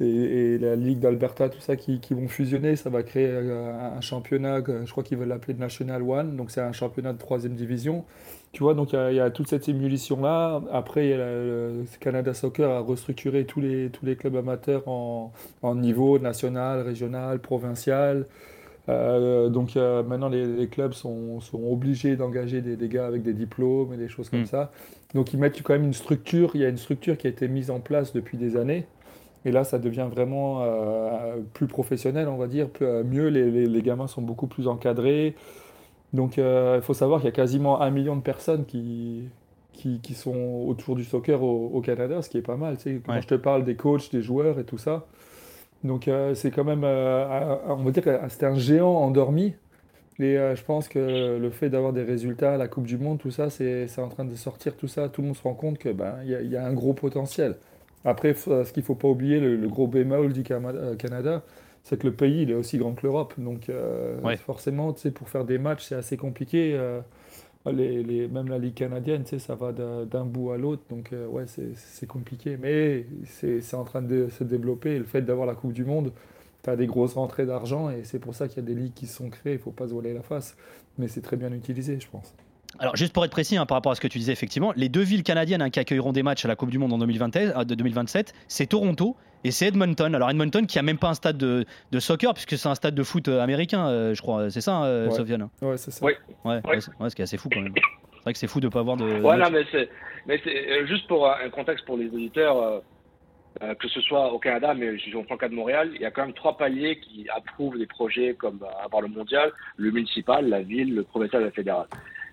et, 0.00 0.58
la 0.58 0.76
Ligue 0.76 1.00
d'Alberta, 1.00 1.48
tout 1.48 1.60
ça, 1.60 1.74
qui, 1.76 1.98
qui, 1.98 2.14
vont 2.14 2.28
fusionner. 2.28 2.76
Ça 2.76 2.90
va 2.90 3.02
créer 3.02 3.30
un, 3.30 3.96
un 3.96 4.00
championnat, 4.00 4.62
je 4.84 4.90
crois 4.90 5.02
qu'ils 5.02 5.18
veulent 5.18 5.28
l'appeler 5.28 5.54
National 5.54 6.02
One, 6.02 6.36
donc 6.36 6.52
c'est 6.52 6.60
un 6.60 6.72
championnat 6.72 7.12
de 7.12 7.18
troisième 7.18 7.54
division. 7.54 8.04
Tu 8.52 8.64
vois, 8.64 8.74
donc 8.74 8.92
il 8.92 9.12
y, 9.12 9.16
y, 9.16 9.20
a 9.20 9.30
toute 9.30 9.48
cette 9.48 9.68
émulation-là. 9.68 10.62
Après, 10.72 11.08
y 11.08 11.12
a 11.12 11.16
le, 11.16 11.84
Canada 12.00 12.34
Soccer 12.34 12.68
a 12.68 12.80
restructuré 12.80 13.44
tous 13.44 13.60
les, 13.60 13.90
tous 13.90 14.04
les 14.04 14.16
clubs 14.16 14.34
amateurs 14.34 14.88
en, 14.88 15.32
en 15.62 15.74
niveau 15.76 16.18
national, 16.18 16.80
régional, 16.80 17.38
provincial. 17.38 18.26
Euh, 18.88 19.48
donc 19.50 19.76
euh, 19.76 20.02
maintenant, 20.02 20.28
les, 20.28 20.46
les, 20.46 20.66
clubs 20.66 20.94
sont, 20.94 21.40
sont 21.40 21.62
obligés 21.70 22.16
d'engager 22.16 22.60
des, 22.60 22.76
des, 22.76 22.88
gars 22.88 23.06
avec 23.06 23.22
des 23.22 23.34
diplômes 23.34 23.92
et 23.92 23.96
des 23.96 24.08
choses 24.08 24.28
comme 24.28 24.42
mmh. 24.42 24.46
ça. 24.46 24.72
Donc 25.14 25.32
ils 25.32 25.38
mettent 25.38 25.62
quand 25.62 25.74
même 25.74 25.84
une 25.84 25.94
structure. 25.94 26.50
Il 26.54 26.62
y 26.62 26.64
a 26.64 26.68
une 26.68 26.78
structure 26.78 27.16
qui 27.16 27.28
a 27.28 27.30
été 27.30 27.46
mise 27.46 27.70
en 27.70 27.78
place 27.78 28.12
depuis 28.12 28.36
des 28.36 28.56
années. 28.56 28.86
Et 29.44 29.52
là, 29.52 29.64
ça 29.64 29.78
devient 29.78 30.08
vraiment 30.10 30.62
euh, 30.62 31.36
plus 31.54 31.66
professionnel, 31.66 32.28
on 32.28 32.36
va 32.36 32.46
dire, 32.46 32.68
plus, 32.68 32.86
mieux. 33.04 33.28
Les, 33.28 33.50
les, 33.50 33.66
les, 33.66 33.82
gamins 33.82 34.06
sont 34.06 34.22
beaucoup 34.22 34.46
plus 34.46 34.66
encadrés. 34.68 35.34
Donc, 36.12 36.38
euh, 36.38 36.76
il 36.76 36.82
faut 36.82 36.94
savoir 36.94 37.20
qu'il 37.20 37.26
y 37.26 37.32
a 37.32 37.32
quasiment 37.32 37.80
un 37.80 37.90
million 37.90 38.16
de 38.16 38.22
personnes 38.22 38.64
qui, 38.66 39.24
qui, 39.72 40.00
qui 40.00 40.14
sont 40.14 40.64
autour 40.68 40.96
du 40.96 41.04
soccer 41.04 41.42
au, 41.42 41.68
au, 41.72 41.80
Canada, 41.80 42.22
ce 42.22 42.28
qui 42.30 42.38
est 42.38 42.42
pas 42.42 42.56
mal. 42.56 42.76
Tu 42.76 42.82
sais, 42.82 43.02
quand 43.06 43.12
ouais. 43.14 43.22
je 43.22 43.28
te 43.28 43.34
parle 43.34 43.64
des 43.64 43.76
coachs, 43.76 44.10
des 44.12 44.22
joueurs 44.22 44.58
et 44.58 44.64
tout 44.64 44.78
ça. 44.78 45.06
Donc, 45.84 46.10
c'est 46.34 46.50
quand 46.50 46.64
même, 46.64 46.84
on 46.84 47.82
va 47.84 47.90
dire, 47.90 48.04
c'était 48.28 48.46
un 48.46 48.54
géant 48.56 48.94
endormi. 48.96 49.54
Et 50.20 50.36
euh, 50.36 50.54
je 50.54 50.62
pense 50.62 50.88
que 50.88 51.38
le 51.38 51.50
fait 51.50 51.70
d'avoir 51.70 51.92
des 51.94 52.02
résultats 52.02 52.54
à 52.54 52.56
la 52.58 52.68
Coupe 52.68 52.84
du 52.86 52.98
Monde, 52.98 53.18
tout 53.18 53.30
ça, 53.30 53.48
c'est 53.48 53.86
en 53.98 54.08
train 54.08 54.24
de 54.26 54.34
sortir 54.34 54.76
tout 54.76 54.86
ça. 54.88 55.08
Tout 55.08 55.22
le 55.22 55.28
monde 55.28 55.36
se 55.36 55.42
rend 55.42 55.54
compte 55.54 55.78
qu'il 55.78 55.94
ben, 55.94 56.16
y, 56.24 56.34
a- 56.34 56.42
y 56.42 56.56
a 56.56 56.66
un 56.66 56.74
gros 56.74 56.92
potentiel. 56.92 57.56
Après, 58.04 58.34
ce 58.34 58.70
qu'il 58.72 58.82
ne 58.82 58.86
faut 58.86 58.94
pas 58.94 59.08
oublier, 59.08 59.40
le, 59.40 59.56
le 59.56 59.68
gros 59.68 59.86
bémol 59.86 60.32
du 60.34 60.42
euh, 60.50 60.96
Canada, 60.96 61.42
c'est 61.90 61.98
que 61.98 62.06
le 62.06 62.14
pays 62.14 62.42
il 62.42 62.50
est 62.50 62.54
aussi 62.54 62.78
grand 62.78 62.94
que 62.94 63.02
l'Europe. 63.06 63.34
Donc 63.36 63.68
euh, 63.68 64.18
Ouais. 64.22 64.36
forcément, 64.36 64.92
tu 64.94 65.00
sais, 65.02 65.10
pour 65.10 65.28
faire 65.28 65.44
des 65.44 65.58
matchs, 65.58 65.84
c'est 65.88 65.96
assez 65.96 66.16
compliqué. 66.16 66.72
euh, 66.74 67.00
les, 67.70 68.02
les- 68.02 68.26
même 68.28 68.48
la 68.48 68.58
Ligue 68.58 68.72
canadienne, 68.74 69.22
tu 69.24 69.30
sais, 69.30 69.38
ça 69.38 69.54
va 69.54 69.72
d'un 69.72 70.24
bout 70.24 70.52
à 70.52 70.56
l'autre. 70.56 70.82
Donc 70.88 71.12
euh, 71.12 71.26
ouais, 71.26 71.44
c'est 71.46 72.06
compliqué. 72.06 72.56
Mais 72.56 73.04
c'est 73.26 73.74
en 73.74 73.84
train 73.84 74.00
de 74.02 74.28
se 74.30 74.44
développer. 74.44 74.98
Le 74.98 75.04
fait 75.04 75.20
d'avoir 75.22 75.46
la 75.46 75.54
Coupe 75.54 75.72
du 75.74 75.84
Monde, 75.84 76.12
tu 76.62 76.70
as 76.70 76.76
des 76.76 76.86
grosses 76.86 77.14
rentrées 77.14 77.44
d'argent 77.46 77.90
et 77.90 78.04
c'est 78.04 78.18
pour 78.18 78.34
ça 78.34 78.48
qu'il 78.48 78.58
y 78.58 78.60
a 78.60 78.66
des 78.66 78.74
ligues 78.80 78.94
qui 78.94 79.06
sont 79.06 79.28
créées. 79.28 79.54
Il 79.54 79.56
ne 79.56 79.62
faut 79.62 79.72
pas 79.72 79.88
se 79.88 79.92
voiler 79.92 80.14
la 80.14 80.22
face. 80.22 80.56
Mais 80.98 81.08
c'est 81.08 81.20
très 81.22 81.36
bien 81.36 81.52
utilisé, 81.52 81.98
je 82.00 82.08
pense. 82.08 82.32
Alors, 82.78 82.96
juste 82.96 83.12
pour 83.12 83.24
être 83.24 83.30
précis 83.30 83.56
hein, 83.56 83.66
par 83.66 83.76
rapport 83.76 83.92
à 83.92 83.94
ce 83.94 84.00
que 84.00 84.06
tu 84.08 84.18
disais, 84.18 84.32
effectivement, 84.32 84.72
les 84.76 84.88
deux 84.88 85.02
villes 85.02 85.22
canadiennes 85.22 85.60
hein, 85.60 85.70
qui 85.70 85.80
accueilleront 85.80 86.12
des 86.12 86.22
matchs 86.22 86.44
à 86.44 86.48
la 86.48 86.56
Coupe 86.56 86.70
du 86.70 86.78
Monde 86.78 86.92
en 86.92 86.98
2020, 86.98 87.36
euh, 87.36 87.64
de 87.64 87.74
2027, 87.74 88.32
c'est 88.48 88.66
Toronto 88.66 89.16
et 89.44 89.50
c'est 89.50 89.66
Edmonton. 89.66 90.14
Alors, 90.14 90.30
Edmonton 90.30 90.66
qui 90.66 90.78
a 90.78 90.82
même 90.82 90.98
pas 90.98 91.08
un 91.08 91.14
stade 91.14 91.36
de, 91.36 91.64
de 91.90 91.98
soccer, 92.00 92.32
puisque 92.32 92.56
c'est 92.56 92.68
un 92.68 92.74
stade 92.74 92.94
de 92.94 93.02
foot 93.02 93.28
euh, 93.28 93.40
américain, 93.42 93.88
euh, 93.88 94.14
je 94.14 94.22
crois. 94.22 94.50
C'est 94.50 94.60
ça, 94.60 94.76
hein, 94.76 94.84
euh, 94.84 95.08
Ouais. 95.08 95.14
Sofiane 95.14 95.48
Ouais, 95.60 95.76
c'est 95.76 95.90
ça. 95.90 96.04
Oui. 96.06 96.12
Ouais, 96.44 96.60
ouais, 96.64 96.80
c'est- 96.80 96.90
ouais, 97.00 97.10
ce 97.10 97.16
qui 97.16 97.22
est 97.22 97.24
assez 97.24 97.36
fou 97.38 97.48
quand 97.52 97.60
même. 97.60 97.74
C'est 97.74 98.22
vrai 98.24 98.32
que 98.34 98.38
c'est 98.38 98.46
fou 98.48 98.60
de 98.60 98.68
pas 98.68 98.80
avoir 98.80 98.96
de. 98.96 99.04
Ouais, 99.20 99.36
non, 99.36 99.50
mais 99.50 99.64
c'est, 99.72 99.88
mais 100.26 100.40
c'est 100.44 100.70
euh, 100.70 100.86
juste 100.86 101.06
pour 101.08 101.26
un 101.28 101.48
contexte 101.50 101.84
pour 101.86 101.96
les 101.96 102.06
auditeurs, 102.08 102.62
euh, 102.62 102.78
euh, 103.62 103.74
que 103.74 103.88
ce 103.88 104.00
soit 104.02 104.32
au 104.32 104.38
Canada, 104.38 104.74
mais 104.74 104.96
je 104.98 105.10
prends 105.10 105.34
le 105.34 105.38
cas 105.38 105.48
de 105.48 105.54
Montréal, 105.54 105.90
il 105.94 106.00
y 106.02 106.04
a 106.04 106.10
quand 106.10 106.24
même 106.24 106.34
trois 106.34 106.56
paliers 106.56 107.00
qui 107.00 107.26
approuvent 107.34 107.78
des 107.78 107.86
projets 107.86 108.34
comme 108.34 108.60
avoir 108.84 109.02
le 109.02 109.08
mondial, 109.08 109.50
le 109.76 109.90
municipal, 109.90 110.48
la 110.48 110.60
ville, 110.62 110.94
le 110.94 111.02
provincial 111.02 111.42
et 111.42 111.46
le 111.46 111.50
fédéral. 111.50 111.86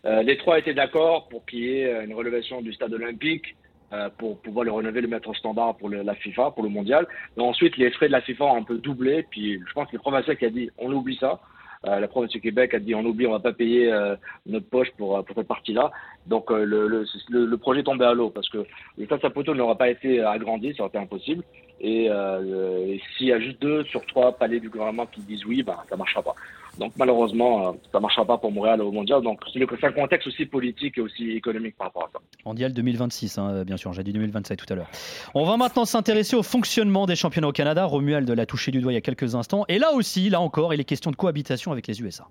Euh, 0.06 0.24
les 0.24 0.38
trois 0.38 0.60
étaient 0.60 0.74
d'accord 0.74 1.28
pour 1.28 1.46
qu'il 1.46 1.60
y 1.60 1.80
ait 1.80 2.06
une 2.06 2.14
relevation 2.14 2.62
du 2.62 2.74
stade 2.74 2.94
olympique, 2.94 3.56
euh, 3.94 4.10
pour 4.18 4.38
pouvoir 4.40 4.66
le 4.66 4.72
renover, 4.72 5.00
le 5.00 5.08
mettre 5.08 5.30
au 5.30 5.34
standard 5.34 5.78
pour 5.78 5.90
la 5.90 6.14
FIFA, 6.16 6.52
pour 6.52 6.64
le 6.64 6.70
mondial. 6.70 7.08
Et 7.38 7.42
ensuite, 7.42 7.78
les 7.78 7.90
frais 7.92 8.08
de 8.08 8.12
la 8.12 8.20
FIFA 8.20 8.44
ont 8.44 8.58
un 8.58 8.64
peu 8.64 8.78
doublé, 8.80 9.26
puis 9.30 9.62
je 9.66 9.74
pense 9.74 9.88
que 9.88 9.96
le 9.96 10.00
provincial 10.00 10.36
qui 10.36 10.46
a 10.46 10.50
dit 10.50 10.70
on 10.78 10.92
oublie 10.92 11.16
ça. 11.16 11.40
Euh, 11.86 12.00
la 12.00 12.08
province 12.10 12.32
du 12.32 12.42
Québec 12.42 12.74
a 12.74 12.80
dit 12.80 12.94
on 12.96 13.06
oublie, 13.06 13.28
on 13.28 13.32
va 13.32 13.40
pas 13.40 13.54
payer 13.54 13.92
euh, 13.92 14.16
notre 14.46 14.68
poche 14.68 14.90
pour, 14.98 15.18
euh, 15.18 15.22
pour 15.22 15.36
cette 15.38 15.48
partie-là. 15.48 15.92
Donc 16.26 16.52
euh, 16.52 16.66
le, 16.66 16.88
le, 16.88 17.06
le, 17.46 17.58
projet 17.58 17.80
est 17.80 17.84
tombé 17.84 18.04
à 18.04 18.14
l'eau 18.14 18.30
parce 18.30 18.50
que 18.50 18.66
le 18.98 19.06
stade 19.06 19.22
Saputo 19.22 19.54
n'aura 19.54 19.78
pas 19.78 19.90
été 19.90 20.22
agrandi, 20.22 20.74
ça 20.76 20.84
aurait 20.84 20.90
été 20.90 20.98
impossible. 20.98 21.44
Et, 21.80 22.06
et 22.08 23.02
s'il 23.16 23.28
y 23.28 23.32
a 23.32 23.40
juste 23.40 23.62
deux 23.62 23.84
sur 23.86 24.04
trois 24.08 24.32
palais 24.32 24.60
du 24.60 24.68
gouvernement 24.68 25.06
qui 25.06 25.22
disent 25.22 25.46
oui, 25.46 25.62
ben, 25.62 25.78
ça 25.88 25.96
marchera 25.96 26.24
pas. 26.24 26.36
Donc 26.80 26.94
malheureusement, 26.98 27.70
euh, 27.70 27.72
ça 27.92 28.00
marchera 28.00 28.26
pas 28.26 28.38
pour 28.38 28.52
Montréal 28.52 28.82
au 28.82 28.92
mondial. 28.92 29.22
Donc 29.22 29.42
c'est 29.54 29.86
un 29.86 29.92
contexte 29.92 30.28
aussi 30.28 30.46
politique 30.46 30.98
et 30.98 31.02
aussi 31.02 31.32
économique 31.32 31.76
par 31.78 31.88
rapport 31.88 32.04
à 32.04 32.10
ça. 32.14 32.20
Mondial 32.46 32.74
2026, 32.74 33.38
hein, 33.38 33.64
bien 33.64 33.78
sûr, 33.78 33.94
j'ai 33.94 34.04
dit 34.04 34.14
2027 34.14 34.60
tout 34.60 34.72
à 34.72 34.76
l'heure. 34.76 34.90
On 35.34 35.46
va 35.46 35.58
maintenant 35.58 35.86
s'intéresser 35.86 36.36
au 36.36 36.44
fonctionnement 36.44 37.06
des 37.06 37.16
championnats 37.16 37.48
au 37.48 37.52
Canada. 37.52 37.86
Romuald 37.86 38.30
l'a 38.30 38.46
touché 38.46 38.72
du 38.72 38.82
doigt 38.82 38.92
il 38.92 38.96
y 38.96 39.00
a 39.00 39.02
quelques 39.02 39.36
instants. 39.36 39.66
Et 39.68 39.80
là 39.80 39.94
aussi, 39.94 40.30
là 40.30 40.42
encore, 40.42 40.74
il 40.74 40.80
est 40.80 40.86
question 40.86 41.12
de 41.12 41.16
cohabitation 41.16 41.72
avec 41.72 41.88
les 41.88 42.02
USA. 42.02 42.28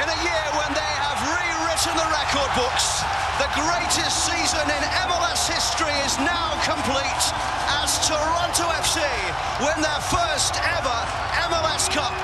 In 0.00 0.08
a 0.08 0.18
year 0.24 0.44
when 0.56 0.70
they 0.74 0.92
have 1.04 1.20
rewritten 1.28 1.92
the 1.94 2.08
record 2.08 2.50
books, 2.56 3.04
the 3.38 3.48
greatest 3.54 4.26
season 4.26 4.66
in 4.66 4.82
MLS 5.08 5.29
history 5.52 5.94
is 6.06 6.16
now 6.18 6.54
complete 6.62 7.24
as 7.82 7.98
Toronto 8.06 8.66
FC 8.78 9.02
win 9.58 9.78
their 9.82 10.02
first 10.06 10.54
ever 10.62 10.98
MLS 11.50 11.90
Cup. 11.90 12.14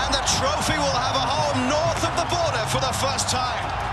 And 0.00 0.14
the 0.14 0.24
trophy 0.38 0.78
will 0.78 0.98
have 1.06 1.16
a 1.16 1.26
home 1.26 1.68
north 1.68 2.02
of 2.06 2.14
the 2.14 2.26
border 2.30 2.64
for 2.70 2.80
the 2.80 2.94
first 3.02 3.28
time. 3.28 3.87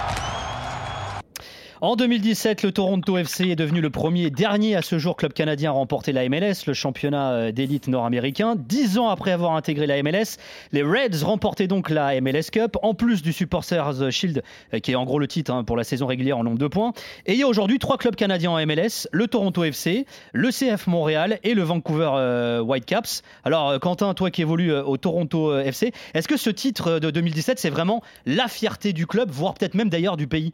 En 1.82 1.98
2017, 1.98 2.64
le 2.64 2.72
Toronto 2.72 3.18
FC 3.18 3.50
est 3.50 3.58
devenu 3.58 3.82
le 3.82 3.90
premier 3.90 4.24
et 4.24 4.30
dernier 4.30 4.78
à 4.78 4.82
ce 4.82 4.98
jour 4.98 5.18
club 5.18 5.34
canadien 5.34 5.72
à 5.72 5.74
remporter 5.74 6.14
la 6.14 6.28
MLS, 6.30 6.68
le 6.68 6.74
championnat 6.74 7.32
euh, 7.32 7.52
d'élite 7.52 7.90
nord-américain. 7.90 8.56
Dix 8.58 8.98
ans 8.98 9.10
après 9.10 9.32
avoir 9.32 9.58
intégré 9.58 9.86
la 9.86 10.02
MLS, 10.02 10.38
les 10.72 10.84
Reds 10.84 11.26
remportaient 11.26 11.68
donc 11.68 11.90
la 11.90 12.22
MLS 12.22 12.50
Cup, 12.50 12.78
en 12.82 12.94
plus 12.94 13.22
du 13.22 13.34
Supporters 13.34 14.10
Shield, 14.10 14.42
euh, 14.74 14.80
qui 14.80 14.94
est 14.94 14.96
en 14.96 15.04
gros 15.04 15.20
le 15.20 15.28
titre 15.28 15.52
hein, 15.52 15.66
pour 15.66 15.76
la 15.76 15.84
saison 15.84 16.08
régulière 16.08 16.38
en 16.38 16.46
nombre 16.46 16.58
de 16.58 16.68
points. 16.68 16.94
Et 17.26 17.34
il 17.34 17.40
y 17.40 17.44
a 17.44 17.48
aujourd'hui 17.48 17.78
trois 17.78 17.98
clubs 17.98 18.16
canadiens 18.16 18.52
en 18.52 18.66
MLS, 18.66 19.10
le 19.12 19.28
Toronto 19.28 19.66
FC, 19.66 20.06
le 20.32 20.52
CF 20.52 20.88
Montréal 20.88 21.40
et 21.44 21.54
le 21.54 21.64
Vancouver 21.64 22.12
euh, 22.14 22.62
Whitecaps. 22.62 23.22
Alors 23.44 23.82
Quentin, 23.82 24.14
toi 24.14 24.32
qui 24.32 24.42
évolues 24.42 24.74
au 24.74 24.96
Toronto 24.96 25.60
FC, 25.60 25.92
est-ce 26.14 26.30
que 26.30 26.38
ce 26.38 26.50
titre 26.50 27.00
de 27.00 27.12
2017, 27.12 27.60
c'est 27.60 27.70
vraiment 27.70 28.02
la 28.26 28.48
fierté 28.48 28.94
du 28.94 29.08
club, 29.08 29.30
voire 29.30 29.56
peut-être 29.56 29.74
même 29.74 29.90
d'ailleurs 29.90 30.16
du 30.16 30.28
pays? 30.28 30.54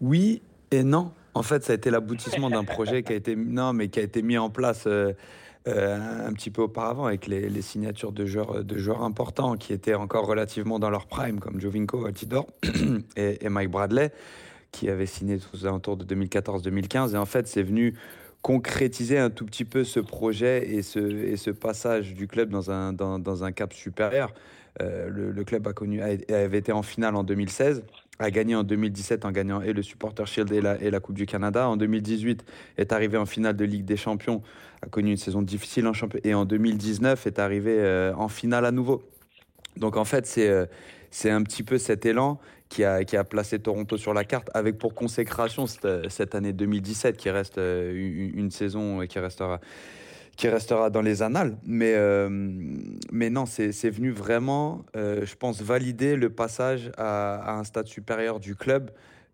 Oui 0.00 0.42
et 0.70 0.82
non. 0.82 1.12
En 1.34 1.42
fait, 1.42 1.64
ça 1.64 1.72
a 1.72 1.76
été 1.76 1.90
l'aboutissement 1.90 2.50
d'un 2.50 2.64
projet 2.64 3.02
qui 3.02 3.12
a 3.12 3.16
été 3.16 3.36
non, 3.36 3.72
mais 3.72 3.88
qui 3.88 4.00
a 4.00 4.02
été 4.02 4.22
mis 4.22 4.36
en 4.36 4.50
place 4.50 4.84
euh, 4.86 5.12
euh, 5.68 6.26
un 6.26 6.32
petit 6.32 6.50
peu 6.50 6.62
auparavant 6.62 7.06
avec 7.06 7.26
les, 7.26 7.62
signatures 7.62 8.12
de 8.12 8.24
joueurs, 8.26 8.64
de 8.64 8.78
joueurs 8.78 9.02
importants 9.02 9.56
qui 9.56 9.72
étaient 9.72 9.94
encore 9.94 10.26
relativement 10.26 10.78
dans 10.78 10.90
leur 10.90 11.06
prime, 11.06 11.38
comme 11.38 11.60
Jovinko, 11.60 12.06
Altidore 12.06 12.46
et, 13.16 13.48
Mike 13.48 13.70
Bradley, 13.70 14.10
qui 14.72 14.88
avaient 14.88 15.06
signé 15.06 15.38
aux 15.54 15.66
alentours 15.66 15.96
de 15.96 16.14
2014-2015. 16.14 17.14
Et 17.14 17.18
en 17.18 17.26
fait, 17.26 17.46
c'est 17.46 17.62
venu 17.62 17.94
concrétiser 18.42 19.18
un 19.18 19.28
tout 19.28 19.44
petit 19.44 19.66
peu 19.66 19.84
ce 19.84 20.00
projet 20.00 20.66
et 20.66 20.82
ce, 20.82 21.50
passage 21.50 22.14
du 22.14 22.26
club 22.26 22.48
dans 22.48 22.70
un, 22.70 23.52
cap 23.52 23.74
supérieur. 23.74 24.32
Euh, 24.80 25.10
le, 25.10 25.30
le 25.30 25.44
club 25.44 25.66
a 25.68 25.72
connu, 25.74 26.00
a- 26.00 26.34
avait 26.34 26.58
été 26.58 26.72
en 26.72 26.82
finale 26.82 27.16
en 27.16 27.24
2016, 27.24 27.82
a 28.20 28.30
gagné 28.30 28.54
en 28.54 28.62
2017 28.62 29.24
en 29.24 29.32
gagnant 29.32 29.62
et 29.62 29.72
le 29.72 29.82
Supporter 29.82 30.26
Shield 30.26 30.52
et 30.52 30.90
la, 30.90 31.00
Coupe 31.00 31.16
du 31.16 31.26
Canada. 31.26 31.68
En 31.68 31.76
2018 31.76 32.44
est 32.76 32.92
arrivé 32.92 33.16
en 33.16 33.26
finale 33.26 33.56
de 33.56 33.64
Ligue 33.64 33.84
des 33.84 33.96
Champions, 33.96 34.42
a 34.82 34.86
connu 34.86 35.10
une 35.10 35.16
saison 35.16 35.42
difficile 35.42 35.86
en 35.86 35.92
championnat 35.92 36.28
et 36.28 36.34
en 36.34 36.44
2019 36.44 37.26
est 37.26 37.38
arrivé 37.38 37.76
euh, 37.78 38.12
en 38.14 38.28
finale 38.28 38.66
à 38.66 38.72
nouveau. 38.72 39.02
Donc 39.76 39.96
en 39.96 40.04
fait, 40.04 40.26
c'est 40.26 40.48
euh, 40.48 40.66
c'est 41.10 41.30
un 41.30 41.42
petit 41.42 41.62
peu 41.62 41.78
cet 41.78 42.06
élan 42.06 42.38
qui 42.68 42.84
a, 42.84 43.02
qui 43.04 43.16
a 43.16 43.24
placé 43.24 43.58
Toronto 43.58 43.96
sur 43.96 44.14
la 44.14 44.24
carte, 44.24 44.48
avec 44.54 44.78
pour 44.78 44.94
consécration 44.94 45.66
cette, 45.66 46.08
cette 46.08 46.36
année 46.36 46.52
2017 46.52 47.16
qui 47.16 47.30
reste 47.30 47.58
euh, 47.58 47.92
une, 47.92 48.38
une 48.38 48.50
saison 48.52 49.04
qui 49.08 49.18
restera, 49.18 49.60
qui 50.40 50.48
restera 50.48 50.88
dans 50.88 51.02
les 51.02 51.22
annales. 51.22 51.58
Mais, 51.66 51.92
euh, 51.94 52.30
mais 53.12 53.28
non, 53.28 53.44
c'est 53.44 53.90
venu 53.90 54.10
vraiment, 54.10 54.86
euh, 54.96 55.26
je 55.26 55.36
pense, 55.36 55.60
valider 55.60 56.16
le 56.16 56.30
passage 56.30 56.90
à, 56.96 57.58
un 57.58 57.64
stade 57.64 57.86
supérieur 57.86 58.40
du 58.40 58.56
club 58.56 58.90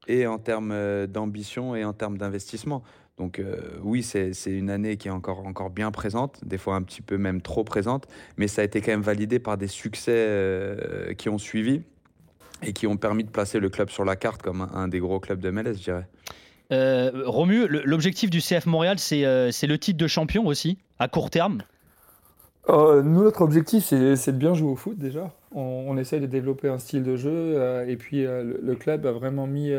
et 0.08 0.26
en 0.26 0.38
termes 0.38 0.72
euh, 0.72 1.06
d'ambition 1.06 1.76
et 1.76 1.84
en 1.84 1.92
termes 1.92 2.18
d'investissement. 2.18 2.82
Donc 3.18 3.40
oui, 3.82 4.02
c'est 4.02 4.34
une 4.46 4.68
année 4.68 4.98
qui 4.98 5.08
est 5.08 5.12
encore, 5.12 5.46
encore 5.46 5.70
bien 5.70 5.90
présente, 5.90 6.44
des 6.44 6.58
fois 6.58 6.74
un 6.74 6.82
petit 6.82 7.00
peu 7.00 7.16
même 7.16 7.40
trop 7.40 7.64
présente, 7.64 8.06
mais 8.36 8.46
ça 8.46 8.60
a 8.60 8.64
été 8.66 8.82
quand 8.82 8.90
même 8.90 9.00
validé 9.00 9.38
par 9.38 9.56
des 9.56 9.68
succès 9.68 11.14
qui 11.16 11.30
ont 11.30 11.38
suivi 11.38 11.80
et 12.62 12.74
qui 12.74 12.86
ont 12.86 12.98
permis 12.98 13.24
de 13.24 13.30
placer 13.30 13.58
le 13.58 13.70
club 13.70 13.88
sur 13.88 14.04
la 14.04 14.16
carte 14.16 14.42
comme 14.42 14.60
un, 14.60 14.70
un 14.74 14.88
des 14.88 14.98
gros 14.98 15.18
clubs 15.18 15.40
de 15.40 15.50
MLS, 15.50 15.76
je 15.78 15.84
dirais. 15.84 16.08
Euh, 16.72 17.10
Romu, 17.26 17.66
l'objectif 17.68 18.30
du 18.30 18.40
CF 18.40 18.66
Montréal, 18.66 18.98
c'est 18.98 19.24
euh, 19.24 19.50
c'est 19.52 19.66
le 19.66 19.78
titre 19.78 19.98
de 19.98 20.06
champion 20.08 20.46
aussi, 20.46 20.78
à 20.98 21.08
court 21.08 21.30
terme? 21.30 21.62
Euh, 22.68 23.02
nous, 23.02 23.22
notre 23.22 23.42
objectif, 23.42 23.84
c'est 23.84 24.32
de 24.32 24.36
bien 24.38 24.52
jouer 24.54 24.70
au 24.70 24.74
foot 24.76 24.98
déjà. 24.98 25.32
On, 25.54 25.60
on 25.86 25.96
essaye 25.96 26.20
de 26.20 26.26
développer 26.26 26.68
un 26.68 26.78
style 26.78 27.04
de 27.04 27.14
jeu 27.14 27.30
euh, 27.32 27.86
et 27.86 27.96
puis 27.96 28.26
euh, 28.26 28.42
le, 28.42 28.58
le 28.60 28.74
club 28.74 29.06
a 29.06 29.12
vraiment 29.12 29.46
mis 29.46 29.70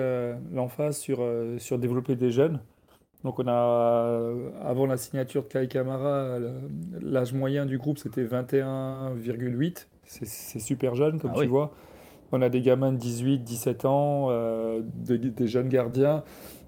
l'emphase 0.53 0.97
sur, 0.97 1.19
sur 1.57 1.79
développer 1.79 2.15
des 2.15 2.31
jeunes. 2.31 2.59
Donc 3.25 3.39
on 3.39 3.47
a, 3.47 4.31
avant 4.63 4.85
la 4.85 4.95
signature 4.95 5.43
de 5.43 5.47
Kai 5.49 5.67
Kamara, 5.67 6.37
l'âge 7.01 7.33
moyen 7.33 7.65
du 7.65 7.77
groupe 7.77 7.97
c'était 7.97 8.23
21,8. 8.23 9.87
C'est 10.05 10.59
super 10.59 10.95
jeune 10.95 11.19
comme 11.19 11.31
Ah 11.33 11.35
tu 11.35 11.41
oui. 11.41 11.47
vois. 11.47 11.73
On 12.31 12.41
a 12.41 12.47
des 12.47 12.61
gamins 12.61 12.93
de 12.93 12.97
18, 12.97 13.39
17 13.39 13.83
ans, 13.85 14.29
de- 14.29 15.17
des 15.17 15.47
jeunes 15.47 15.67
gardiens. 15.67 16.23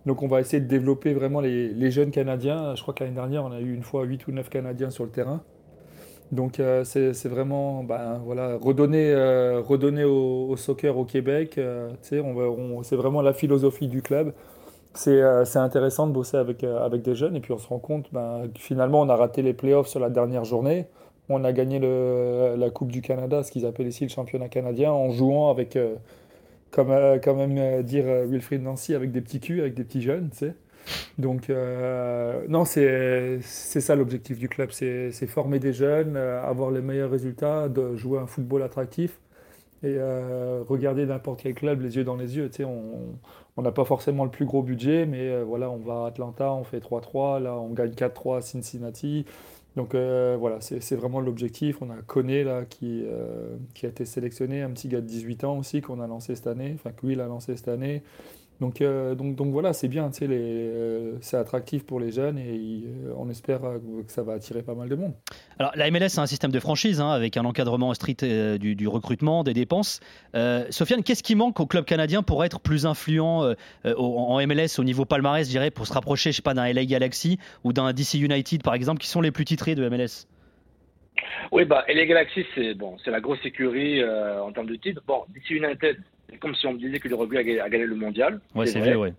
Donc 0.05 0.23
on 0.23 0.27
va 0.27 0.39
essayer 0.39 0.61
de 0.61 0.67
développer 0.67 1.13
vraiment 1.13 1.41
les, 1.41 1.91
jeunes 1.91 2.11
Canadiens. 2.11 2.75
Je 2.75 2.81
crois 2.81 2.93
que 2.93 3.03
l'année 3.03 3.15
dernière, 3.15 3.43
on 3.45 3.51
a 3.51 3.59
eu 3.59 3.73
une 3.73 3.83
fois 3.83 4.03
8 4.03 4.27
ou 4.27 4.31
9 4.31 4.49
Canadiens 4.49 4.89
sur 4.89 5.03
le 5.03 5.09
terrain. 5.11 5.41
Donc 6.31 6.59
euh, 6.59 6.83
c'est 6.83 7.27
vraiment 7.27 7.83
ben, 7.83 8.21
voilà, 8.23 8.57
redonner, 8.61 9.11
euh, 9.11 9.61
redonner 9.61 10.03
au, 10.03 10.55
soccer 10.57 10.95
au 10.97 11.05
Québec. 11.05 11.57
euh, 11.57 11.89
on 12.13 12.37
on- 12.37 12.83
c'est 12.83 12.95
vraiment 12.95 13.21
la 13.21 13.33
philosophie 13.33 13.87
du 13.87 14.01
club. 14.01 14.33
C'est 14.93 15.21
intéressant 15.57 16.07
de 16.07 16.13
bosser 16.13 16.37
avec, 16.37 16.63
avec 16.63 17.01
des 17.03 17.15
jeunes 17.15 17.35
et 17.35 17.39
puis 17.41 17.53
on 17.53 17.57
se 17.57 17.67
rend 17.67 17.79
compte 17.79 18.07
ben, 18.11 18.49
finalement 18.55 19.01
on 19.01 19.09
a 19.09 19.15
raté 19.15 19.41
les 19.43 19.53
playoffs 19.53 19.87
sur 19.87 19.99
la 19.99 20.09
dernière 20.09 20.45
journée. 20.45 20.87
On 21.29 21.43
a 21.43 21.51
gagné 21.53 21.79
le, 21.79 22.55
la 22.57 22.69
Coupe 22.71 22.91
du 22.91 23.01
Canada, 23.01 23.43
ce 23.43 23.51
qu'ils 23.51 23.65
appellent 23.67 23.87
ici 23.87 24.03
le 24.03 24.09
championnat 24.09 24.49
canadien, 24.49 24.91
en 24.91 25.11
jouant 25.11 25.51
avec, 25.51 25.77
comme 26.71 26.91
euh, 26.91 27.19
quand 27.19 27.35
même 27.35 27.57
euh, 27.57 27.81
dire 27.83 28.05
euh, 28.07 28.25
Wilfried 28.25 28.61
Nancy, 28.61 28.93
avec 28.93 29.11
des 29.11 29.21
petits 29.21 29.39
culs, 29.39 29.61
avec 29.61 29.73
des 29.73 29.83
petits 29.83 30.01
jeunes, 30.01 30.29
tu 30.31 30.37
sais. 30.37 30.53
Donc, 31.19 31.49
non, 32.47 32.65
c'est 32.65 33.41
ça 33.41 33.95
l'objectif 33.95 34.39
du 34.39 34.49
club, 34.49 34.71
c'est 34.71 35.11
former 35.27 35.59
des 35.59 35.73
jeunes, 35.73 36.17
avoir 36.17 36.71
les 36.71 36.81
meilleurs 36.81 37.11
résultats, 37.11 37.69
de 37.69 37.95
jouer 37.95 38.17
un 38.17 38.25
football 38.25 38.63
attractif 38.63 39.19
et 39.83 39.95
euh, 39.97 40.63
regarder 40.67 41.05
n'importe 41.05 41.41
quel 41.43 41.53
club 41.53 41.81
les 41.81 41.95
yeux 41.97 42.03
dans 42.03 42.15
les 42.15 42.37
yeux. 42.37 42.49
Tu 42.49 42.63
sais, 42.63 42.65
on 42.65 43.61
n'a 43.61 43.71
pas 43.71 43.85
forcément 43.85 44.23
le 44.23 44.31
plus 44.31 44.45
gros 44.45 44.63
budget, 44.63 45.05
mais 45.05 45.43
voilà, 45.43 45.69
on 45.69 45.77
va 45.77 46.05
à 46.05 46.07
Atlanta, 46.07 46.53
on 46.53 46.63
fait 46.63 46.79
3-3, 46.79 47.43
là 47.43 47.55
on 47.55 47.69
gagne 47.69 47.91
4-3 47.91 48.37
à 48.37 48.41
Cincinnati. 48.41 49.25
Donc 49.75 49.93
voilà, 49.93 50.59
c'est 50.61 50.95
vraiment 50.95 51.21
l'objectif. 51.21 51.81
On 51.81 51.89
a 51.89 51.95
Koné 52.05 52.43
là, 52.43 52.65
qui, 52.65 53.03
qui 53.73 53.85
a 53.85 53.89
été 53.89 54.05
sélectionné, 54.05 54.61
un 54.61 54.71
petit 54.71 54.87
gars 54.87 55.01
de 55.01 55.05
18 55.05 55.43
ans 55.43 55.57
aussi 55.57 55.81
qu'on 55.81 56.01
a 56.01 56.07
lancé 56.07 56.35
cette 56.35 56.47
année, 56.47 56.71
enfin 56.75 56.91
que 56.91 57.05
lui 57.05 57.19
a 57.19 57.27
lancé 57.27 57.55
cette 57.55 57.69
année. 57.69 58.03
Donc, 58.59 58.81
euh, 58.81 59.15
donc, 59.15 59.35
donc 59.35 59.51
voilà, 59.51 59.71
c'est 59.71 59.87
bien, 59.87 60.11
euh, 60.21 61.15
c'est 61.21 61.37
attractif 61.37 61.85
pour 61.85 61.99
les 61.99 62.11
jeunes 62.11 62.37
et 62.37 62.83
euh, 62.85 63.13
on 63.17 63.29
espère 63.29 63.61
que 63.61 64.11
ça 64.11 64.21
va 64.21 64.33
attirer 64.33 64.63
pas 64.63 64.73
mal 64.73 64.89
de 64.89 64.95
monde. 64.95 65.13
Alors 65.59 65.71
la 65.75 65.89
MLS, 65.89 66.09
c'est 66.09 66.19
un 66.19 66.25
système 66.25 66.51
de 66.51 66.59
franchise 66.59 66.99
hein, 66.99 67.09
avec 67.09 67.37
un 67.37 67.45
encadrement 67.45 67.93
strict 67.93 68.25
du, 68.25 68.87
recrutement, 68.87 69.43
des 69.43 69.53
dépenses. 69.53 70.01
Sofiane, 70.69 71.03
qu'est-ce 71.03 71.23
qui 71.23 71.35
manque 71.35 71.59
au 71.59 71.65
club 71.65 71.85
canadien 71.85 72.21
pour 72.21 72.43
être 72.43 72.59
plus 72.59 72.85
influent 72.85 73.53
en 73.85 74.47
MLS 74.47 74.79
au 74.79 74.83
niveau 74.83 75.05
palmarès, 75.05 75.45
je 75.45 75.51
dirais, 75.51 75.71
pour 75.71 75.87
se 75.87 75.93
rapprocher, 75.93 76.31
je 76.31 76.37
sais 76.37 76.41
pas, 76.41 76.53
d'un 76.53 76.71
LA 76.71 76.85
Galaxy 76.85 77.39
ou 77.63 77.71
d'un 77.71 77.93
DC 77.93 78.15
United 78.15 78.63
par 78.63 78.73
exemple, 78.73 78.99
qui 78.99 79.07
sont 79.07 79.21
les 79.21 79.31
plus 79.31 79.45
titrés 79.45 79.75
de 79.75 79.87
MLS 79.87 80.27
oui, 81.51 81.65
bah, 81.65 81.83
LA 81.89 82.05
Galaxy, 82.05 82.45
c'est 82.55 82.75
bon, 82.75 82.95
c'est 83.03 83.11
la 83.11 83.19
grosse 83.19 83.43
écurie 83.43 84.01
en 84.03 84.51
termes 84.53 84.67
de 84.67 84.75
titres. 84.75 85.01
Bon, 85.05 85.25
DC 85.33 85.49
United, 85.49 85.97
c'est 86.29 86.37
comme 86.37 86.55
si 86.55 86.67
on 86.67 86.73
me 86.73 86.79
disait 86.79 86.99
que 86.99 87.07
le 87.07 87.15
rugby 87.15 87.37
a, 87.37 87.69
gagné 87.69 87.85
le 87.85 87.95
mondial. 87.95 88.39
Ouais, 88.53 88.65
c'est 88.65 88.79
vrai, 88.79 88.95
ouais. 88.95 89.13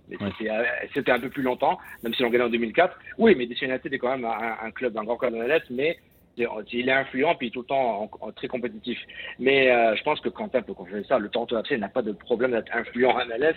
C'était 0.95 1.13
un 1.13 1.21
peu 1.21 1.29
plus 1.29 1.43
longtemps, 1.43 1.79
même 2.03 2.15
si 2.15 2.23
l'on 2.23 2.31
gagné 2.31 2.45
en 2.45 2.51
2004. 2.51 2.97
Oui, 3.19 3.35
mais 3.37 3.47
DC 3.47 3.63
United 3.63 3.93
est 3.93 3.99
quand 3.99 4.17
même 4.17 4.25
un, 4.25 4.71
club, 4.71 4.97
un 4.97 5.05
grand 5.05 5.17
club 5.17 5.35
de 5.35 5.43
l'Est, 5.43 5.65
mais 5.71 5.99
il 6.37 6.89
est 6.89 6.93
influent 6.93 7.35
puis 7.35 7.51
tout 7.51 7.61
le 7.61 7.67
temps 7.67 8.11
très 8.37 8.49
compétitif. 8.49 8.99
Mais 9.39 9.71
euh, 9.71 9.95
je 9.97 10.03
pense 10.03 10.21
que 10.21 10.29
Quentin 10.29 10.63
peut 10.63 10.73
confirmer 10.73 11.05
ça. 11.05 11.19
Le 11.19 11.29
Toronto 11.29 11.59
FC 11.59 11.77
n'a 11.77 11.89
pas 11.89 12.03
de 12.03 12.13
problème 12.13 12.53
d'être 12.53 12.75
influent 12.75 13.11
en 13.11 13.27
MLS 13.27 13.55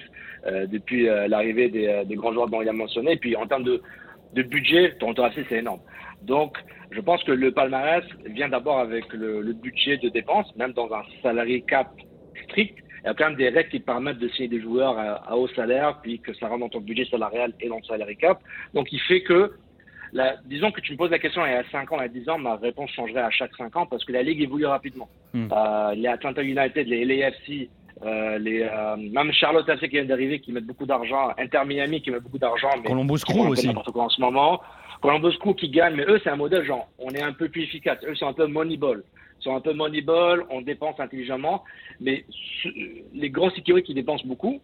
euh, 0.47 0.66
depuis 0.66 1.08
euh, 1.08 1.28
l'arrivée 1.28 1.70
des, 1.70 2.04
des, 2.06 2.16
grands 2.16 2.34
joueurs 2.34 2.49
dont 2.49 2.62
il 2.62 2.68
a 2.68 2.74
mentionné. 2.74 3.14
Et 3.14 3.18
puis 3.18 3.36
en 3.36 3.45
termes 3.45 3.64
de, 3.64 3.82
de 4.34 4.41
budget, 4.41 4.95
Toronto 4.99 5.26
FC 5.28 5.45
c'est 5.47 5.60
énorme. 5.60 5.80
Donc 6.24 6.58
je 6.91 6.99
pense 6.99 7.24
que 7.24 7.32
le 7.32 7.51
palmarès 7.51 8.04
vient 8.26 8.49
d'abord 8.49 8.80
avec 8.80 9.14
le, 9.14 9.41
le 9.41 9.54
budget 9.54 9.97
de 9.97 10.10
dépenses, 10.10 10.54
même 10.56 10.74
dans 10.74 10.91
un 10.93 11.04
salarié 11.22 11.62
cap 11.62 11.89
strict 12.45 12.78
il 13.04 13.08
y 13.08 13.10
a 13.10 13.14
quand 13.14 13.26
même 13.26 13.36
des 13.36 13.49
règles 13.49 13.70
qui 13.70 13.80
permettent 13.80 14.20
de 14.20 14.30
signer 14.30 14.47
des 14.47 14.62
joueurs 14.62 14.97
à, 14.97 15.36
haut 15.36 15.49
salaire, 15.49 15.99
puis 16.01 16.20
que 16.20 16.34
ça 16.34 16.47
rentre 16.47 16.62
dans 16.62 16.70
ton 16.70 16.80
budget 16.80 17.06
salarial 17.06 17.51
et 17.60 17.68
dans 17.68 17.78
le 17.78 17.84
salary 17.84 18.16
cap. 18.16 18.39
Donc, 18.74 18.93
il 18.93 18.99
fait 19.01 19.22
que, 19.24 19.51
la, 20.14 20.38
disons 20.45 20.72
que 20.72 20.80
tu 20.80 20.93
me 20.93 20.97
poses 20.97 21.12
la 21.12 21.20
question 21.20 21.45
il 21.45 21.51
y 21.51 21.56
a 21.56 21.64
5 21.70 21.91
ans, 21.91 21.97
il 21.99 22.04
y 22.04 22.06
a 22.06 22.08
10 22.08 22.30
ans, 22.30 22.38
ma 22.38 22.56
réponse 22.56 22.91
changerait 22.91 23.22
à 23.22 23.30
chaque 23.30 23.54
5 23.58 23.76
ans 23.76 23.86
parce 23.88 24.06
que 24.06 24.14
la 24.14 24.24
ligue 24.24 24.41
évolue 24.41 24.68
rapidement. 24.68 25.10
Hmm. 25.34 25.47
Euh, 25.51 25.95
les 25.95 26.08
Atlanta 26.08 26.41
United, 26.41 26.88
les 26.88 27.04
LAFC, 27.04 27.70
euh, 28.06 28.38
les, 28.38 28.62
euh, 28.62 28.95
même 28.95 29.32
Charlotte 29.34 29.68
FC 29.68 29.89
qui 29.89 29.95
vient 29.95 30.06
d'arriver, 30.06 30.39
qui 30.39 30.54
mettent 30.54 30.68
beaucoup 30.68 30.86
d'argent, 30.86 31.32
Inter 31.38 31.62
Miami 31.66 32.01
qui 32.01 32.12
met 32.12 32.20
beaucoup 32.20 32.38
d'argent, 32.38 32.70
mais 32.82 32.89
Columbus 32.89 33.22
Crew 33.26 33.49
aussi. 33.49 33.70
en 33.70 34.10
ce 34.10 34.22
moment. 34.22 34.62
Columbus 35.01 35.38
Crew 35.39 35.54
qui 35.56 35.70
gagne, 35.70 35.95
mais 35.95 36.06
eux 36.08 36.22
c'est 36.24 36.30
un 36.30 36.38
modèle 36.38 36.64
genre, 36.64 36.88
on 36.97 37.10
est 37.10 37.22
un 37.22 37.34
peu 37.34 37.49
plus 37.49 37.64
efficace. 37.64 37.97
Eux 38.08 38.16
c'est 38.16 38.26
un 38.26 38.34
peu 38.34 38.47
moneyball 38.47 39.04
sont 39.44 39.56
un 39.56 39.62
peu 39.62 39.74
moneyball, 39.74 40.46
on 40.50 40.62
dépense 40.62 41.00
intelligemment, 41.00 41.64
mais 42.00 42.26
les 43.14 43.30
grands 43.30 43.52
sécurités 43.52 43.86
qui 43.86 43.94
dépensent 43.94 44.26
beaucoup, 44.26 44.62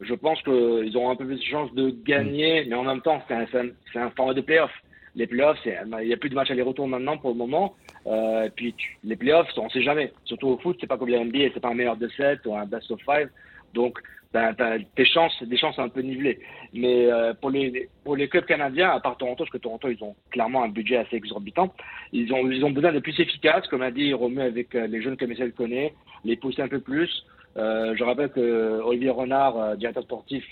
je 0.00 0.14
pense 0.14 0.40
qu'ils 0.42 0.96
auront 0.96 1.10
un 1.10 1.16
peu 1.16 1.26
plus 1.26 1.38
de 1.38 1.44
chance 1.44 1.72
de 1.74 1.90
gagner, 2.04 2.64
mm. 2.64 2.68
mais 2.68 2.74
en 2.74 2.84
même 2.84 3.00
temps, 3.00 3.22
c'est 3.28 3.34
un, 3.34 3.68
un, 3.94 4.10
format 4.10 4.34
de 4.34 4.40
playoff. 4.40 4.70
Les 5.16 5.26
playoffs, 5.28 5.58
il 5.64 6.06
n'y 6.06 6.12
a 6.12 6.16
plus 6.16 6.28
de 6.28 6.34
matchs 6.34 6.50
aller-retour 6.50 6.88
maintenant 6.88 7.16
pour 7.16 7.30
le 7.30 7.36
moment. 7.36 7.76
Euh, 8.06 8.44
et 8.44 8.50
puis 8.50 8.74
les 9.04 9.14
playoffs, 9.14 9.48
on 9.56 9.66
ne 9.66 9.70
sait 9.70 9.82
jamais. 9.82 10.12
Surtout 10.24 10.48
au 10.48 10.58
foot, 10.58 10.76
c'est 10.80 10.88
pas 10.88 10.98
comme 10.98 11.08
la 11.08 11.24
NBA, 11.24 11.50
c'est 11.54 11.60
pas 11.60 11.68
un 11.68 11.74
meilleur 11.74 11.96
de 11.96 12.08
7 12.08 12.40
ou 12.46 12.56
un 12.56 12.66
best 12.66 12.90
of 12.90 13.00
5. 13.06 13.28
Donc 13.74 14.00
t'as, 14.32 14.78
tes 14.96 15.04
chances, 15.04 15.42
des 15.42 15.56
chances 15.56 15.78
un 15.78 15.88
peu 15.88 16.00
nivelées. 16.00 16.40
Mais 16.72 17.06
euh, 17.06 17.34
pour 17.34 17.50
les 17.50 17.88
pour 18.02 18.16
les 18.16 18.28
clubs 18.28 18.44
canadiens, 18.44 18.90
à 18.90 19.00
part 19.00 19.16
Toronto, 19.16 19.44
parce 19.44 19.50
que 19.50 19.58
Toronto 19.58 19.88
ils 19.88 20.02
ont 20.02 20.16
clairement 20.30 20.64
un 20.64 20.68
budget 20.68 20.96
assez 20.96 21.16
exorbitant, 21.16 21.72
ils 22.12 22.32
ont 22.32 22.50
ils 22.50 22.64
ont 22.64 22.70
besoin 22.70 22.92
de 22.92 22.98
plus 22.98 23.18
efficace, 23.20 23.66
comme 23.68 23.82
a 23.82 23.90
dit 23.90 24.12
Romu 24.12 24.40
avec 24.40 24.74
euh, 24.74 24.86
les 24.86 25.02
jeunes 25.02 25.16
comme 25.16 25.32
il 25.32 25.52
connaît, 25.52 25.94
les 26.24 26.36
pousser 26.36 26.62
un 26.62 26.68
peu 26.68 26.80
plus. 26.80 27.24
Euh, 27.56 27.94
je 27.96 28.02
rappelle 28.02 28.30
que 28.30 28.80
Olivier 28.80 29.10
Renard, 29.10 29.76
directeur 29.76 30.02
sportif 30.02 30.44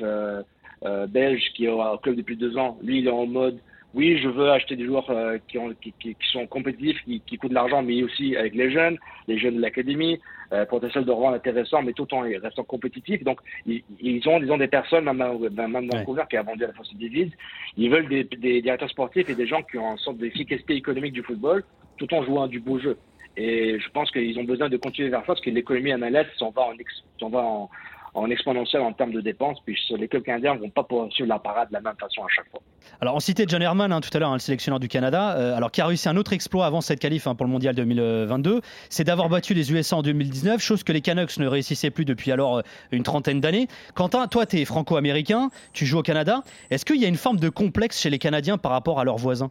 belge, 1.09 1.43
qui 1.55 1.67
est 1.67 1.69
au 1.69 1.99
club 1.99 2.17
depuis 2.17 2.37
deux 2.37 2.57
ans, 2.57 2.79
lui 2.83 3.01
il 3.01 3.07
est 3.07 3.11
en 3.11 3.27
mode 3.27 3.59
oui, 3.95 4.19
je 4.23 4.29
veux 4.29 4.51
acheter 4.51 4.75
des 4.77 4.87
joueurs 4.87 5.11
euh, 5.11 5.39
qui, 5.49 5.59
ont, 5.59 5.73
qui, 5.81 5.93
qui, 6.01 6.17
sont 6.33 6.47
compétitifs, 6.47 7.03
qui, 7.05 7.21
qui 7.21 7.37
coûtent 7.37 7.51
de 7.51 7.55
l'argent, 7.55 7.83
mais 7.83 8.03
aussi 8.03 8.37
avec 8.37 8.55
les 8.55 8.71
jeunes, 8.71 8.99
les 9.29 9.39
jeunes 9.39 9.57
de 9.57 9.61
l'académie, 9.61 10.19
euh, 10.53 10.65
potentiel 10.65 11.05
de 11.05 11.11
rendre 11.11 11.35
intéressant, 11.35 11.83
mais 11.83 11.93
tout 11.93 12.13
en 12.15 12.21
restant 12.21 12.65
compétitifs. 12.65 13.23
Donc, 13.23 13.41
ils, 13.67 13.83
ils 14.01 14.27
ont, 14.29 14.41
disons, 14.41 14.57
des 14.57 14.69
personnes, 14.69 15.05
même, 15.05 15.19
même 15.19 15.89
dans 15.89 15.99
Vancouver, 15.99 16.23
qui 16.31 16.37
a 16.37 16.43
vendu 16.43 16.65
à 16.65 16.69
la 16.69 16.73
Force 16.73 16.95
Divise, 16.95 17.31
ils 17.77 17.91
veulent 17.91 18.09
des, 18.09 18.25
des, 18.25 18.63
directeurs 18.63 18.91
sportifs 18.91 19.29
et 19.29 19.35
des 19.35 19.47
gens 19.47 19.63
qui 19.63 19.77
ont 19.77 19.93
une 19.93 19.99
sorte 19.99 20.17
d'efficacité 20.17 20.75
économique 20.75 21.13
du 21.13 21.23
football, 21.23 21.63
tout 21.99 22.13
en 22.15 22.25
jouant 22.25 22.47
du 22.47 22.61
beau 22.61 22.79
jeu. 22.79 22.97
Et 23.37 23.79
je 23.79 23.89
pense 23.91 24.11
qu'ils 24.11 24.39
ont 24.39 24.45
besoin 24.45 24.69
de 24.69 24.77
continuer 24.77 25.11
vers 25.11 25.21
ça, 25.21 25.29
parce 25.29 25.41
que 25.41 25.51
l'économie 25.51 25.95
MLS 25.95 26.27
s'en 26.39 26.51
va 26.51 26.63
en, 26.63 26.73
s'en 27.19 27.29
va 27.29 27.41
en, 27.41 27.71
en 28.15 28.29
exponentiel 28.31 28.83
en 28.83 28.93
termes 28.93 29.13
de 29.13 29.21
dépenses. 29.21 29.59
Puis 29.65 29.79
les 29.97 30.09
clubs 30.09 30.23
canadiens 30.23 30.55
ne 30.55 30.61
vont 30.61 30.71
pas 30.71 30.85
poursuivre 30.85 31.29
la 31.29 31.39
parade 31.39 31.69
de 31.69 31.75
la 31.75 31.81
même 31.81 31.97
façon 31.99 32.23
à 32.23 32.29
chaque 32.29 32.49
fois. 32.51 32.61
Alors 33.01 33.15
on 33.15 33.21
citait 33.21 33.45
John 33.49 33.63
Herman 33.63 33.93
hein, 33.93 34.01
tout 34.01 34.11
à 34.13 34.19
l'heure, 34.19 34.31
hein, 34.31 34.35
le 34.35 34.41
sélectionneur 34.41 34.81
du 34.81 34.89
Canada, 34.89 35.37
euh, 35.37 35.57
alors 35.57 35.71
qui 35.71 35.81
a 35.81 35.87
réussi 35.87 36.09
un 36.09 36.17
autre 36.17 36.33
exploit 36.33 36.67
avant 36.67 36.81
cette 36.81 37.01
qualif 37.01 37.27
hein, 37.27 37.35
pour 37.35 37.47
le 37.47 37.53
Mondial 37.53 37.75
2022, 37.75 38.61
c'est 38.91 39.05
d'avoir 39.05 39.29
battu 39.29 39.55
les 39.55 39.73
USA 39.73 39.97
en 39.97 40.03
2019, 40.03 40.61
chose 40.61 40.85
que 40.85 40.93
les 40.93 41.01
Canucks 41.01 41.39
ne 41.39 41.47
réussissaient 41.47 41.91
plus 41.91 42.05
depuis 42.05 42.33
alors 42.33 42.59
euh, 42.59 42.63
une 42.91 43.03
trentaine 43.03 43.41
d'années. 43.41 43.69
Quentin, 43.95 44.27
toi 44.27 44.47
tu 44.47 44.61
es 44.61 44.65
franco-américain, 44.65 45.51
tu 45.73 45.87
joues 45.87 45.99
au 45.99 46.03
Canada. 46.03 46.43
Est-ce 46.71 46.85
qu'il 46.85 47.01
y 47.01 47.05
a 47.05 47.09
une 47.09 47.17
forme 47.17 47.39
de 47.39 47.49
complexe 47.49 48.01
chez 48.01 48.11
les 48.11 48.19
Canadiens 48.19 48.59
par 48.59 48.73
rapport 48.73 49.01
à 49.01 49.05
leurs 49.05 49.19
voisins? 49.19 49.51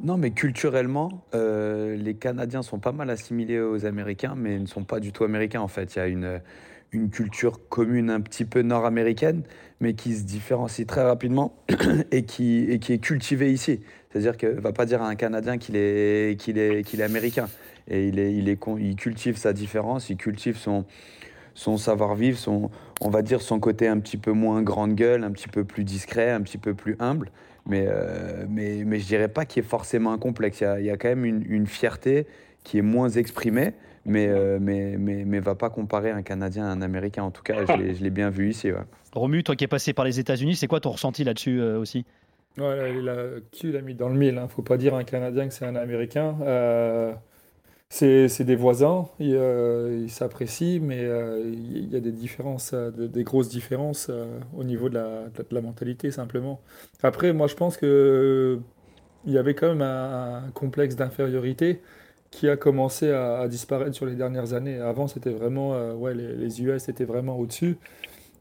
Non, 0.00 0.16
mais 0.16 0.30
culturellement, 0.30 1.24
euh, 1.34 1.96
les 1.96 2.14
Canadiens 2.14 2.62
sont 2.62 2.78
pas 2.78 2.92
mal 2.92 3.10
assimilés 3.10 3.58
aux 3.58 3.84
Américains, 3.84 4.34
mais 4.36 4.56
ne 4.58 4.66
sont 4.66 4.84
pas 4.84 5.00
du 5.00 5.10
tout 5.10 5.24
américains 5.24 5.60
en 5.60 5.66
fait. 5.66 5.96
Il 5.96 5.98
y 5.98 6.02
a 6.02 6.06
une, 6.06 6.40
une 6.92 7.10
culture 7.10 7.60
commune 7.68 8.10
un 8.10 8.20
petit 8.20 8.44
peu 8.44 8.62
nord-américaine, 8.62 9.42
mais 9.80 9.94
qui 9.94 10.14
se 10.16 10.24
différencie 10.24 10.86
très 10.86 11.02
rapidement 11.02 11.54
et 12.12 12.22
qui, 12.24 12.66
et 12.70 12.78
qui 12.78 12.92
est 12.92 12.98
cultivée 12.98 13.52
ici. 13.52 13.80
C'est-à-dire 14.10 14.36
qu'il 14.36 14.50
ne 14.50 14.60
va 14.60 14.72
pas 14.72 14.86
dire 14.86 15.02
à 15.02 15.08
un 15.08 15.14
Canadien 15.14 15.58
qu'il 15.58 15.76
est, 15.76 16.38
qu'il 16.40 16.58
est, 16.58 16.82
qu'il 16.82 17.00
est 17.00 17.04
américain. 17.04 17.48
Et 17.88 18.08
il, 18.08 18.18
est, 18.18 18.34
il, 18.34 18.48
est, 18.48 18.58
il 18.78 18.96
cultive 18.96 19.36
sa 19.36 19.52
différence, 19.52 20.10
il 20.10 20.16
cultive 20.16 20.56
son, 20.56 20.84
son 21.54 21.76
savoir-vivre, 21.76 22.38
son, 22.38 22.70
on 23.00 23.10
va 23.10 23.22
dire 23.22 23.42
son 23.42 23.60
côté 23.60 23.86
un 23.86 23.98
petit 23.98 24.16
peu 24.16 24.32
moins 24.32 24.62
grande 24.62 24.94
gueule, 24.94 25.24
un 25.24 25.30
petit 25.30 25.48
peu 25.48 25.64
plus 25.64 25.84
discret, 25.84 26.30
un 26.30 26.40
petit 26.40 26.58
peu 26.58 26.74
plus 26.74 26.96
humble. 26.98 27.30
Mais, 27.66 27.84
euh, 27.86 28.46
mais, 28.48 28.82
mais 28.86 28.98
je 28.98 29.06
dirais 29.06 29.28
pas 29.28 29.44
qu'il 29.44 29.62
est 29.62 29.66
forcément 29.66 30.12
un 30.12 30.18
complexe. 30.18 30.60
Il 30.60 30.64
y 30.64 30.66
a, 30.66 30.80
il 30.80 30.86
y 30.86 30.90
a 30.90 30.96
quand 30.96 31.08
même 31.08 31.24
une 31.24 31.66
fierté 31.66 32.26
qui 32.64 32.78
est 32.78 32.82
moins 32.82 33.10
exprimée 33.10 33.74
mais, 34.08 34.28
euh, 34.28 34.58
mais, 34.60 34.96
mais, 34.98 35.24
mais, 35.24 35.40
va 35.40 35.54
pas 35.54 35.70
comparer 35.70 36.10
un 36.10 36.22
Canadien 36.22 36.66
à 36.66 36.70
un 36.70 36.82
Américain. 36.82 37.22
En 37.22 37.30
tout 37.30 37.42
cas, 37.42 37.64
je 37.66 38.02
l'ai 38.02 38.10
bien 38.10 38.30
vu 38.30 38.50
ici. 38.50 38.72
Ouais. 38.72 38.78
Romu, 39.12 39.44
toi 39.44 39.56
qui 39.56 39.64
es 39.64 39.68
passé 39.68 39.92
par 39.92 40.04
les 40.04 40.18
États-Unis, 40.18 40.56
c'est 40.56 40.66
quoi 40.66 40.80
ton 40.80 40.90
ressenti 40.90 41.24
là-dessus 41.24 41.60
euh, 41.60 41.78
aussi? 41.78 42.04
Ouais, 42.58 42.94
il 42.98 43.08
a, 43.08 43.70
l'a 43.70 43.82
mis 43.82 43.94
dans 43.94 44.08
le 44.08 44.16
mille. 44.16 44.34
ne 44.34 44.40
hein. 44.40 44.48
Faut 44.48 44.62
pas 44.62 44.76
dire 44.76 44.94
un 44.94 45.04
Canadien 45.04 45.46
que 45.46 45.54
c'est 45.54 45.66
un 45.66 45.76
Américain. 45.76 46.36
Euh, 46.42 47.12
c'est 47.90 48.44
des 48.44 48.56
voisins, 48.56 49.08
ils 49.18 50.10
s'apprécient, 50.10 50.82
mais 50.82 51.08
il 51.46 51.88
y 51.88 51.96
a 51.96 52.00
des 52.00 52.12
différences, 52.12 52.74
des 52.74 53.24
grosses 53.24 53.48
différences 53.48 54.10
au 54.54 54.62
niveau 54.62 54.90
de 54.90 54.94
la, 54.94 55.28
de 55.34 55.54
la, 55.54 55.62
mentalité 55.62 56.10
simplement. 56.10 56.60
Après, 57.02 57.32
moi 57.32 57.46
je 57.46 57.54
pense 57.54 57.78
que 57.78 58.58
il 59.24 59.32
y 59.32 59.38
avait 59.38 59.54
quand 59.54 59.68
même 59.68 59.80
un 59.80 60.50
complexe 60.52 60.96
d'infériorité 60.96 61.80
qui 62.30 62.48
a 62.48 62.56
commencé 62.56 63.10
à, 63.10 63.46
disparaître 63.48 63.94
sur 63.94 64.06
les 64.06 64.14
dernières 64.14 64.52
années. 64.52 64.78
Avant, 64.78 65.08
c'était 65.08 65.30
vraiment, 65.30 65.74
euh, 65.74 65.94
ouais, 65.94 66.14
les, 66.14 66.62
US 66.62 66.88
étaient 66.88 67.04
vraiment 67.04 67.38
au-dessus. 67.38 67.78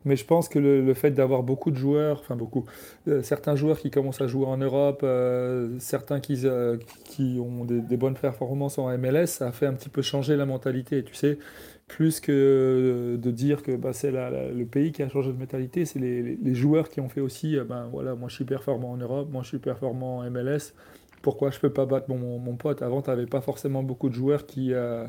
Mais 0.06 0.16
je 0.16 0.26
pense 0.26 0.48
que 0.48 0.60
le, 0.60 0.94
fait 0.94 1.12
d'avoir 1.12 1.44
beaucoup 1.44 1.72
de 1.72 1.76
joueurs, 1.76 2.20
enfin 2.22 2.36
beaucoup, 2.36 2.66
euh, 3.08 3.22
certains 3.24 3.56
joueurs 3.56 3.80
qui 3.80 3.90
commencent 3.90 4.22
à 4.22 4.28
jouer 4.28 4.46
en 4.46 4.58
Europe, 4.58 5.02
euh, 5.04 5.76
certains 5.80 6.20
qui, 6.20 6.46
ont 6.48 7.66
des, 7.66 7.98
bonnes 7.98 8.16
performances 8.16 8.78
en 8.78 8.96
MLS, 8.98 9.28
ça 9.28 9.48
a 9.48 9.52
fait 9.52 9.66
un 9.66 9.74
petit 9.74 9.90
peu 9.90 10.02
changer 10.02 10.38
la 10.38 10.46
mentalité. 10.46 11.04
Tu 11.04 11.14
sais, 11.14 11.40
plus 11.88 12.20
que 12.20 13.18
de 13.20 13.32
dire 13.32 13.64
que 13.64 13.76
bah, 13.76 13.92
c'est 13.92 14.12
le 14.12 14.66
pays 14.66 14.92
qui 14.92 15.02
a 15.04 15.10
changé 15.10 15.32
de 15.32 15.38
mentalité, 15.38 15.86
c'est 15.86 16.00
les, 16.00 16.22
les, 16.22 16.56
joueurs 16.56 16.90
qui 16.90 17.02
ont 17.02 17.10
fait 17.10 17.22
aussi, 17.22 17.58
ben 17.68 17.90
voilà, 17.92 18.16
moi 18.16 18.30
je 18.30 18.36
suis 18.36 18.46
performant 18.46 18.92
en 18.92 18.98
Europe, 18.98 19.30
moi 19.32 19.42
je 19.44 19.48
suis 19.48 19.60
performant 19.60 20.20
en 20.20 20.30
MLS 20.30 20.74
pourquoi 21.22 21.52
je 21.52 21.60
peux 21.60 21.72
pas 21.72 21.86
battre 21.86 22.10
mon, 22.10 22.40
mon 22.40 22.56
pote 22.56 22.82
Avant, 22.82 23.02
tu 23.02 23.10
n'avais 23.10 23.26
pas 23.26 23.42
forcément 23.42 23.84
beaucoup 23.84 24.10
de 24.10 24.14
joueurs 24.14 24.46
qui, 24.46 24.74
euh, 24.74 25.06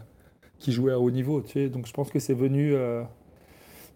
qui 0.58 0.72
jouaient 0.72 0.92
à 0.92 0.98
haut 0.98 1.10
niveau. 1.10 1.42
Tu 1.42 1.52
sais 1.52 1.68
donc 1.68 1.86
je 1.86 1.92
pense 1.92 2.10
que 2.10 2.18
c'est 2.18 2.34
venu 2.34 2.74
euh, 2.74 3.02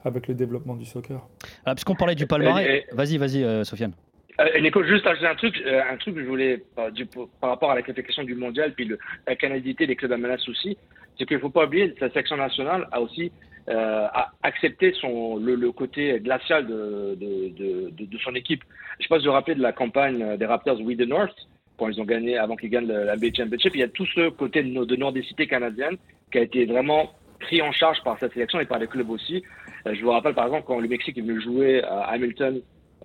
avec 0.04 0.28
le 0.28 0.34
développement 0.34 0.76
du 0.76 0.84
soccer. 0.84 1.20
Ah, 1.64 1.74
Puisqu'on 1.74 1.94
parlait 1.94 2.14
du 2.14 2.26
palmarès, 2.26 2.84
vas-y, 2.92 3.16
vas-y, 3.16 3.44
euh, 3.44 3.64
Sofiane. 3.64 3.92
Euh, 4.40 4.60
Nico, 4.60 4.82
juste 4.84 5.06
ajouter 5.06 5.26
un 5.26 5.34
truc, 5.34 5.62
euh, 5.66 5.82
un 5.90 5.96
truc 5.96 6.14
que 6.14 6.22
je 6.22 6.26
voulais 6.26 6.62
par, 6.74 6.90
du, 6.90 7.06
par 7.06 7.50
rapport 7.50 7.70
à 7.70 7.74
la 7.74 7.82
qualification 7.82 8.24
du 8.24 8.34
mondial, 8.34 8.72
puis 8.74 8.86
le, 8.86 8.98
la 9.26 9.36
canadité 9.36 9.86
des 9.86 9.94
clubs 9.94 10.12
MLS 10.18 10.48
aussi, 10.48 10.76
c'est 11.18 11.26
qu'il 11.26 11.36
ne 11.36 11.42
faut 11.42 11.50
pas 11.50 11.66
oublier 11.66 11.94
sa 12.00 12.10
section 12.10 12.36
nationale 12.36 12.88
a 12.92 13.00
aussi 13.00 13.30
euh, 13.68 14.06
a 14.12 14.32
accepté 14.42 14.92
son, 15.00 15.36
le, 15.36 15.54
le, 15.54 15.70
côté 15.70 16.18
glacial 16.18 16.66
de, 16.66 17.14
de, 17.14 17.90
de, 17.90 18.04
de, 18.04 18.18
son 18.18 18.34
équipe. 18.34 18.64
Je 18.98 19.06
pense 19.06 19.22
de 19.22 19.28
rappeler 19.28 19.54
de 19.54 19.62
la 19.62 19.72
campagne 19.72 20.36
des 20.36 20.46
Raptors 20.46 20.80
We 20.80 20.96
the 20.96 21.06
North, 21.06 21.36
quand 21.78 21.88
ils 21.88 22.00
ont 22.00 22.04
gagné, 22.04 22.38
avant 22.38 22.56
qu'ils 22.56 22.70
gagnent 22.70 22.86
la 22.86 23.16
NBA 23.16 23.28
Championship, 23.36 23.74
il 23.74 23.80
y 23.80 23.84
a 23.84 23.88
tout 23.88 24.06
ce 24.06 24.30
côté 24.30 24.62
de, 24.62 24.84
de 24.84 24.96
nordicité 24.96 25.46
canadienne 25.46 25.96
qui 26.30 26.38
a 26.38 26.42
été 26.42 26.64
vraiment 26.64 27.10
pris 27.42 27.60
en 27.60 27.72
charge 27.72 28.02
par 28.02 28.18
cette 28.18 28.32
sélection 28.32 28.60
et 28.60 28.66
par 28.66 28.78
les 28.78 28.86
clubs 28.86 29.10
aussi. 29.10 29.42
Euh, 29.86 29.94
je 29.94 30.02
vous 30.02 30.10
rappelle 30.10 30.34
par 30.34 30.46
exemple 30.46 30.64
quand 30.66 30.80
le 30.80 30.88
Mexique 30.88 31.18
est 31.18 31.22
venu 31.22 31.40
jouer 31.40 31.82
à 31.82 32.02
Hamilton 32.12 32.60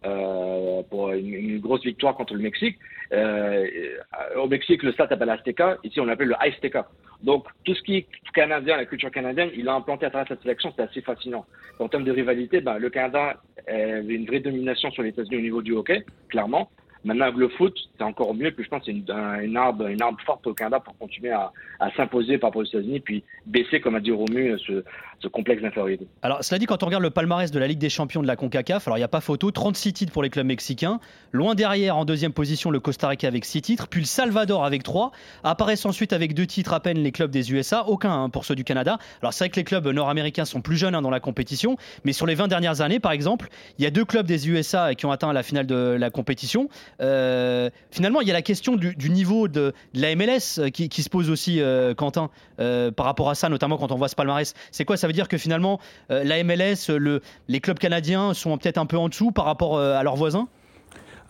euh, 0.06 0.84
pour 0.90 1.12
une, 1.12 1.60
grosse 1.60 1.84
victoire 1.84 2.16
contre 2.16 2.34
le 2.36 2.42
Mexique. 2.42 2.78
Euh, 3.14 3.66
au 4.36 4.48
Mexique, 4.48 4.84
le 4.84 4.92
stade 4.92 5.10
s'appelle 5.10 5.30
Azteca. 5.30 5.78
Ici, 5.84 6.00
on 6.00 6.06
l'appelle 6.06 6.28
le 6.28 6.36
Azteca. 6.40 6.88
Donc, 7.24 7.48
tout 7.64 7.74
ce 7.74 7.82
qui 7.82 7.98
est 7.98 8.08
canadien, 8.34 8.78
la 8.78 8.86
culture 8.86 9.10
canadienne, 9.10 9.50
il 9.56 9.68
a 9.68 9.74
implanté 9.74 10.06
à 10.06 10.12
travers 10.12 10.28
cette 10.28 10.44
sélection. 10.44 10.72
C'est 10.76 10.84
assez 10.84 11.02
fascinant. 11.02 11.46
En 11.80 11.88
termes 11.88 12.04
de 12.04 12.12
rivalité, 12.12 12.62
ben, 12.62 12.78
le 12.78 12.90
Canada 12.92 13.42
avait 13.68 14.14
une 14.14 14.26
vraie 14.26 14.40
domination 14.40 14.92
sur 14.92 15.02
les 15.02 15.10
États-Unis 15.10 15.38
au 15.38 15.42
niveau 15.42 15.62
du 15.64 15.74
hockey, 15.74 16.06
clairement. 16.30 16.70
Maintenant, 17.08 17.26
avec 17.28 17.38
le 17.38 17.48
foot, 17.48 17.74
c'est 17.98 18.04
encore 18.04 18.34
mieux. 18.34 18.52
Puis 18.52 18.66
je 18.66 18.70
pense 18.70 18.82
que 18.82 18.92
c'est 18.92 19.44
une, 19.46 19.56
arbre, 19.56 19.88
une 19.88 20.02
arbre 20.02 20.20
forte 20.26 20.46
au 20.46 20.54
Canada 20.54 20.82
pour 20.82 20.98
continuer 20.98 21.32
à, 21.32 21.52
s'imposer 21.96 22.38
par 22.38 22.50
rapport 22.50 22.64
aux 22.64 22.66
États-Unis, 22.66 23.00
puis 23.00 23.24
baisser, 23.46 23.80
comme 23.80 23.96
a 23.96 24.02
dit 24.02 24.12
Romu, 24.12 24.60
ce, 24.60 24.84
ce 25.20 25.28
complexe 25.30 25.62
d'infériorité. 25.62 26.06
Alors, 26.22 26.44
cela 26.44 26.60
dit, 26.60 26.66
quand 26.66 26.84
on 26.84 26.86
regarde 26.86 27.04
le 27.04 27.10
palmarès 27.10 27.50
de 27.50 27.60
la 27.60 27.68
Ligue 27.68 27.80
des 27.80 27.90
Champions 27.90 28.22
de 28.22 28.28
la 28.28 28.36
CONCACAF, 28.36 28.88
alors 28.88 28.98
il 28.98 29.02
n'y 29.02 29.06
a 29.06 29.08
pas 29.10 29.22
photo, 29.22 29.52
36 29.52 29.94
titres 29.94 30.12
pour 30.12 30.22
les 30.22 30.30
clubs 30.30 30.46
mexicains. 30.46 31.00
Loin 31.32 31.56
derrière, 31.56 31.98
en 31.98 32.04
deuxième 32.04 32.34
position, 32.34 32.72
le 32.72 32.80
Costa 32.80 33.08
Rica 33.08 33.28
avec 33.28 33.46
6 33.46 33.62
titres, 33.62 33.88
puis 33.88 34.02
le 34.02 34.06
Salvador 34.06 34.66
avec 34.66 34.84
3. 34.84 35.12
Apparaissent 35.44 35.86
ensuite 35.86 36.12
avec 36.14 36.34
2 36.34 36.46
titres 36.46 36.74
à 36.74 36.82
peine 36.82 37.00
les 37.00 37.12
clubs 37.12 37.32
des 37.32 37.54
USA, 37.54 37.88
aucun 37.88 38.12
hein, 38.12 38.30
pour 38.30 38.44
ceux 38.44 38.56
du 38.56 38.64
Canada. 38.64 38.98
Alors, 39.22 39.34
c'est 39.34 39.46
vrai 39.46 39.50
que 39.50 39.56
les 39.56 39.64
clubs 39.64 39.88
nord-américains 39.88 40.46
sont 40.46 40.62
plus 40.62 40.78
jeunes 40.78 40.94
hein, 40.94 41.02
dans 41.02 41.10
la 41.10 41.20
compétition, 41.20 41.78
mais 42.04 42.14
sur 42.14 42.26
les 42.26 42.36
20 42.36 42.48
dernières 42.48 42.82
années, 42.82 43.00
par 43.00 43.12
exemple, 43.14 43.48
il 43.80 43.84
y 43.84 43.88
a 43.88 43.92
deux 43.92 44.06
clubs 44.06 44.26
des 44.26 44.50
USA 44.50 44.94
qui 44.94 45.06
ont 45.06 45.12
atteint 45.12 45.32
la 45.34 45.44
finale 45.44 45.66
de 45.66 45.96
la 45.98 46.10
compétition. 46.10 46.70
Euh, 47.02 47.70
finalement, 47.92 48.22
il 48.22 48.28
y 48.28 48.32
a 48.32 48.34
la 48.34 48.42
question 48.42 48.76
du, 48.76 49.10
niveau 49.10 49.48
de, 49.48 49.74
la 49.94 50.16
MLS 50.16 50.60
euh, 50.60 50.70
qui, 50.70 51.04
se 51.04 51.10
pose 51.10 51.30
aussi, 51.30 51.62
euh, 51.62 51.94
Quentin, 51.94 52.30
par 52.58 53.06
rapport 53.06 53.30
à 53.30 53.36
ça, 53.36 53.50
notamment 53.50 53.78
quand 53.78 53.92
on 53.92 53.96
voit 53.98 54.08
ce 54.08 54.16
palmarès. 54.16 54.54
C'est 54.72 54.86
quoi? 54.86 54.98
Ça 54.98 55.08
veut 55.08 55.14
dire 55.14 55.28
que 55.28 55.38
finalement, 55.38 55.80
la 56.10 56.44
MLS, 56.44 56.90
le, 56.90 57.22
les 57.48 57.60
clubs 57.60 57.80
canadiens 57.80 58.34
sont 58.34 58.58
peut-être 58.58 58.78
un 58.78 58.86
peu 58.86 58.98
en 58.98 59.10
dessous 59.10 59.32
par 59.32 59.46
rapport 59.46 59.80
à 59.80 60.04
leurs 60.04 60.16
voisins? 60.16 60.48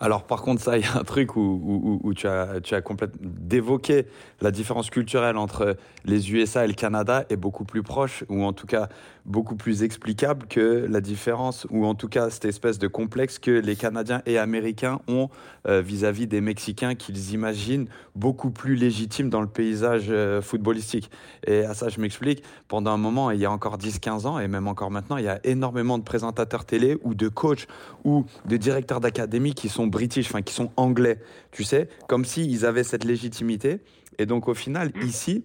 Alors 0.00 0.24
par 0.24 0.42
contre, 0.42 0.62
ça, 0.62 0.78
il 0.78 0.84
y 0.84 0.88
a 0.88 0.96
un 0.96 1.04
truc 1.04 1.34
où, 1.36 2.12
tu 2.14 2.26
as 2.28 2.82
complètement 2.84 3.18
d'évoquer 3.20 4.06
la 4.40 4.50
différence 4.50 4.90
culturelle 4.90 5.36
entre 5.36 5.76
les 6.04 6.32
USA 6.32 6.64
et 6.64 6.68
le 6.68 6.74
Canada 6.74 7.24
est 7.30 7.36
beaucoup 7.36 7.64
plus 7.64 7.82
proche, 7.82 8.24
ou 8.28 8.44
en 8.44 8.52
tout 8.52 8.66
cas 8.66 8.88
beaucoup 9.28 9.56
plus 9.56 9.82
explicable 9.82 10.46
que 10.48 10.86
la 10.88 11.00
différence, 11.00 11.66
ou 11.70 11.84
en 11.84 11.94
tout 11.94 12.08
cas 12.08 12.30
cette 12.30 12.46
espèce 12.46 12.78
de 12.78 12.88
complexe 12.88 13.38
que 13.38 13.50
les 13.50 13.76
Canadiens 13.76 14.22
et 14.26 14.38
Américains 14.38 15.00
ont 15.06 15.28
euh, 15.66 15.80
vis-à-vis 15.82 16.24
-vis 16.24 16.28
des 16.28 16.40
Mexicains 16.40 16.94
qu'ils 16.94 17.32
imaginent 17.32 17.86
beaucoup 18.16 18.50
plus 18.50 18.74
légitimes 18.74 19.28
dans 19.28 19.42
le 19.42 19.46
paysage 19.46 20.06
euh, 20.08 20.40
footballistique. 20.40 21.10
Et 21.46 21.64
à 21.64 21.74
ça, 21.74 21.88
je 21.88 22.00
m'explique. 22.00 22.42
Pendant 22.66 22.92
un 22.92 22.96
moment, 22.96 23.30
il 23.30 23.38
y 23.38 23.44
a 23.44 23.52
encore 23.52 23.76
10-15 23.76 24.26
ans, 24.26 24.38
et 24.38 24.48
même 24.48 24.66
encore 24.66 24.90
maintenant, 24.90 25.18
il 25.18 25.24
y 25.24 25.28
a 25.28 25.40
énormément 25.44 25.98
de 25.98 26.04
présentateurs 26.04 26.64
télé 26.64 26.96
ou 27.02 27.14
de 27.14 27.28
coachs 27.28 27.66
ou 28.04 28.24
de 28.46 28.56
directeurs 28.56 29.00
d'académie 29.00 29.54
qui 29.54 29.68
sont 29.68 29.86
british, 29.86 30.26
enfin 30.28 30.42
qui 30.42 30.54
sont 30.54 30.70
anglais, 30.76 31.20
tu 31.52 31.64
sais, 31.64 31.88
comme 32.08 32.24
s'ils 32.24 32.64
avaient 32.64 32.84
cette 32.84 33.04
légitimité. 33.04 33.80
Et 34.18 34.26
donc 34.26 34.48
au 34.48 34.54
final, 34.54 34.90
ici, 35.02 35.44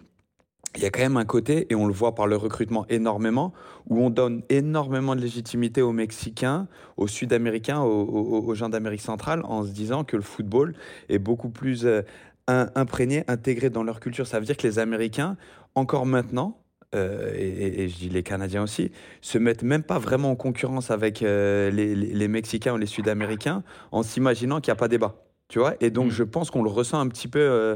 il 0.76 0.82
y 0.82 0.86
a 0.86 0.90
quand 0.90 1.02
même 1.02 1.18
un 1.18 1.26
côté, 1.26 1.68
et 1.70 1.76
on 1.76 1.86
le 1.86 1.94
voit 1.94 2.16
par 2.16 2.28
le 2.28 2.36
recrutement 2.36 2.86
énormément, 2.90 3.54
où 3.90 4.00
on 4.00 4.10
donne 4.10 4.42
énormément 4.50 5.16
de 5.16 5.22
légitimité 5.22 5.82
aux 5.82 5.92
Mexicains, 5.92 6.68
aux 6.98 7.08
Sud-Américains, 7.08 7.82
aux, 7.82 8.56
gens 8.56 8.70
d'Amérique 8.70 9.02
centrale, 9.02 9.42
en 9.46 9.64
se 9.64 9.72
disant 9.72 10.04
que 10.04 10.16
le 10.16 10.24
football 10.24 10.76
est 11.10 11.20
beaucoup 11.20 11.50
plus 11.50 11.86
euh, 11.86 12.02
imprégné, 12.48 13.24
intégré 13.28 13.70
dans 13.70 13.84
leur 13.84 14.00
culture. 14.00 14.26
Ça 14.26 14.40
veut 14.40 14.46
dire 14.46 14.58
que 14.58 14.68
les 14.68 14.80
Américains, 14.80 15.38
encore 15.76 16.06
maintenant, 16.06 16.58
euh, 16.96 17.34
et, 17.36 17.88
je 17.90 17.98
dis 17.98 18.10
les 18.10 18.24
Canadiens 18.24 18.64
aussi, 18.64 18.92
se 19.22 19.38
mettent 19.38 19.64
même 19.64 19.84
pas 19.84 20.00
vraiment 20.00 20.32
en 20.32 20.36
concurrence 20.36 20.92
avec 20.92 21.24
euh, 21.24 21.72
les, 21.72 21.96
les, 21.96 22.14
les, 22.14 22.28
Mexicains 22.28 22.74
ou 22.74 22.78
les 22.78 22.86
Sud-Américains 22.86 23.64
en 23.92 24.04
s'imaginant 24.04 24.62
qu'il 24.62 24.72
n'y 24.72 24.78
a 24.78 24.80
pas 24.80 24.88
débat. 24.88 25.16
Tu 25.50 25.60
vois 25.60 25.76
et 25.82 25.92
donc, 25.92 26.08
mmh. 26.08 26.12
je 26.12 26.24
pense 26.24 26.50
qu'on 26.50 26.64
le 26.64 26.70
ressent 26.70 27.00
un 27.00 27.08
petit 27.08 27.28
peu 27.28 27.40
euh, 27.40 27.76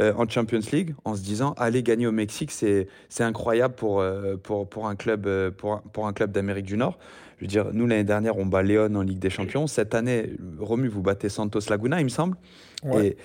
euh, 0.00 0.14
en 0.14 0.26
Champions 0.28 0.60
League 0.72 0.94
en 1.04 1.14
se 1.14 1.20
disant 1.20 1.52
aller 1.58 1.82
gagner 1.82 2.06
au 2.06 2.12
Mexique, 2.12 2.50
c'est 2.50 2.88
incroyable 3.20 3.74
pour, 3.74 4.00
euh, 4.00 4.36
pour, 4.36 4.68
pour 4.68 4.86
un 4.86 4.96
club, 4.96 5.50
pour, 5.50 5.82
pour 5.82 6.06
un 6.06 6.12
club 6.12 6.30
d'Amérique 6.30 6.64
du 6.64 6.76
Nord. 6.76 6.98
Je 7.36 7.44
veux 7.44 7.48
dire, 7.48 7.66
nous, 7.72 7.86
l'année 7.86 8.04
dernière, 8.04 8.36
on 8.38 8.46
bat 8.46 8.62
Léon 8.62 8.94
en 8.94 9.02
Ligue 9.02 9.18
des 9.18 9.30
Champions. 9.30 9.66
Cette 9.66 9.94
année, 9.94 10.32
Romu, 10.58 10.88
vous 10.88 11.02
battez 11.02 11.28
Santos 11.28 11.60
Laguna, 11.68 12.00
il 12.00 12.04
me 12.04 12.08
semble. 12.08 12.36
Ouais. 12.82 13.16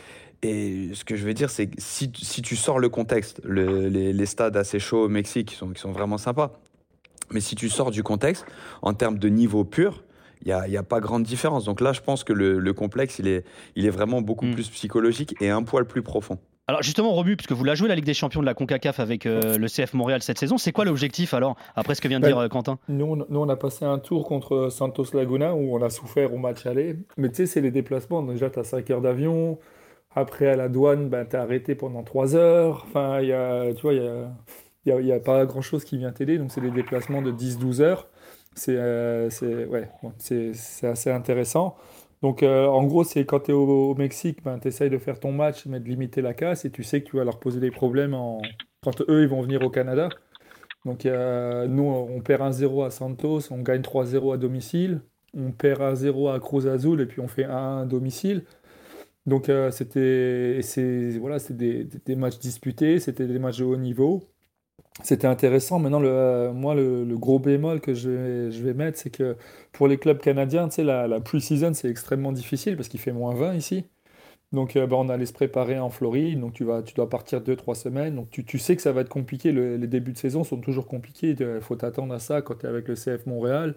Et, 0.44 0.89
et 0.89 0.94
ce 0.94 1.06
que 1.06 1.16
je 1.16 1.26
veux 1.26 1.34
dire, 1.34 1.50
c'est 1.50 1.68
que 1.68 1.76
si, 1.78 2.12
si 2.22 2.41
tu 2.41 2.56
sors 2.56 2.80
le 2.80 2.89
contexte, 2.89 3.41
le, 3.44 3.88
les, 3.88 4.14
les, 4.14 4.26
stades 4.26 4.58
assez 4.58 4.78
chauds 4.78 5.06
au 5.06 5.10
Mexique, 5.10 5.48
qui 5.48 5.56
sont, 5.56 5.70
qui 5.70 5.82
sont 5.82 5.91
vraiment 5.91 6.18
sympas, 6.18 6.60
mais 7.32 7.39
si 7.39 7.56
tu 7.56 7.70
sors 7.70 7.89
du 7.89 8.04
contexte, 8.04 8.46
en 8.82 8.94
termes 8.94 9.18
de 9.18 9.30
niveau 9.30 9.64
pur, 9.64 10.04
il 10.46 10.48
n'y 10.48 10.54
a, 10.54 10.68
y 10.68 10.78
a, 10.78 10.84
pas 10.84 11.00
grande 11.00 11.24
différence. 11.24 11.66
Donc 11.66 11.82
là, 11.82 11.94
je 11.94 12.02
pense 12.02 12.24
que 12.24 12.34
le, 12.34 12.60
le 12.60 12.74
complexe, 12.74 13.20
il 13.20 13.28
est, 13.28 13.46
il 13.76 13.86
est 13.86 13.89
vraiment 13.89 14.22
beaucoup 14.22 14.46
mmh. 14.46 14.54
plus 14.54 14.70
psychologique 14.70 15.36
et 15.41 15.50
un 15.50 15.64
poil 15.64 15.86
plus 15.86 16.02
profond. 16.02 16.38
Alors 16.68 16.82
justement, 16.82 17.12
Romu, 17.12 17.36
puisque 17.36 17.52
vous 17.52 17.66
la 17.66 17.76
joué 17.76 17.89
la 17.89 17.96
Ligue 17.96 18.06
des 18.06 18.14
Champions 18.14 18.39
de 18.39 18.46
la 18.46 18.54
CONCACAF 18.54 19.02
avec 19.02 19.26
euh, 19.26 19.58
le 19.58 19.68
CF 19.68 19.94
Montréal 19.94 20.22
cette 20.22 20.39
saison, 20.39 20.58
c'est 20.58 20.72
quoi 20.72 20.86
l'objectif 20.86 21.34
alors, 21.34 21.58
après 21.76 21.94
ce 21.94 22.00
que 22.00 22.08
vient 22.08 22.20
de 22.20 22.24
ben, 22.24 22.30
dire 22.30 22.38
euh, 22.38 22.48
Quentin? 22.48 22.80
Nous 22.88 23.06
on, 23.06 23.16
nous, 23.18 23.39
on 23.39 23.50
a 23.50 23.58
passé 23.58 23.84
un 23.84 24.00
tour 24.00 24.26
contre 24.26 24.70
Santos 24.70 25.08
Laguna 25.14 25.56
où 25.56 25.76
on 25.76 25.82
a 25.82 25.89
souffert 25.89 26.34
au 26.34 26.38
match 26.38 26.66
aller. 26.66 26.96
Mais 27.18 27.28
tu 27.28 27.36
sais, 27.36 27.48
c'est 27.48 27.60
les 27.60 27.72
déplacements. 27.72 28.24
Déjà, 28.24 28.50
tu 28.50 28.60
as 28.60 28.64
5 28.64 28.89
heures 28.91 29.02
d'avion. 29.02 29.60
Après, 30.16 30.48
à 30.48 30.56
la 30.56 30.70
douane, 30.70 31.10
ben, 31.10 31.26
tu 31.26 31.36
es 31.36 31.39
arrêté 31.39 31.76
pendant 31.76 32.04
3 32.04 32.36
heures. 32.38 32.86
Enfin, 32.88 33.20
y 33.20 33.34
a, 33.34 33.74
tu 33.74 33.82
vois, 33.82 33.94
il 33.94 34.02
n'y 34.02 34.08
a, 34.08 34.32
y 34.86 34.91
a, 34.91 35.02
y 35.02 35.12
a, 35.12 35.20
pas 35.20 35.46
grand-chose 35.46 35.84
qui 35.84 35.98
vient 35.98 36.14
t'aider. 36.14 36.38
Donc, 36.38 36.52
c'est 36.52 36.62
des 36.62 36.72
déplacements 36.72 37.22
de 37.22 37.34
10-12 37.34 37.82
heures 37.82 38.08
c'est 38.56 38.76
euh, 38.78 39.30
ouais, 39.68 39.89
bon, 40.01 40.14
assez 40.20 41.12
intéressant. 41.12 41.76
Donc, 42.22 42.41
euh, 42.43 42.68
en 42.68 42.84
gros, 42.86 43.04
c'est 43.04 43.26
quand 43.26 43.41
tu 43.41 43.51
es 43.51 43.54
au, 43.54 43.95
Mexique, 43.95 44.43
ben, 44.43 44.58
tu 44.60 44.70
essayes 44.70 44.89
de 44.89 44.97
faire 44.97 45.20
ton 45.20 45.32
match, 45.32 45.66
mais 45.66 45.80
de 45.80 45.89
limiter 45.89 46.22
la 46.22 46.34
casse, 46.34 46.66
et 46.66 46.72
tu 46.72 46.84
sais 46.84 47.01
que 47.01 47.10
tu 47.10 47.18
vas 47.18 47.26
leur 47.26 47.39
poser 47.39 47.60
des 47.60 47.72
problèmes 47.72 48.14
en... 48.14 48.41
quand 48.84 49.01
eux, 49.01 49.24
ils 49.24 49.28
vont 49.28 49.41
venir 49.41 49.62
au 49.64 49.70
Canada. 49.70 50.10
Donc, 50.86 51.06
nous, 51.06 51.84
on 51.84 52.22
perd 52.22 52.41
1-0 52.41 52.86
à 52.86 52.91
Santos, 52.91 53.51
on 53.51 53.62
gagne 53.62 53.82
3-0 53.82 54.34
à 54.34 54.38
domicile, 54.38 55.01
on 55.34 55.51
perd 55.51 55.82
1-0 55.82 56.34
à 56.34 56.39
Cruz 56.39 56.68
Azul, 56.68 57.01
et 57.01 57.06
puis 57.06 57.22
on 57.22 57.28
fait 57.28 57.45
1 57.45 57.82
à 57.82 57.86
domicile. 57.86 58.43
Donc, 59.26 59.49
euh, 59.49 59.72
c'était 59.72 60.60
voilà, 61.20 61.38
des, 61.49 61.86
des 61.86 62.16
matchs 62.16 62.39
disputés, 62.39 62.99
c'était 62.99 63.26
des 63.28 63.39
matchs 63.39 63.60
de 63.60 63.64
haut 63.66 63.78
niveau 63.78 64.33
c'était 65.02 65.28
intéressant. 65.28 65.80
Maintenant, 65.80 66.00
le, 66.00 66.10
euh, 66.10 66.54
moi, 66.54 66.76
le, 66.76 67.06
gros 67.18 67.39
bémol 67.39 67.82
que 67.82 67.94
je 67.94 68.10
vais, 68.50 68.74
mettre, 68.74 69.00
c'est 69.00 69.10
que 69.10 69.36
pour 69.72 69.88
les 69.88 69.98
clubs 69.98 70.20
canadiens, 70.20 70.68
tu 70.70 70.76
sais, 70.76 70.84
la, 70.84 71.08
la 71.08 71.20
pre-season, 71.20 71.74
c'est 71.74 71.89
extrêmement 71.89 72.32
difficile 72.32 72.76
parce 72.76 72.89
qu'il 72.89 73.00
fait 73.00 73.12
moins 73.12 73.34
20 73.34 73.56
ici. 73.56 73.86
Donc, 74.54 74.76
euh, 74.76 74.86
bah, 74.86 74.98
on 75.00 75.10
allait 75.10 75.26
se 75.26 75.34
préparer 75.34 75.80
en 75.80 75.89
Floride. 75.89 76.39
Donc, 76.39 76.54
tu, 76.54 76.64
vas, 76.64 76.84
tu 76.84 76.94
dois 76.94 77.10
partir 77.10 77.41
2-3 77.41 77.74
semaines. 77.76 78.16
Donc, 78.16 78.30
tu, 78.30 78.60
sais 78.60 78.76
que 78.76 78.84
ça 78.84 78.91
va 78.91 79.02
être 79.02 79.10
compliqué. 79.10 79.52
Le, 79.52 79.78
les 79.78 79.88
débuts 79.88 80.14
de 80.14 80.18
saison 80.18 80.44
sont 80.44 80.58
toujours 80.58 80.88
compliqués. 80.88 81.36
Il 81.39 81.62
faut 81.62 81.76
t'attendre 81.76 82.14
à 82.14 82.20
ça 82.20 82.41
quand 82.44 82.60
tu 82.60 82.68
es 82.68 82.70
avec 82.70 82.88
le 82.88 82.94
CF 82.96 83.26
Montréal. 83.26 83.76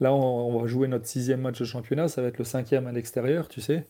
Là, 0.00 0.12
on, 0.14 0.60
va 0.60 0.66
jouer 0.66 0.88
notre 0.88 1.06
sixième 1.06 1.40
match 1.40 1.58
de 1.60 1.64
championnat. 1.64 2.08
Ça 2.08 2.22
va 2.22 2.28
être 2.28 2.38
le 2.38 2.44
cinquième 2.44 2.86
à 2.86 2.92
l'extérieur, 2.92 3.48
tu 3.48 3.60
sais. 3.60 3.86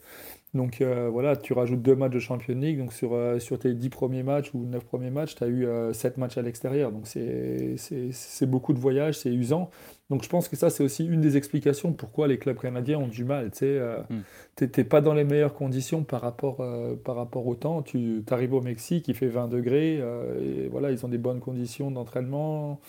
Donc 0.55 0.81
euh, 0.81 1.09
voilà, 1.11 1.35
tu 1.37 1.53
rajoutes 1.53 1.83
deux 1.83 1.97
matchs 1.97 2.13
de 2.13 2.19
Champions 2.21 2.55
League. 2.55 2.79
Donc 2.79 2.93
sur, 2.93 3.13
euh, 3.13 3.41
sur 3.41 3.59
tes 3.59 3.75
dix 3.75 3.89
premiers 3.89 4.23
matchs 4.23 4.55
ou 4.55 4.65
neuf 4.65 4.85
premiers 4.85 5.11
matchs, 5.11 5.35
tu 5.35 5.43
as 5.43 5.49
eu 5.49 5.67
euh, 5.67 5.93
sept 5.93 6.17
matchs 6.17 6.39
à 6.39 6.43
l'extérieur. 6.43 6.93
Donc 6.93 7.07
c'est 7.07 8.47
beaucoup 8.47 8.73
de 8.73 8.79
voyages, 8.79 9.19
c'est 9.19 9.33
usant. 9.33 9.71
Donc 10.11 10.23
je 10.23 10.29
pense 10.29 10.49
que 10.49 10.55
ça, 10.55 10.71
c'est 10.71 10.85
aussi 10.85 11.05
une 11.05 11.21
des 11.21 11.37
explications 11.37 11.93
pourquoi 11.93 12.29
les 12.29 12.39
clubs 12.39 12.59
canadiens 12.59 12.99
ont 12.99 13.09
du 13.09 13.25
mal. 13.25 13.51
Tu 13.51 13.59
sais, 13.59 13.81
mm. 14.11 14.67
t'es 14.69 14.85
pas 14.85 15.01
dans 15.01 15.15
les 15.15 15.25
meilleures 15.25 15.55
conditions 15.55 16.05
par 16.05 16.21
rapport, 16.21 16.65
par 17.05 17.17
rapport 17.17 17.47
au 17.47 17.57
temps. 17.57 17.83
Tu 17.83 18.23
arrives 18.31 18.55
au 18.55 18.61
Mexique, 18.61 19.09
il 19.09 19.15
fait 19.15 19.27
20 19.27 19.49
degrés. 19.49 19.97
et 19.97 20.69
voilà, 20.71 20.93
ils 20.93 21.05
ont 21.05 21.09
des 21.09 21.19
bonnes 21.19 21.41
conditions 21.41 21.91
d'entraînement. 21.91 22.81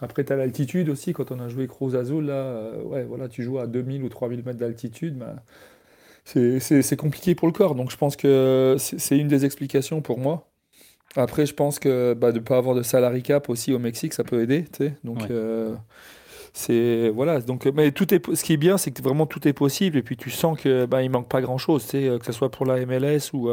Après, 0.00 0.24
tu 0.24 0.32
as 0.32 0.36
l'altitude 0.36 0.88
aussi. 0.88 1.12
Quand 1.12 1.30
on 1.30 1.38
a 1.40 1.48
joué 1.48 1.66
Cruz 1.68 1.94
Azul, 1.94 2.26
là, 2.26 2.72
ouais, 2.84 3.04
voilà, 3.04 3.28
tu 3.28 3.42
joues 3.42 3.58
à 3.58 3.66
2000 3.66 4.02
ou 4.02 4.08
3000 4.08 4.42
mètres 4.44 4.58
d'altitude. 4.58 5.18
Ben, 5.18 5.36
c'est 6.26 6.96
compliqué 6.96 7.34
pour 7.34 7.48
le 7.48 7.52
corps. 7.52 7.74
Donc 7.74 7.90
je 7.90 7.96
pense 7.96 8.16
que 8.16 8.76
c'est 8.78 9.16
une 9.16 9.28
des 9.28 9.44
explications 9.44 10.00
pour 10.00 10.18
moi. 10.18 10.48
Après, 11.14 11.46
je 11.46 11.54
pense 11.54 11.78
que 11.78 12.14
bah, 12.14 12.32
de 12.32 12.38
ne 12.38 12.44
pas 12.44 12.58
avoir 12.58 12.74
de 12.74 12.82
salary 12.82 13.22
cap 13.22 13.48
aussi 13.48 13.72
au 13.72 13.78
Mexique, 13.78 14.12
ça 14.12 14.24
peut 14.24 14.42
aider. 14.42 14.64
Donc 15.04 15.20
ouais. 15.20 15.28
euh, 15.30 15.74
c'est 16.52 17.10
voilà 17.10 17.40
donc 17.40 17.66
mais 17.66 17.92
tout 17.92 18.14
est 18.14 18.34
ce 18.34 18.42
qui 18.42 18.54
est 18.54 18.56
bien 18.56 18.78
c'est 18.78 18.90
que 18.90 19.02
vraiment 19.02 19.26
tout 19.26 19.46
est 19.46 19.52
possible 19.52 19.98
et 19.98 20.02
puis 20.02 20.16
tu 20.16 20.30
sens 20.30 20.58
que 20.58 20.86
ben 20.86 21.02
il 21.02 21.10
manque 21.10 21.28
pas 21.28 21.42
grand 21.42 21.58
chose 21.58 21.84
que 21.84 22.18
ce 22.24 22.32
soit 22.32 22.50
pour 22.50 22.64
la 22.64 22.84
MLS 22.86 23.34
ou, 23.34 23.50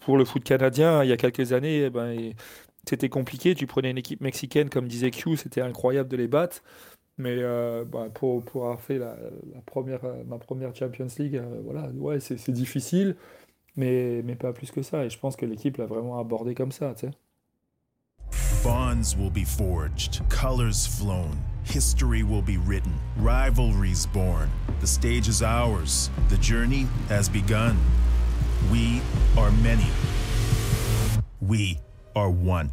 pour 0.00 0.16
le 0.16 0.24
foot 0.24 0.42
canadien 0.42 1.04
il 1.04 1.10
y 1.10 1.12
a 1.12 1.18
quelques 1.18 1.52
années 1.52 1.90
ben 1.90 2.32
c'était 2.88 3.10
compliqué 3.10 3.54
tu 3.54 3.66
prenais 3.66 3.90
une 3.90 3.98
équipe 3.98 4.22
mexicaine 4.22 4.70
comme 4.70 4.88
disait 4.88 5.10
Q 5.10 5.36
c'était 5.36 5.60
incroyable 5.60 6.08
de 6.08 6.16
les 6.16 6.26
battre 6.26 6.62
mais 7.16 7.36
ben, 7.36 8.10
pour, 8.12 8.42
pour 8.42 8.64
avoir 8.64 8.80
fait 8.80 8.98
la, 8.98 9.16
première 9.66 10.00
ma 10.26 10.38
première 10.38 10.74
Champions 10.74 11.06
League 11.18 11.40
voilà 11.64 11.88
ouais 11.96 12.18
c'est 12.20 12.50
difficile 12.50 13.16
mais, 13.76 14.22
mais 14.24 14.34
pas 14.34 14.52
plus 14.52 14.70
que 14.70 14.82
ça. 14.82 15.04
Et 15.04 15.10
je 15.10 15.18
pense 15.18 15.36
que 15.36 15.46
l'équipe 15.46 15.76
l'a 15.76 15.86
vraiment 15.86 16.18
abordé 16.18 16.54
comme 16.54 16.72
ça, 16.72 16.94
tu. 16.94 17.06
Bonds 18.62 19.14
will 19.16 19.30
be 19.30 19.44
forged, 19.44 20.22
colors 20.30 20.86
flown, 20.86 21.36
history 21.64 22.22
will 22.22 22.40
be 22.40 22.56
written, 22.56 22.92
rivalries 23.18 24.06
born. 24.06 24.48
The 24.80 24.86
stage 24.86 25.28
is 25.28 25.42
ours, 25.42 26.10
the 26.30 26.38
journey 26.38 26.86
has 27.10 27.28
begun. 27.28 27.76
We 28.72 29.02
are 29.36 29.50
many. 29.62 29.86
We 31.42 31.78
are 32.16 32.30
one. 32.30 32.70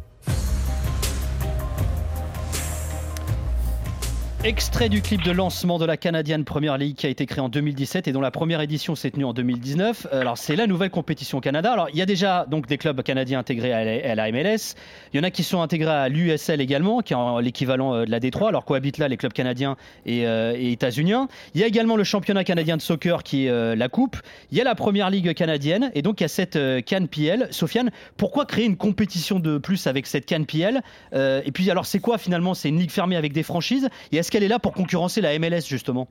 Extrait 4.44 4.88
du 4.88 5.02
clip 5.02 5.22
de 5.22 5.30
lancement 5.30 5.78
de 5.78 5.84
la 5.84 5.96
Canadian 5.96 6.42
Premier 6.42 6.76
League 6.76 6.96
qui 6.96 7.06
a 7.06 7.08
été 7.08 7.26
créé 7.26 7.38
en 7.38 7.48
2017 7.48 8.08
et 8.08 8.12
dont 8.12 8.20
la 8.20 8.32
première 8.32 8.60
édition 8.60 8.96
s'est 8.96 9.12
tenue 9.12 9.24
en 9.24 9.32
2019. 9.32 10.08
Alors 10.10 10.36
c'est 10.36 10.56
la 10.56 10.66
nouvelle 10.66 10.90
compétition 10.90 11.38
au 11.38 11.40
Canada. 11.40 11.72
Alors 11.72 11.88
il 11.92 11.96
y 11.96 12.02
a 12.02 12.06
déjà 12.06 12.44
donc 12.50 12.66
des 12.66 12.76
clubs 12.76 13.00
canadiens 13.04 13.38
intégrés 13.38 13.72
à 13.72 14.14
la 14.16 14.32
MLS. 14.32 14.74
Il 15.12 15.18
y 15.18 15.20
en 15.20 15.22
a 15.22 15.30
qui 15.30 15.44
sont 15.44 15.62
intégrés 15.62 15.92
à 15.92 16.08
l'USL 16.08 16.60
également, 16.60 17.02
qui 17.02 17.14
est 17.14 17.40
l'équivalent 17.40 17.94
euh, 17.94 18.04
de 18.04 18.10
la 18.10 18.18
D3. 18.18 18.48
Alors 18.48 18.64
cohabitent 18.64 18.98
là 18.98 19.06
les 19.06 19.16
clubs 19.16 19.32
canadiens 19.32 19.76
et, 20.06 20.26
euh, 20.26 20.56
et 20.56 20.72
états-uniens. 20.72 21.28
Il 21.54 21.60
y 21.60 21.64
a 21.64 21.68
également 21.68 21.94
le 21.94 22.02
championnat 22.02 22.42
canadien 22.42 22.76
de 22.76 22.82
soccer 22.82 23.22
qui 23.22 23.46
est 23.46 23.48
euh, 23.48 23.76
la 23.76 23.88
Coupe. 23.88 24.16
Il 24.50 24.58
y 24.58 24.60
a 24.60 24.64
la 24.64 24.74
Première 24.74 25.08
Ligue 25.10 25.34
canadienne 25.34 25.92
et 25.94 26.02
donc 26.02 26.18
il 26.18 26.24
y 26.24 26.26
a 26.26 26.28
cette 26.28 26.58
Can 26.88 27.06
PL. 27.06 27.46
Sofiane, 27.52 27.92
pourquoi 28.16 28.44
créer 28.46 28.64
une 28.64 28.76
compétition 28.76 29.38
de 29.38 29.58
plus 29.58 29.86
avec 29.86 30.08
cette 30.08 30.28
Can 30.28 30.42
PL 30.42 30.82
Et 31.12 31.52
puis 31.52 31.70
alors 31.70 31.86
c'est 31.86 32.00
quoi 32.00 32.18
finalement? 32.18 32.54
C'est 32.54 32.70
une 32.70 32.80
ligue 32.80 32.90
fermée 32.90 33.14
avec 33.14 33.32
des 33.32 33.44
franchises? 33.44 33.88
Et 34.10 34.16
est-ce 34.16 34.31
qu'elle 34.32 34.42
est 34.42 34.48
là 34.48 34.58
pour 34.58 34.72
concurrencer 34.72 35.20
la 35.20 35.38
MLS 35.38 35.66
justement 35.68 36.08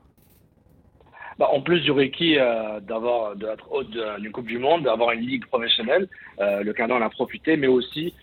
bah, 1.39 1.49
en 1.51 1.61
plus 1.61 1.79
du 1.79 1.91
requis 1.91 2.37
euh, 2.37 2.79
d'avoir 2.81 3.35
de 3.35 4.19
d'une 4.19 4.31
Coupe 4.31 4.45
du 4.45 4.59
Monde, 4.59 4.83
d'avoir 4.83 5.11
une 5.11 5.21
ligue 5.21 5.47
professionnelle, 5.47 6.07
euh, 6.39 6.61
le 6.61 6.71
Canada 6.71 6.99
en 6.99 7.01
a 7.01 7.09
profité, 7.09 7.57
mais 7.57 7.65
aussi, 7.65 8.13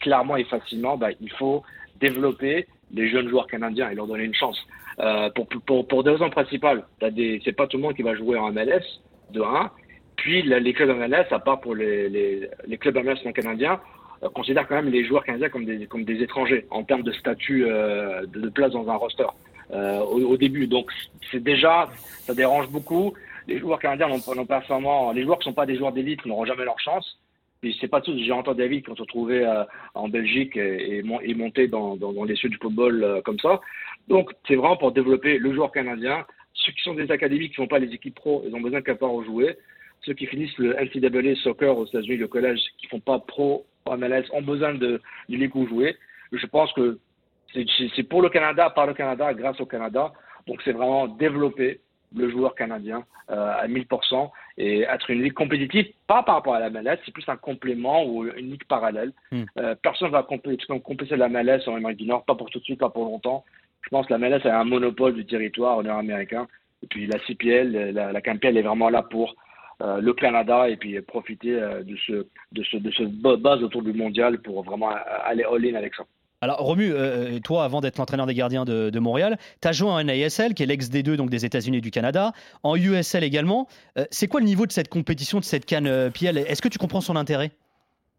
clairement 0.00 0.36
et 0.36 0.44
facilement, 0.44 0.98
bah, 0.98 1.08
il 1.18 1.32
faut 1.32 1.62
développer 1.98 2.66
les 2.92 3.08
jeunes 3.08 3.28
joueurs 3.30 3.46
canadiens 3.46 3.88
et 3.88 3.94
leur 3.94 4.06
donner 4.06 4.24
une 4.24 4.34
chance. 4.34 4.58
Euh, 5.00 5.30
pour, 5.30 6.04
deux 6.04 6.10
raisons 6.10 6.28
principales. 6.28 6.84
C'est 7.00 7.56
pas 7.56 7.66
tout 7.68 7.78
le 7.78 7.84
monde 7.84 7.94
qui 7.94 8.02
va 8.02 8.14
jouer 8.14 8.36
en 8.36 8.52
MLS, 8.52 8.84
de 9.30 9.40
1. 9.40 9.70
Puis 10.16 10.42
les 10.42 10.72
clubs 10.74 10.94
MLS, 10.94 11.26
à 11.30 11.38
part 11.38 11.60
pour 11.60 11.74
les, 11.74 12.10
les 12.10 12.78
clubs 12.78 12.96
MLS 12.96 13.24
non 13.24 13.32
canadiens, 13.32 13.80
euh, 14.22 14.28
considèrent 14.28 14.66
quand 14.66 14.76
même 14.76 14.90
les 14.90 15.04
joueurs 15.04 15.24
canadiens 15.24 15.48
comme 15.48 15.64
des, 15.64 15.86
comme 15.86 16.04
des 16.04 16.22
étrangers 16.22 16.66
en 16.70 16.84
termes 16.84 17.02
de 17.02 17.12
statut 17.12 17.60
de, 17.62 18.26
de, 18.26 18.48
place 18.48 18.72
dans 18.72 18.88
un 18.88 18.96
roster. 18.96 19.26
Euh, 19.70 20.00
au, 20.00 20.38
début. 20.38 20.66
Donc 20.66 20.90
c'est 21.30 21.42
déjà, 21.42 21.90
ça 22.24 22.32
dérange 22.32 22.70
beaucoup. 22.70 23.12
Les 23.46 23.58
joueurs 23.58 23.78
canadiens 23.78 24.08
n'ont 24.08 24.46
pas 24.46 24.62
forcément, 24.62 25.12
les 25.12 25.24
joueurs 25.24 25.38
qui 25.38 25.44
sont 25.44 25.52
pas 25.52 25.66
des 25.66 25.76
joueurs 25.76 25.92
d'élite 25.92 26.24
n'auront 26.24 26.46
jamais 26.46 26.64
leur 26.64 26.80
chance. 26.80 27.18
Et 27.62 27.74
c'est 27.78 27.88
pas 27.88 28.00
tous. 28.00 28.16
J'ai 28.16 28.32
entendu 28.32 28.60
David 28.60 28.84
qui 28.84 28.90
ont 28.90 28.96
se 28.96 29.02
euh, 29.02 29.64
en 29.94 30.08
Belgique 30.08 30.56
et, 30.56 31.00
et, 31.00 31.34
monté 31.34 31.68
dans, 31.68 31.96
dans, 31.96 32.24
les 32.24 32.34
cieux 32.36 32.48
du 32.48 32.56
football 32.56 33.04
euh, 33.04 33.20
comme 33.20 33.38
ça. 33.40 33.60
Donc 34.08 34.32
c'est 34.46 34.54
vraiment 34.54 34.78
pour 34.78 34.92
développer 34.92 35.36
le 35.36 35.52
joueur 35.52 35.70
canadien. 35.70 36.24
Ceux 36.54 36.72
qui 36.72 36.80
sont 36.80 36.94
des 36.94 37.10
académies 37.10 37.50
qui 37.50 37.56
font 37.56 37.66
pas 37.66 37.78
les 37.78 37.92
équipes 37.92 38.14
pro, 38.14 38.42
ils 38.46 38.54
ont 38.54 38.60
besoin 38.60 38.80
qu'à 38.80 38.94
part 38.94 39.22
jouer. 39.22 39.58
Ceux 40.00 40.14
qui 40.14 40.24
finissent 40.24 40.56
le 40.56 40.74
NCAA 40.76 41.34
soccer 41.42 41.76
aux 41.76 41.84
États-Unis, 41.84 42.16
le 42.16 42.28
collège, 42.28 42.60
qui 42.78 42.86
font 42.86 43.00
pas 43.00 43.18
pro 43.18 43.66
MLS, 43.96 44.24
ont 44.32 44.42
besoin 44.42 44.74
de, 44.74 45.00
de 45.28 45.36
ligue 45.36 45.56
où 45.56 45.66
jouer. 45.66 45.96
Je 46.32 46.46
pense 46.46 46.72
que 46.72 46.98
c'est 47.52 48.02
pour 48.02 48.22
le 48.22 48.28
Canada, 48.28 48.70
par 48.70 48.86
le 48.86 48.94
Canada, 48.94 49.32
grâce 49.32 49.60
au 49.60 49.66
Canada. 49.66 50.12
Donc 50.46 50.60
c'est 50.64 50.72
vraiment 50.72 51.08
développer 51.08 51.80
le 52.14 52.30
joueur 52.30 52.54
canadien 52.54 53.04
euh, 53.30 53.52
à 53.52 53.66
1000% 53.68 54.30
et 54.56 54.80
être 54.80 55.10
une 55.10 55.22
ligue 55.22 55.34
compétitive, 55.34 55.86
pas 56.06 56.22
par 56.22 56.36
rapport 56.36 56.54
à 56.54 56.60
la 56.60 56.70
MLS, 56.70 56.98
c'est 57.04 57.12
plus 57.12 57.28
un 57.28 57.36
complément 57.36 58.04
ou 58.06 58.24
une 58.24 58.52
ligue 58.52 58.64
parallèle. 58.64 59.12
Hmm. 59.30 59.44
Euh, 59.58 59.74
personne 59.82 60.08
ne 60.08 60.12
va 60.12 60.22
compléter 60.22 61.16
la 61.16 61.28
MLS 61.28 61.68
en 61.68 61.76
Amérique 61.76 61.98
du 61.98 62.06
Nord, 62.06 62.24
pas 62.24 62.34
pour 62.34 62.50
tout 62.50 62.58
de 62.58 62.64
suite, 62.64 62.80
pas 62.80 62.88
pour 62.88 63.04
longtemps. 63.04 63.44
Je 63.82 63.90
pense 63.90 64.06
que 64.06 64.14
la 64.14 64.18
MLS 64.18 64.46
a 64.46 64.58
un 64.58 64.64
monopole 64.64 65.14
du 65.14 65.26
territoire 65.26 65.82
nord-américain. 65.82 66.48
Et 66.82 66.86
puis 66.86 67.06
la 67.06 67.18
CPL, 67.26 67.92
la, 67.92 68.12
la 68.12 68.20
CAMPL 68.20 68.56
est 68.56 68.62
vraiment 68.62 68.88
là 68.88 69.02
pour 69.02 69.34
euh, 69.82 70.00
le 70.00 70.12
Canada 70.12 70.68
et 70.68 70.76
puis 70.76 71.00
profiter 71.02 71.52
de, 71.52 71.96
ce, 72.06 72.26
de, 72.52 72.62
ce, 72.64 72.76
de 72.76 72.90
ce 72.90 73.02
base 73.36 73.62
autour 73.62 73.82
du 73.82 73.92
mondial 73.92 74.40
pour 74.40 74.62
vraiment 74.62 74.90
aller 75.24 75.44
all-in 75.44 75.74
avec 75.74 75.94
ça. 75.94 76.04
Alors 76.40 76.58
Romu, 76.58 76.92
euh, 76.92 77.36
euh, 77.36 77.40
toi 77.40 77.64
avant 77.64 77.80
d'être 77.80 77.98
l'entraîneur 77.98 78.26
des 78.26 78.34
gardiens 78.34 78.64
de, 78.64 78.98
Montréal, 78.98 79.38
tu 79.60 79.68
as 79.68 79.72
joué 79.72 79.88
en 79.88 80.02
NASL, 80.02 80.54
qui 80.54 80.62
est 80.62 80.66
l'ex 80.66 80.88
D2 80.88 81.16
donc 81.16 81.30
des 81.30 81.44
États-Unis 81.44 81.78
et 81.78 81.80
du 81.80 81.90
Canada, 81.90 82.32
en 82.62 82.76
USL 82.76 83.24
également. 83.24 83.66
Euh, 83.98 84.04
c'est 84.10 84.28
quoi 84.28 84.40
le 84.40 84.46
niveau 84.46 84.66
de 84.66 84.72
cette 84.72 84.88
compétition, 84.88 85.40
de 85.40 85.44
cette 85.44 85.66
canne 85.66 86.10
PL 86.12 86.38
Est-ce 86.38 86.62
que 86.62 86.68
tu 86.68 86.78
comprends 86.78 87.00
son 87.00 87.16
intérêt? 87.16 87.50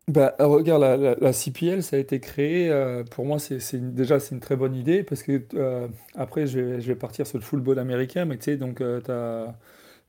Bah, 0.10 0.34
regarde, 0.40 1.18
la, 1.22 1.34
CPL, 1.34 1.84
ça 1.84 1.96
a 1.96 2.00
été 2.00 2.20
créé, 2.20 2.74
pour 3.12 3.26
moi, 3.26 3.38
c'est 3.38 3.94
déjà 3.94 4.20
c'est 4.20 4.34
une 4.34 4.42
très 4.42 4.56
bonne 4.56 4.76
idée, 4.76 5.04
parce 5.04 5.22
que 5.22 5.44
après, 6.16 6.48
je 6.48 6.60
vais, 6.60 6.96
partir 6.96 7.28
sur 7.28 7.38
le 7.38 7.44
football 7.44 7.78
américain, 7.78 8.26
mais 8.26 8.38
tu 8.38 8.46
sais, 8.46 8.58
donc 8.58 8.78
tu 8.80 9.12
as 9.12 9.56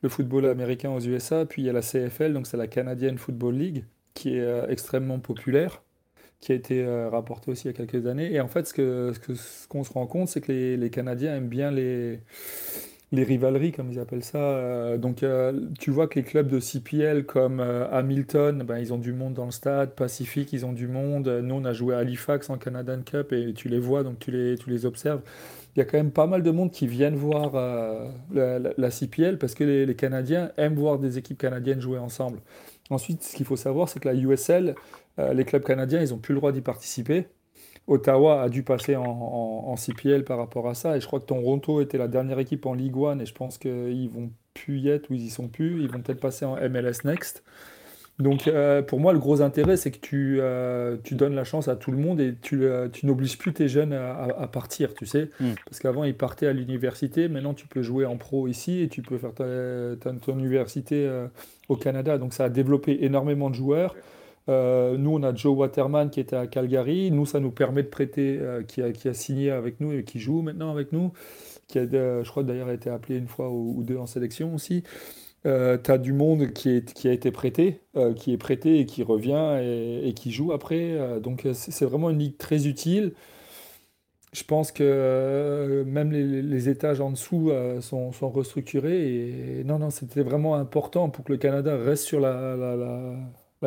le 0.02 0.08
football 0.08 0.46
américain 0.46 0.90
aux 0.90 1.00
USA, 1.00 1.44
puis 1.46 1.62
il 1.62 1.66
y 1.66 1.70
a 1.70 1.72
la 1.72 1.82
CFL, 1.82 2.32
donc 2.32 2.46
c'est 2.46 2.56
la 2.56 2.66
Canadian 2.66 3.16
Football 3.16 3.54
League, 3.56 3.84
qui 4.14 4.36
est 4.36 4.70
extrêmement 4.70 5.18
populaire 5.18 5.82
qui 6.40 6.52
a 6.52 6.54
été 6.54 6.82
euh, 6.82 7.10
rapporté 7.10 7.50
aussi 7.50 7.68
il 7.68 7.72
y 7.72 7.74
a 7.74 7.86
quelques 7.86 8.06
années. 8.06 8.32
Et 8.32 8.40
en 8.40 8.48
fait, 8.48 8.66
ce 8.66 8.72
qu'on 8.74 9.14
ce 9.14 9.18
que, 9.18 9.34
ce 9.34 9.68
qu'on 9.68 9.84
se 9.84 9.92
rend 9.92 10.06
compte, 10.06 10.28
c'est 10.28 10.40
que 10.40 10.50
les, 10.50 10.76
les, 10.76 10.90
Canadiens 10.90 11.36
aiment 11.36 11.48
bien 11.48 11.70
les, 11.70 12.20
les 13.12 13.24
rivaleries, 13.24 13.72
comme 13.72 13.90
ils 13.90 13.98
appellent 13.98 14.24
ça. 14.24 14.38
Euh, 14.38 14.98
donc, 14.98 15.22
euh, 15.22 15.52
tu 15.78 15.90
vois 15.90 16.06
que 16.06 16.18
les 16.18 16.24
clubs 16.24 16.48
de 16.48 16.60
CPL 16.60 17.24
comme 17.24 17.60
Hamilton, 17.60 18.62
ben, 18.62 18.78
ils 18.78 18.92
ont 18.92 18.98
du 18.98 19.12
monde 19.12 19.34
dans 19.34 19.46
le 19.46 19.50
stade. 19.50 19.94
Pacific, 19.94 20.52
ils 20.52 20.64
ont 20.64 20.72
du 20.72 20.86
monde. 20.86 21.28
Nous, 21.28 21.54
on 21.54 21.64
a 21.64 21.72
joué 21.72 21.94
à 21.94 21.98
Halifax 21.98 22.50
en 22.50 22.58
Canadian 22.58 23.02
Cup 23.02 23.32
et 23.32 23.52
tu 23.52 23.68
les 23.68 23.80
vois, 23.80 24.02
donc 24.02 24.18
tu 24.18 24.30
les, 24.30 24.56
tu 24.56 24.70
les 24.70 24.86
observes. 24.86 25.22
Il 25.76 25.78
y 25.78 25.82
a 25.82 25.84
quand 25.84 25.98
même 25.98 26.10
pas 26.10 26.26
mal 26.26 26.42
de 26.42 26.50
monde 26.50 26.72
qui 26.72 26.86
viennent 26.86 27.14
voir 27.14 27.52
la, 28.32 28.90
CPL 28.90 29.38
parce 29.38 29.54
que 29.54 29.64
les, 29.64 29.86
les 29.86 29.94
Canadiens 29.94 30.50
aiment 30.56 30.74
voir 30.74 30.98
des 30.98 31.16
équipes 31.18 31.38
canadiennes 31.38 31.80
jouer 31.80 31.98
ensemble. 31.98 32.40
Ensuite, 32.90 33.22
ce 33.22 33.36
qu'il 33.36 33.46
faut 33.46 33.56
savoir, 33.56 33.88
c'est 33.88 34.00
que 34.00 34.08
la 34.08 34.14
USL, 34.14 34.74
euh, 35.20 35.32
les 35.32 35.44
clubs 35.44 35.62
canadiens, 35.62 36.02
ils 36.02 36.10
n'ont 36.10 36.18
plus 36.18 36.34
le 36.34 36.40
droit 36.40 36.52
d'y 36.52 36.60
participer. 36.60 37.28
Ottawa 37.86 38.42
a 38.42 38.48
dû 38.48 38.62
passer 38.62 38.96
en, 38.96 39.74
CPL 39.76 40.24
par 40.24 40.38
rapport 40.38 40.68
à 40.68 40.74
ça. 40.74 40.96
Et 40.96 41.00
je 41.00 41.06
crois 41.06 41.20
que 41.20 41.26
Toronto 41.26 41.80
était 41.80 41.98
la 41.98 42.08
dernière 42.08 42.38
équipe 42.38 42.66
en 42.66 42.74
League 42.74 42.96
One. 42.96 43.20
Et 43.20 43.26
je 43.26 43.34
pense 43.34 43.58
qu'ils 43.58 44.08
vont 44.08 44.30
plus 44.54 44.78
y 44.78 44.88
être 44.88 45.10
ou 45.10 45.14
ils 45.14 45.24
y 45.24 45.30
sont 45.30 45.48
plus. 45.48 45.82
Ils 45.82 45.90
vont 45.90 46.00
peut-être 46.00 46.20
passer 46.20 46.44
en 46.44 46.56
MLS 46.56 47.04
Next. 47.04 47.42
Donc 48.18 48.48
euh, 48.48 48.82
pour 48.82 49.00
moi, 49.00 49.14
le 49.14 49.18
gros 49.18 49.40
intérêt, 49.40 49.78
c'est 49.78 49.90
que 49.90 49.98
tu, 49.98 50.38
euh, 50.40 50.98
tu, 51.02 51.14
donnes 51.14 51.34
la 51.34 51.44
chance 51.44 51.68
à 51.68 51.76
tout 51.76 51.90
le 51.90 51.96
monde 51.96 52.20
et 52.20 52.34
tu, 52.40 52.68
tu 52.92 53.06
n'obliges 53.06 53.38
plus 53.38 53.54
tes 53.54 53.66
jeunes 53.66 53.94
à, 53.94 54.46
partir, 54.52 54.92
tu 54.92 55.06
sais. 55.06 55.30
Hmm. 55.40 55.54
Parce 55.64 55.80
qu'avant, 55.80 56.04
ils 56.04 56.14
partaient 56.14 56.46
à 56.46 56.52
l'université. 56.52 57.28
Maintenant, 57.28 57.54
tu 57.54 57.66
peux 57.66 57.82
jouer 57.82 58.04
en 58.04 58.18
pro 58.18 58.46
ici 58.46 58.82
et 58.82 58.88
tu 58.88 59.00
peux 59.00 59.16
faire 59.16 59.32
ta, 59.32 59.44
ton 60.20 60.38
université 60.38 61.10
au 61.68 61.76
Canada. 61.76 62.18
Donc 62.18 62.34
ça 62.34 62.44
a 62.44 62.48
développé 62.50 63.04
énormément 63.04 63.48
de 63.48 63.54
joueurs. 63.54 63.96
Euh, 64.50 64.96
nous, 64.96 65.14
on 65.14 65.22
a 65.22 65.34
Joe 65.34 65.56
Waterman 65.56 66.10
qui 66.10 66.20
était 66.20 66.36
à 66.36 66.46
Calgary. 66.46 67.10
Nous, 67.10 67.26
ça 67.26 67.40
nous 67.40 67.52
permet 67.52 67.82
de 67.82 67.88
prêter, 67.88 68.38
euh, 68.40 68.62
qui, 68.62 68.82
a, 68.82 69.14
signé 69.14 69.50
avec 69.50 69.80
nous 69.80 69.92
et 69.92 70.04
qui 70.04 70.18
joue 70.18 70.42
maintenant 70.42 70.70
avec 70.70 70.92
nous. 70.92 71.12
Qui 71.68 71.78
a, 71.78 71.86
je 71.86 72.28
crois 72.28 72.42
d'ailleurs 72.42 72.70
été 72.70 72.90
appelé 72.90 73.16
une 73.16 73.28
fois 73.28 73.50
ou, 73.50 73.82
deux 73.84 73.96
en 73.96 74.06
sélection 74.06 74.54
aussi. 74.54 74.82
Euh, 75.46 75.78
tu 75.82 75.90
as 75.90 75.98
du 75.98 76.12
monde 76.12 76.52
qui, 76.52 76.82
a 77.04 77.12
été 77.12 77.30
prêté, 77.30 77.80
qui 78.16 78.32
est 78.32 78.38
prêté 78.38 78.80
et 78.80 78.86
qui 78.86 79.02
revient 79.02 79.58
et, 79.62 80.12
qui 80.14 80.32
joue 80.32 80.52
après. 80.52 81.20
donc 81.20 81.46
c'est 81.54 81.84
vraiment 81.84 82.10
une 82.10 82.18
ligue 82.18 82.36
très 82.36 82.66
utile. 82.66 83.14
Je 84.32 84.44
pense 84.44 84.70
que 84.70 85.84
même 85.86 86.12
les, 86.12 86.68
étages 86.68 87.00
en 87.00 87.10
dessous 87.10 87.50
sont, 87.80 88.10
restructurés. 88.30 89.62
Non, 89.64 89.78
non, 89.78 89.90
c'était 89.90 90.22
vraiment 90.22 90.56
important 90.56 91.08
pour 91.08 91.24
que 91.24 91.32
le 91.32 91.38
Canada 91.38 91.76
reste 91.76 92.04
sur 92.04 92.20
la 92.20 92.56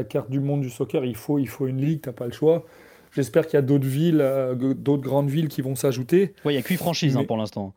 carte 0.02 0.32
du 0.32 0.40
monde 0.40 0.62
du 0.62 0.72
soccer, 0.72 1.06
il 1.06 1.16
faut, 1.16 1.38
il 1.38 1.48
faut 1.48 1.68
une 1.68 1.80
ligue, 1.80 2.02
tu 2.02 2.10
n'as 2.10 2.14
pas 2.14 2.26
le 2.26 2.32
choix. 2.32 2.66
J'espère 3.12 3.46
qu'il 3.46 3.54
y 3.54 3.60
a 3.60 3.62
d'autres 3.62 3.86
villes, 3.86 4.22
euh, 4.22 4.56
d'autres 4.56 5.04
grandes 5.04 5.30
villes 5.30 5.48
qui 5.48 5.62
vont 5.62 5.76
s'ajouter. 5.76 6.34
Oui, 6.46 6.54
il 6.54 6.58
n'y 6.58 6.60
a 6.60 6.64
qu'une 6.64 6.78
franchise 6.78 7.16
hein, 7.16 7.26
pour 7.26 7.38
l'instant. 7.38 7.74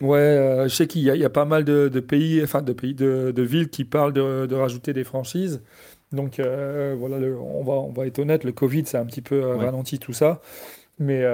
Ouais, 0.00 0.18
euh, 0.18 0.64
je 0.64 0.74
sais 0.74 0.88
qu'il 0.88 1.02
y, 1.02 1.04
y, 1.04 1.24
a 1.24 1.30
pas 1.30 1.44
mal 1.44 1.62
de, 1.64 1.88
pays, 2.00 2.42
enfin 2.42 2.60
de 2.62 2.72
pays, 2.72 2.94
de, 2.94 3.32
villes 3.42 3.68
qui 3.68 3.84
parlent 3.84 4.12
de, 4.12 4.54
rajouter 4.54 4.92
des 4.92 5.04
franchises. 5.04 5.62
Donc 6.10 6.40
euh, 6.40 6.96
voilà, 6.98 7.16
on, 7.38 7.62
va, 7.62 7.74
on 7.74 7.92
va 7.92 8.06
être 8.06 8.18
honnête, 8.18 8.42
le 8.42 8.50
Covid, 8.50 8.84
ça 8.84 8.98
a 8.98 9.02
un 9.02 9.06
petit 9.06 9.22
peu 9.22 9.40
ralenti 9.40 10.00
tout 10.00 10.12
ça. 10.12 10.40
Mais 10.98 11.24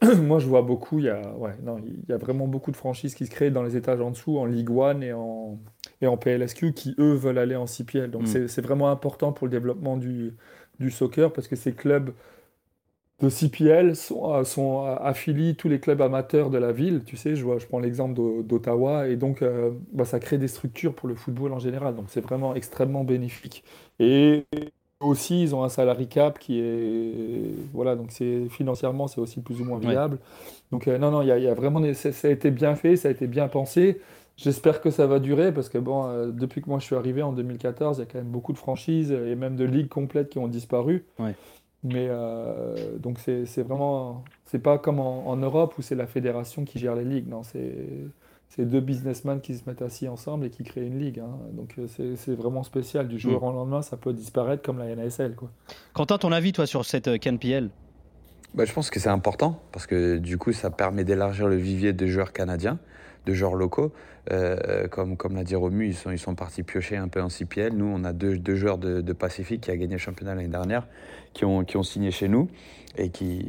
moi, 0.22 0.38
je 0.38 0.46
vois 0.46 0.62
beaucoup, 0.62 1.00
il 1.00 1.06
y, 1.06 1.10
a, 1.10 1.20
ouais, 1.36 1.56
non, 1.64 1.78
il 1.84 2.08
y 2.08 2.12
a 2.12 2.18
vraiment 2.18 2.46
beaucoup 2.46 2.70
de 2.70 2.76
franchises 2.76 3.16
qui 3.16 3.26
se 3.26 3.30
créent 3.32 3.50
dans 3.50 3.64
les 3.64 3.76
étages 3.76 4.00
en 4.00 4.12
dessous, 4.12 4.38
en 4.38 4.44
Ligue 4.44 4.70
1 4.70 5.00
et 5.00 5.12
en, 5.12 5.58
et 6.02 6.06
en 6.08 6.16
PLSQ, 6.18 6.74
qui, 6.74 6.94
eux, 6.98 7.14
veulent 7.14 7.38
aller 7.38 7.56
en 7.56 7.66
CPL. 7.66 8.10
Donc, 8.12 8.26
Mm. 8.26 8.48
c'est 8.48 8.60
vraiment 8.62 8.90
important 8.90 9.32
pour 9.32 9.46
le 9.48 9.52
développement 9.52 9.96
du, 9.98 10.34
du 10.80 10.90
soccer, 10.90 11.32
parce 11.32 11.48
que 11.48 11.56
ces 11.56 11.74
clubs 11.74 12.12
de 13.20 13.28
CPL 13.28 13.94
sont, 13.96 14.34
euh, 14.34 14.44
sont 14.44 14.84
euh, 14.86 14.96
affilient 14.96 15.54
tous 15.56 15.68
les 15.68 15.78
clubs 15.80 16.00
amateurs 16.02 16.50
de 16.50 16.58
la 16.58 16.72
ville. 16.72 17.02
Tu 17.04 17.16
sais, 17.16 17.36
je, 17.36 17.44
vois, 17.44 17.58
je 17.58 17.66
prends 17.66 17.78
l'exemple 17.78 18.14
d'O- 18.14 18.42
d'Ottawa, 18.42 19.08
et 19.08 19.16
donc 19.16 19.42
euh, 19.42 19.70
bah, 19.92 20.04
ça 20.04 20.18
crée 20.18 20.38
des 20.38 20.48
structures 20.48 20.94
pour 20.94 21.08
le 21.08 21.14
football 21.14 21.52
en 21.52 21.60
général. 21.60 21.94
Donc 21.94 22.06
c'est 22.08 22.20
vraiment 22.20 22.54
extrêmement 22.56 23.04
bénéfique. 23.04 23.62
Et 24.00 24.44
aussi, 25.00 25.42
ils 25.42 25.54
ont 25.54 25.64
un 25.64 25.68
salary 25.68 26.08
cap 26.08 26.38
qui 26.38 26.58
est. 26.60 27.54
Voilà, 27.72 27.96
donc 27.96 28.12
c'est 28.12 28.48
financièrement, 28.50 29.08
c'est 29.08 29.20
aussi 29.20 29.40
plus 29.40 29.60
ou 29.60 29.64
moins 29.64 29.78
Ouais. 29.84 29.88
viable. 29.90 30.18
Donc 30.72 30.88
euh, 30.88 30.98
non, 30.98 31.10
non, 31.12 31.22
il 31.22 31.28
y, 31.28 31.32
a- 31.32 31.38
il 31.38 31.44
y 31.44 31.48
a 31.48 31.54
vraiment. 31.54 31.80
des- 31.80 31.94
ça 31.94 32.10
a 32.28 32.30
été 32.30 32.50
bien 32.50 32.74
fait, 32.76 32.96
ça 32.96 33.08
a 33.08 33.10
été 33.12 33.26
bien 33.28 33.48
pensé. 33.48 34.00
J'espère 34.36 34.80
que 34.80 34.90
ça 34.90 35.06
va 35.06 35.18
durer 35.18 35.52
parce 35.52 35.68
que 35.68 35.78
bon, 35.78 36.06
euh, 36.06 36.30
depuis 36.32 36.62
que 36.62 36.68
moi 36.70 36.78
je 36.78 36.84
suis 36.84 36.96
arrivé 36.96 37.22
en 37.22 37.32
2014, 37.32 37.98
il 37.98 38.00
y 38.00 38.02
a 38.02 38.06
quand 38.06 38.18
même 38.18 38.30
beaucoup 38.30 38.52
de 38.52 38.58
franchises 38.58 39.12
et 39.12 39.34
même 39.36 39.56
de 39.56 39.64
ligues 39.64 39.88
complètes 39.88 40.30
qui 40.30 40.38
ont 40.38 40.48
disparu. 40.48 41.04
Ouais. 41.18 41.34
Mais 41.84 42.06
euh, 42.08 42.96
donc 42.98 43.18
c'est 43.18 43.44
vraiment, 43.62 44.24
c'est 44.46 44.60
pas 44.60 44.78
comme 44.78 45.00
en, 45.00 45.26
en 45.28 45.36
Europe 45.36 45.74
où 45.78 45.82
c'est 45.82 45.94
la 45.96 46.06
fédération 46.06 46.64
qui 46.64 46.78
gère 46.78 46.94
les 46.94 47.04
ligues. 47.04 47.28
Non, 47.28 47.42
c'est 47.42 48.64
deux 48.64 48.80
businessmen 48.80 49.40
qui 49.40 49.54
se 49.56 49.68
mettent 49.68 49.82
assis 49.82 50.08
ensemble 50.08 50.46
et 50.46 50.50
qui 50.50 50.62
créent 50.62 50.86
une 50.86 50.98
ligue. 50.98 51.18
hein. 51.20 51.38
Donc 51.52 51.74
euh, 51.78 51.86
c'est 52.16 52.34
vraiment 52.34 52.62
spécial. 52.62 53.08
Du 53.08 53.18
jour 53.18 53.40
Mm. 53.42 53.44
au 53.46 53.52
lendemain, 53.52 53.82
ça 53.82 53.96
peut 53.96 54.12
disparaître 54.12 54.62
comme 54.62 54.78
la 54.78 54.94
NASL. 54.94 55.34
Quoi. 55.34 55.50
Quentin, 55.92 56.18
ton 56.18 56.32
avis, 56.32 56.52
toi, 56.52 56.66
sur 56.66 56.84
cette 56.84 57.18
CanPL 57.20 57.68
Bah, 58.54 58.64
je 58.64 58.72
pense 58.72 58.88
que 58.90 59.00
c'est 59.00 59.08
important 59.08 59.60
parce 59.72 59.86
que 59.86 60.18
du 60.18 60.38
coup, 60.38 60.52
ça 60.52 60.70
permet 60.70 61.04
d'élargir 61.04 61.48
le 61.48 61.56
vivier 61.56 61.92
de 61.92 62.06
joueurs 62.06 62.32
canadiens, 62.32 62.78
de 63.26 63.32
joueurs 63.34 63.54
locaux. 63.54 63.92
Euh, 64.30 64.86
comme 64.86 65.16
comme 65.16 65.34
l'a 65.34 65.42
dit 65.42 65.56
Romu, 65.56 65.88
ils 65.88 65.96
sont, 65.96 66.10
ils 66.10 66.18
sont 66.18 66.34
partis 66.34 66.62
piocher 66.62 66.96
un 66.96 67.08
peu 67.08 67.20
en 67.20 67.28
CPL. 67.28 67.72
Nous, 67.72 67.84
on 67.84 68.04
a 68.04 68.12
deux, 68.12 68.38
deux 68.38 68.54
joueurs 68.54 68.78
de, 68.78 69.12
Pacifique 69.12 69.62
qui 69.62 69.70
a 69.70 69.76
gagné 69.76 69.94
le 69.94 69.98
championnat 69.98 70.34
l'année 70.34 70.48
dernière, 70.48 70.86
qui 71.32 71.44
ont, 71.44 71.64
qui 71.64 71.76
ont 71.76 71.82
signé 71.82 72.10
chez 72.10 72.28
nous 72.28 72.48
et 72.96 73.10
qui, 73.10 73.40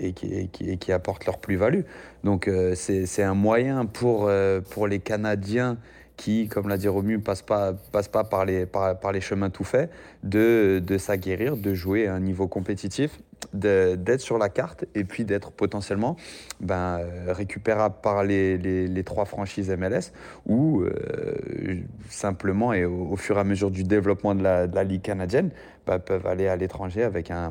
et 0.00 0.12
qui, 0.12 0.70
et 0.70 0.76
qui, 0.76 0.92
apportent 0.92 1.26
leur 1.26 1.38
plus-value. 1.38 1.82
Donc, 2.24 2.48
euh, 2.48 2.74
c'est 2.74 3.22
un 3.22 3.34
moyen 3.34 3.86
pour, 3.86 4.26
euh, 4.28 4.60
pour 4.60 4.86
les 4.86 5.00
Canadiens 5.00 5.78
qui, 6.16 6.48
comme 6.48 6.68
l'a 6.68 6.76
dit 6.76 6.88
Romu, 6.88 7.16
ne 7.16 7.22
passent 7.22 7.42
pas, 7.42 7.72
pas 7.72 8.24
par, 8.24 8.44
les, 8.44 8.66
par, 8.66 9.12
les 9.12 9.20
chemins 9.20 9.50
tout 9.50 9.64
faits, 9.64 9.90
de, 10.22 10.82
de 10.84 10.98
s'aguerrir, 10.98 11.56
de 11.56 11.74
jouer 11.74 12.06
à 12.06 12.14
un 12.14 12.20
niveau 12.20 12.48
compétitif, 12.48 13.18
d'être 13.52 14.20
sur 14.20 14.38
la 14.38 14.48
carte 14.48 14.84
et 14.94 15.04
puis 15.04 15.24
d'être 15.24 15.50
potentiellement 15.50 16.16
ben, 16.60 17.00
euh, 17.00 17.32
récupérable 17.32 17.96
par 18.02 18.24
les, 18.24 19.02
trois 19.04 19.24
franchises 19.24 19.70
MLS 19.70 20.12
ou 20.46 20.82
euh, 20.82 21.76
simplement 22.08 22.72
et 22.72 22.84
au, 22.84 23.16
fur 23.16 23.36
et 23.36 23.40
à 23.40 23.44
mesure 23.44 23.70
du 23.70 23.84
développement 23.84 24.34
de 24.34 24.42
la, 24.42 24.84
Ligue 24.84 25.02
canadienne, 25.02 25.50
ben, 25.86 25.98
peuvent 25.98 26.26
aller 26.26 26.48
à 26.48 26.56
l'étranger 26.56 27.02
avec 27.02 27.30
un, 27.30 27.50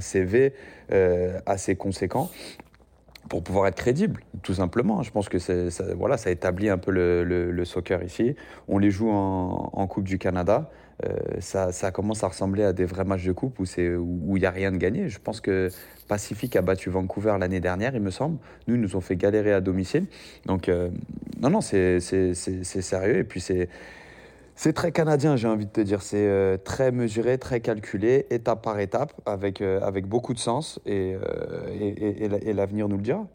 CV 0.00 0.52
euh, 0.92 1.38
assez 1.46 1.76
conséquent 1.76 2.30
pour 3.28 3.42
pouvoir 3.42 3.68
être 3.68 3.76
crédible, 3.76 4.20
tout 4.42 4.52
simplement. 4.54 5.02
Je 5.02 5.10
pense 5.10 5.30
que 5.30 5.38
ça, 5.38 5.54
voilà, 5.96 6.18
ça 6.18 6.30
établit 6.30 6.68
un 6.68 6.76
peu 6.76 6.90
le, 6.90 7.64
soccer 7.64 8.02
ici. 8.02 8.36
On 8.68 8.78
les 8.78 8.90
joue 8.90 9.10
en 9.10 9.86
Coupe 9.86 10.04
du 10.04 10.18
Canada. 10.18 10.70
Euh, 11.04 11.40
ça, 11.40 11.90
commence 11.90 12.22
à 12.22 12.28
ressembler 12.28 12.62
à 12.62 12.72
des 12.72 12.84
vrais 12.84 13.04
matchs 13.04 13.24
de 13.24 13.32
coupe 13.32 13.58
où 13.58 13.64
il 14.36 14.40
n'y 14.40 14.46
a 14.46 14.50
rien 14.50 14.70
de 14.70 14.76
gagné. 14.76 15.08
Je 15.08 15.18
pense 15.18 15.40
que 15.40 15.68
Pacific 16.08 16.54
a 16.56 16.62
battu 16.62 16.90
Vancouver 16.90 17.36
l'année 17.38 17.60
dernière, 17.60 17.94
il 17.94 18.02
me 18.02 18.10
semble. 18.10 18.38
Nous, 18.66 18.76
ils 18.76 18.80
nous 18.80 18.96
ont 18.96 19.00
fait 19.00 19.16
galérer 19.16 19.52
à 19.52 19.60
domicile. 19.60 20.06
Donc, 20.46 20.68
euh, 20.68 20.90
non, 21.40 21.50
non, 21.50 21.60
c'est, 21.60 22.00
sérieux. 22.00 23.18
Et 23.18 23.24
puis, 23.24 23.40
c'est, 23.40 23.68
très 24.72 24.92
canadien, 24.92 25.36
j'ai 25.36 25.48
envie 25.48 25.66
de 25.66 25.72
te 25.72 25.80
dire. 25.80 26.02
C'est 26.02 26.28
euh, 26.28 26.56
très 26.56 26.92
mesuré, 26.92 27.38
très 27.38 27.60
calculé, 27.60 28.26
étape 28.30 28.62
par 28.62 28.78
étape, 28.78 29.12
avec, 29.26 29.62
beaucoup 30.06 30.34
de 30.34 30.38
sens. 30.38 30.78
Et 30.86 31.16
l'avenir 32.52 32.88
nous 32.88 32.96
le 32.96 33.02
dira. 33.02 33.26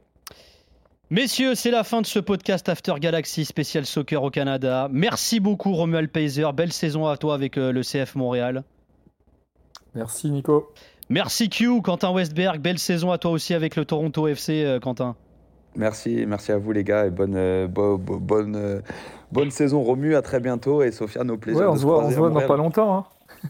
Messieurs, 1.12 1.56
c'est 1.56 1.72
la 1.72 1.84
fin 1.84 2.02
de 2.02 2.06
ce 2.06 2.20
podcast 2.20 2.70
After 2.70 2.94
Galaxy 3.00 3.44
spécial 3.46 3.86
soccer 3.86 4.22
au 4.22 4.30
Canada. 4.30 4.88
Merci 4.92 5.40
beaucoup 5.40 5.74
Romuald 5.74 6.10
Paiser. 6.12 6.46
Belle 6.54 6.72
saison 6.72 7.08
à 7.08 7.18
toi 7.18 7.34
avec 7.34 7.58
euh, 7.58 7.72
le 7.72 7.82
CF 7.82 8.14
Montréal. 8.16 8.64
Merci 9.96 10.30
Nico. 10.30 10.72
Merci 11.10 11.50
Q, 11.50 11.82
Quentin 11.82 12.12
Westberg. 12.14 12.60
Belle 12.62 12.78
saison 12.78 13.12
à 13.12 13.18
toi 13.18 13.32
aussi 13.32 13.56
avec 13.56 13.76
le 13.76 13.86
Toronto 13.86 14.28
FC, 14.28 14.64
euh, 14.64 14.80
Quentin. 14.80 15.16
Merci, 15.76 16.26
merci 16.28 16.52
à 16.52 16.58
vous 16.60 16.72
les 16.72 16.84
gars 16.84 17.08
et 17.08 17.10
bonne, 17.10 17.36
euh, 17.36 17.68
bo- 17.68 17.98
bo- 17.98 18.20
bonne, 18.20 18.56
euh, 18.56 18.82
bonne 19.32 19.50
saison 19.50 19.82
Romu, 19.82 20.16
à 20.16 20.22
très 20.22 20.40
bientôt 20.40 20.84
et 20.84 20.92
Sofiane, 20.92 21.32
au 21.32 21.38
plaisir 21.38 21.62
Ouais, 21.62 21.68
on 21.68 21.74
de 21.74 21.80
se 21.80 21.84
voit, 21.84 21.96
on 21.96 22.00
croiser 22.02 22.16
se 22.16 22.20
à 22.20 22.28
voit 22.30 22.42
dans 22.42 22.48
pas 22.48 22.58
longtemps. 22.58 22.96
hein. 22.98 23.06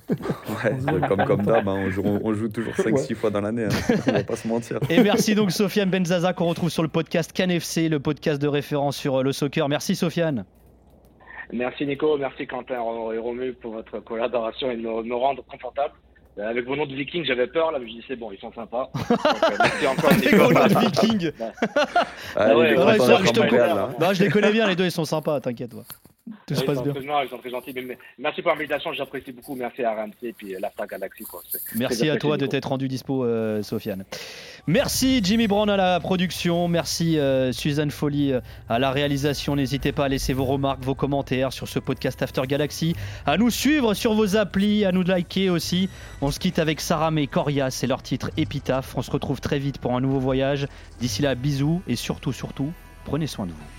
Ouais, 0.09 1.07
comme 1.07 1.25
comme 1.25 1.41
d'hab, 1.43 1.67
hein, 1.67 1.83
on, 1.85 1.89
joue, 1.89 2.03
on 2.05 2.33
joue 2.33 2.49
toujours 2.49 2.73
5-6 2.73 3.09
Ouais. 3.09 3.15
fois 3.15 3.29
dans 3.29 3.41
l'année, 3.41 3.65
hein, 3.65 3.93
on 4.07 4.11
va 4.11 4.23
pas 4.23 4.35
se 4.35 4.47
mentir. 4.47 4.79
Et 4.89 5.01
merci 5.01 5.35
donc 5.35 5.51
Sofiane 5.51 5.89
Benzaza 5.89 6.33
qu'on 6.33 6.45
retrouve 6.45 6.69
sur 6.69 6.83
le 6.83 6.89
podcast 6.89 7.31
CanFC, 7.33 7.89
le 7.89 7.99
podcast 7.99 8.41
de 8.41 8.47
référence 8.47 8.97
sur 8.97 9.19
euh, 9.19 9.23
le 9.23 9.31
soccer. 9.31 9.67
Merci 9.69 9.95
Sofiane. 9.95 10.45
Merci 11.51 11.85
Nico, 11.87 12.15
merci 12.17 12.45
Quentin 12.45 12.75
et 12.75 13.17
Romu 13.17 13.53
pour 13.53 13.73
votre 13.73 13.99
collaboration 13.99 14.69
et 14.69 14.75
de 14.77 14.81
me, 14.81 15.01
me 15.03 15.15
rendre 15.15 15.43
confortable. 15.45 15.93
Euh, 16.37 16.47
Avec 16.47 16.67
vos 16.67 16.75
noms 16.75 16.85
de 16.85 16.93
vikings, 16.93 17.25
j'avais 17.25 17.47
peur 17.47 17.71
là, 17.71 17.79
mais 17.79 17.87
je 17.87 17.93
dis 17.93 18.03
c'est 18.07 18.15
bon, 18.15 18.31
ils 18.31 18.39
sont 18.39 18.53
sympas. 18.53 18.91
Donc, 19.09 19.19
euh, 19.25 19.55
merci 19.59 19.87
encore 19.87 20.11
Avec 20.11 20.31
Nico. 20.31 20.43
vos 20.45 20.53
noms 20.53 20.67
de 20.67 20.79
vikings. 20.79 21.31
Sont- 21.31 23.41
d'être 23.41 24.13
je 24.13 24.23
les 24.23 24.29
connais 24.29 24.51
bien, 24.51 24.67
les 24.67 24.75
deux, 24.75 24.85
ils 24.85 24.91
sont 24.91 25.05
sympas, 25.05 25.39
t'inquiète. 25.41 25.71
toi. 25.71 25.83
Tout 26.45 26.55
se 26.55 26.63
passe 26.63 26.83
bien. 26.83 26.93
ils 27.23 27.29
sont 27.29 27.37
très 27.37 27.49
gentils. 27.49 27.71
Mais, 27.73 27.81
mais 27.81 27.97
merci 28.17 28.41
pour 28.41 28.51
l'invitation, 28.51 28.93
j'apprécie 28.93 29.31
beaucoup. 29.31 29.55
Merci 29.55 29.83
à 29.83 29.93
RMC 29.93 30.13
et 30.23 30.33
puis 30.33 30.55
euh, 30.55 30.59
l'After 30.59 30.83
Galaxy. 30.89 31.23
Quoi. 31.23 31.41
Merci 31.75 32.09
à 32.09 32.17
toi 32.17 32.37
de 32.37 32.45
t'être 32.45 32.69
rendu 32.69 32.87
dispo, 32.87 33.23
euh, 33.23 33.63
Sofiane. 33.63 34.05
Merci 34.67 35.21
Jimmy 35.23 35.47
Brown 35.47 35.69
à 35.69 35.77
la 35.77 35.99
production. 35.99 36.67
Merci 36.67 37.17
euh, 37.17 37.51
Suzanne 37.51 37.91
Folly 37.91 38.31
euh, 38.31 38.41
à 38.69 38.77
la 38.77 38.91
réalisation. 38.91 39.55
N'hésitez 39.55 39.91
pas 39.91 40.05
à 40.05 40.07
laisser 40.09 40.33
vos 40.33 40.45
remarques, 40.45 40.83
vos 40.83 40.95
commentaires 40.95 41.53
sur 41.53 41.67
ce 41.67 41.79
podcast 41.79 42.21
After 42.21 42.43
Galaxy. 42.45 42.95
À 43.25 43.37
nous 43.37 43.49
suivre 43.49 43.93
sur 43.93 44.13
vos 44.13 44.35
applis, 44.35 44.85
à 44.85 44.91
nous 44.91 45.03
liker 45.03 45.49
aussi. 45.49 45.89
On 46.21 46.31
se 46.31 46.39
quitte 46.39 46.59
avec 46.59 46.81
Sarah 46.81 47.11
May 47.11 47.27
Coria, 47.27 47.71
c'est 47.71 47.87
leur 47.87 48.03
titre 48.03 48.29
Épitaphe. 48.37 48.95
On 48.95 49.01
se 49.01 49.11
retrouve 49.11 49.41
très 49.41 49.59
vite 49.59 49.79
pour 49.79 49.95
un 49.95 50.01
nouveau 50.01 50.19
voyage. 50.19 50.67
D'ici 50.99 51.21
là, 51.21 51.35
bisous 51.35 51.81
et 51.87 51.95
surtout, 51.95 52.33
surtout, 52.33 52.71
prenez 53.05 53.27
soin 53.27 53.45
de 53.45 53.51
vous. 53.51 53.78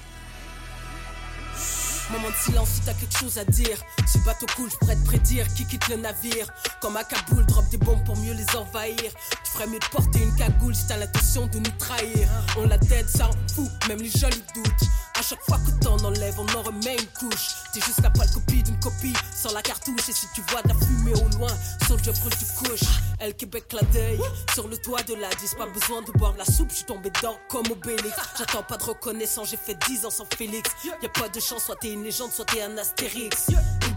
Moment 2.13 2.31
de 2.31 2.35
silence 2.35 2.69
si 2.71 2.81
t'as 2.81 2.95
quelque 2.95 3.17
chose 3.17 3.39
à 3.39 3.45
dire. 3.45 3.79
Le 4.21 4.25
bateau 4.25 4.47
coule, 4.57 4.69
je 4.71 4.77
pourrais 4.77 4.97
te 4.97 5.05
prédire 5.07 5.47
qui 5.55 5.65
quitte 5.65 5.89
le 5.89 5.97
navire. 5.97 6.47
Comme 6.83 6.97
à 6.97 7.05
Kaboul, 7.05 7.47
drop 7.47 7.69
des 7.71 7.79
bombes 7.79 8.05
pour 8.05 8.17
mieux 8.19 8.35
les 8.35 8.57
envahir. 8.57 8.97
Tu 9.45 9.51
ferais 9.53 9.67
mieux 9.67 9.79
de 9.79 9.87
porter 9.87 10.21
une 10.23 10.35
cagoule 10.35 10.75
si 10.75 10.87
t'as 10.87 10.97
l'intention 10.97 11.47
de 11.47 11.59
nous 11.59 11.77
trahir. 11.79 12.29
On 12.59 12.67
la 12.67 12.79
tête, 12.79 13.09
ça 13.09 13.29
en 13.29 13.55
fout, 13.55 13.71
même 13.89 13.99
les 13.99 14.11
jolis 14.11 14.43
doutes. 14.55 14.89
À 15.21 15.23
chaque 15.23 15.43
fois 15.43 15.59
que 15.59 15.85
t'en 15.85 15.99
enlèves, 15.99 16.37
on 16.39 16.59
en 16.59 16.63
remet 16.63 16.97
une 16.97 17.07
couche. 17.09 17.49
T'es 17.75 17.81
juste 17.83 18.01
la 18.03 18.09
pâle 18.09 18.31
copie 18.33 18.63
d'une 18.63 18.81
copie, 18.81 19.13
sans 19.35 19.53
la 19.53 19.61
cartouche. 19.61 20.09
Et 20.09 20.13
si 20.15 20.27
tu 20.35 20.41
vois 20.49 20.63
de 20.63 20.69
la 20.69 20.75
fumée 20.75 21.13
au 21.13 21.29
loin, 21.37 21.51
Soldier 21.87 22.13
brûle 22.13 22.33
du 22.39 22.47
couche. 22.57 22.89
Elle 23.19 23.35
Québec 23.35 23.65
la 23.75 23.83
deuil, 23.93 24.19
sur 24.55 24.67
le 24.67 24.79
toit 24.79 25.03
de 25.03 25.13
la 25.17 25.29
10. 25.29 25.57
Pas 25.57 25.67
besoin 25.67 26.01
de 26.01 26.11
boire 26.13 26.35
la 26.39 26.47
soupe, 26.47 26.71
j'suis 26.71 26.85
tombé 26.85 27.11
dedans 27.11 27.37
comme 27.51 27.67
Obélix. 27.71 28.17
J'attends 28.39 28.63
pas 28.63 28.79
de 28.79 28.85
reconnaissance, 28.85 29.51
j'ai 29.51 29.59
fait 29.59 29.77
10 29.87 30.07
ans 30.07 30.11
sans 30.11 30.27
Félix. 30.39 30.71
Y 31.03 31.05
a 31.05 31.09
pas 31.11 31.29
de 31.29 31.39
chance, 31.39 31.65
soit 31.65 31.77
t'es 31.77 31.93
une 31.93 32.03
légende, 32.03 32.33
soit 32.33 32.47
t'es 32.47 32.63
un 32.63 32.79
astérix. 32.79 33.49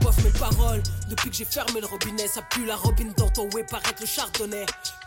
Boivent 0.04 0.24
mes 0.26 0.32
paroles, 0.32 0.84
depuis 1.10 1.30
que 1.30 1.36
j'ai 1.38 1.46
fermé 1.46 1.80
le 1.80 1.88
robinet, 1.88 2.28
ça 2.28 2.42
pue 2.42 2.66
la 2.66 2.76
robine 2.76 3.14
dans 3.16 3.30
ton 3.30 3.50
way, 3.52 3.64
paraît 3.64 3.94
que 3.96 4.02
le 4.02 4.06
chardonnay. 4.06 4.66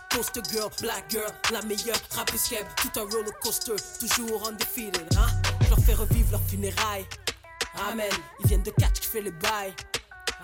Poster 0.09 0.41
girl, 0.51 0.71
black 0.81 1.05
girl, 1.11 1.31
la 1.53 1.61
meilleure, 1.63 1.99
rappeuse 2.15 2.49
keb, 2.49 2.67
tout 2.77 2.99
un 2.99 3.03
roller 3.03 3.39
coaster, 3.43 3.75
toujours 4.01 4.49
undefeated, 4.49 5.07
hein. 5.19 5.27
Je 5.63 5.69
leur 5.69 5.79
fais 5.81 5.93
revivre 5.93 6.31
leurs 6.33 6.43
funérailles. 6.49 7.05
Amen, 7.91 8.11
ils 8.41 8.47
viennent 8.47 8.63
de 8.63 8.71
catch 8.71 9.01
qui 9.01 9.09
fait 9.09 9.21
le 9.21 9.33
bail. 9.33 9.75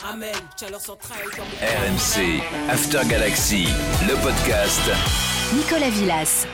Amen, 0.04 0.34
tiens 0.56 0.68
leur 0.68 0.82
centrale 0.82 1.24
dans 1.36 1.44
mon 1.44 1.96
RMC 1.96 2.42
After 2.70 3.00
Galaxy, 3.08 3.68
le 4.06 4.14
podcast. 4.22 4.82
Nicolas 5.54 5.90
Villas. 5.90 6.46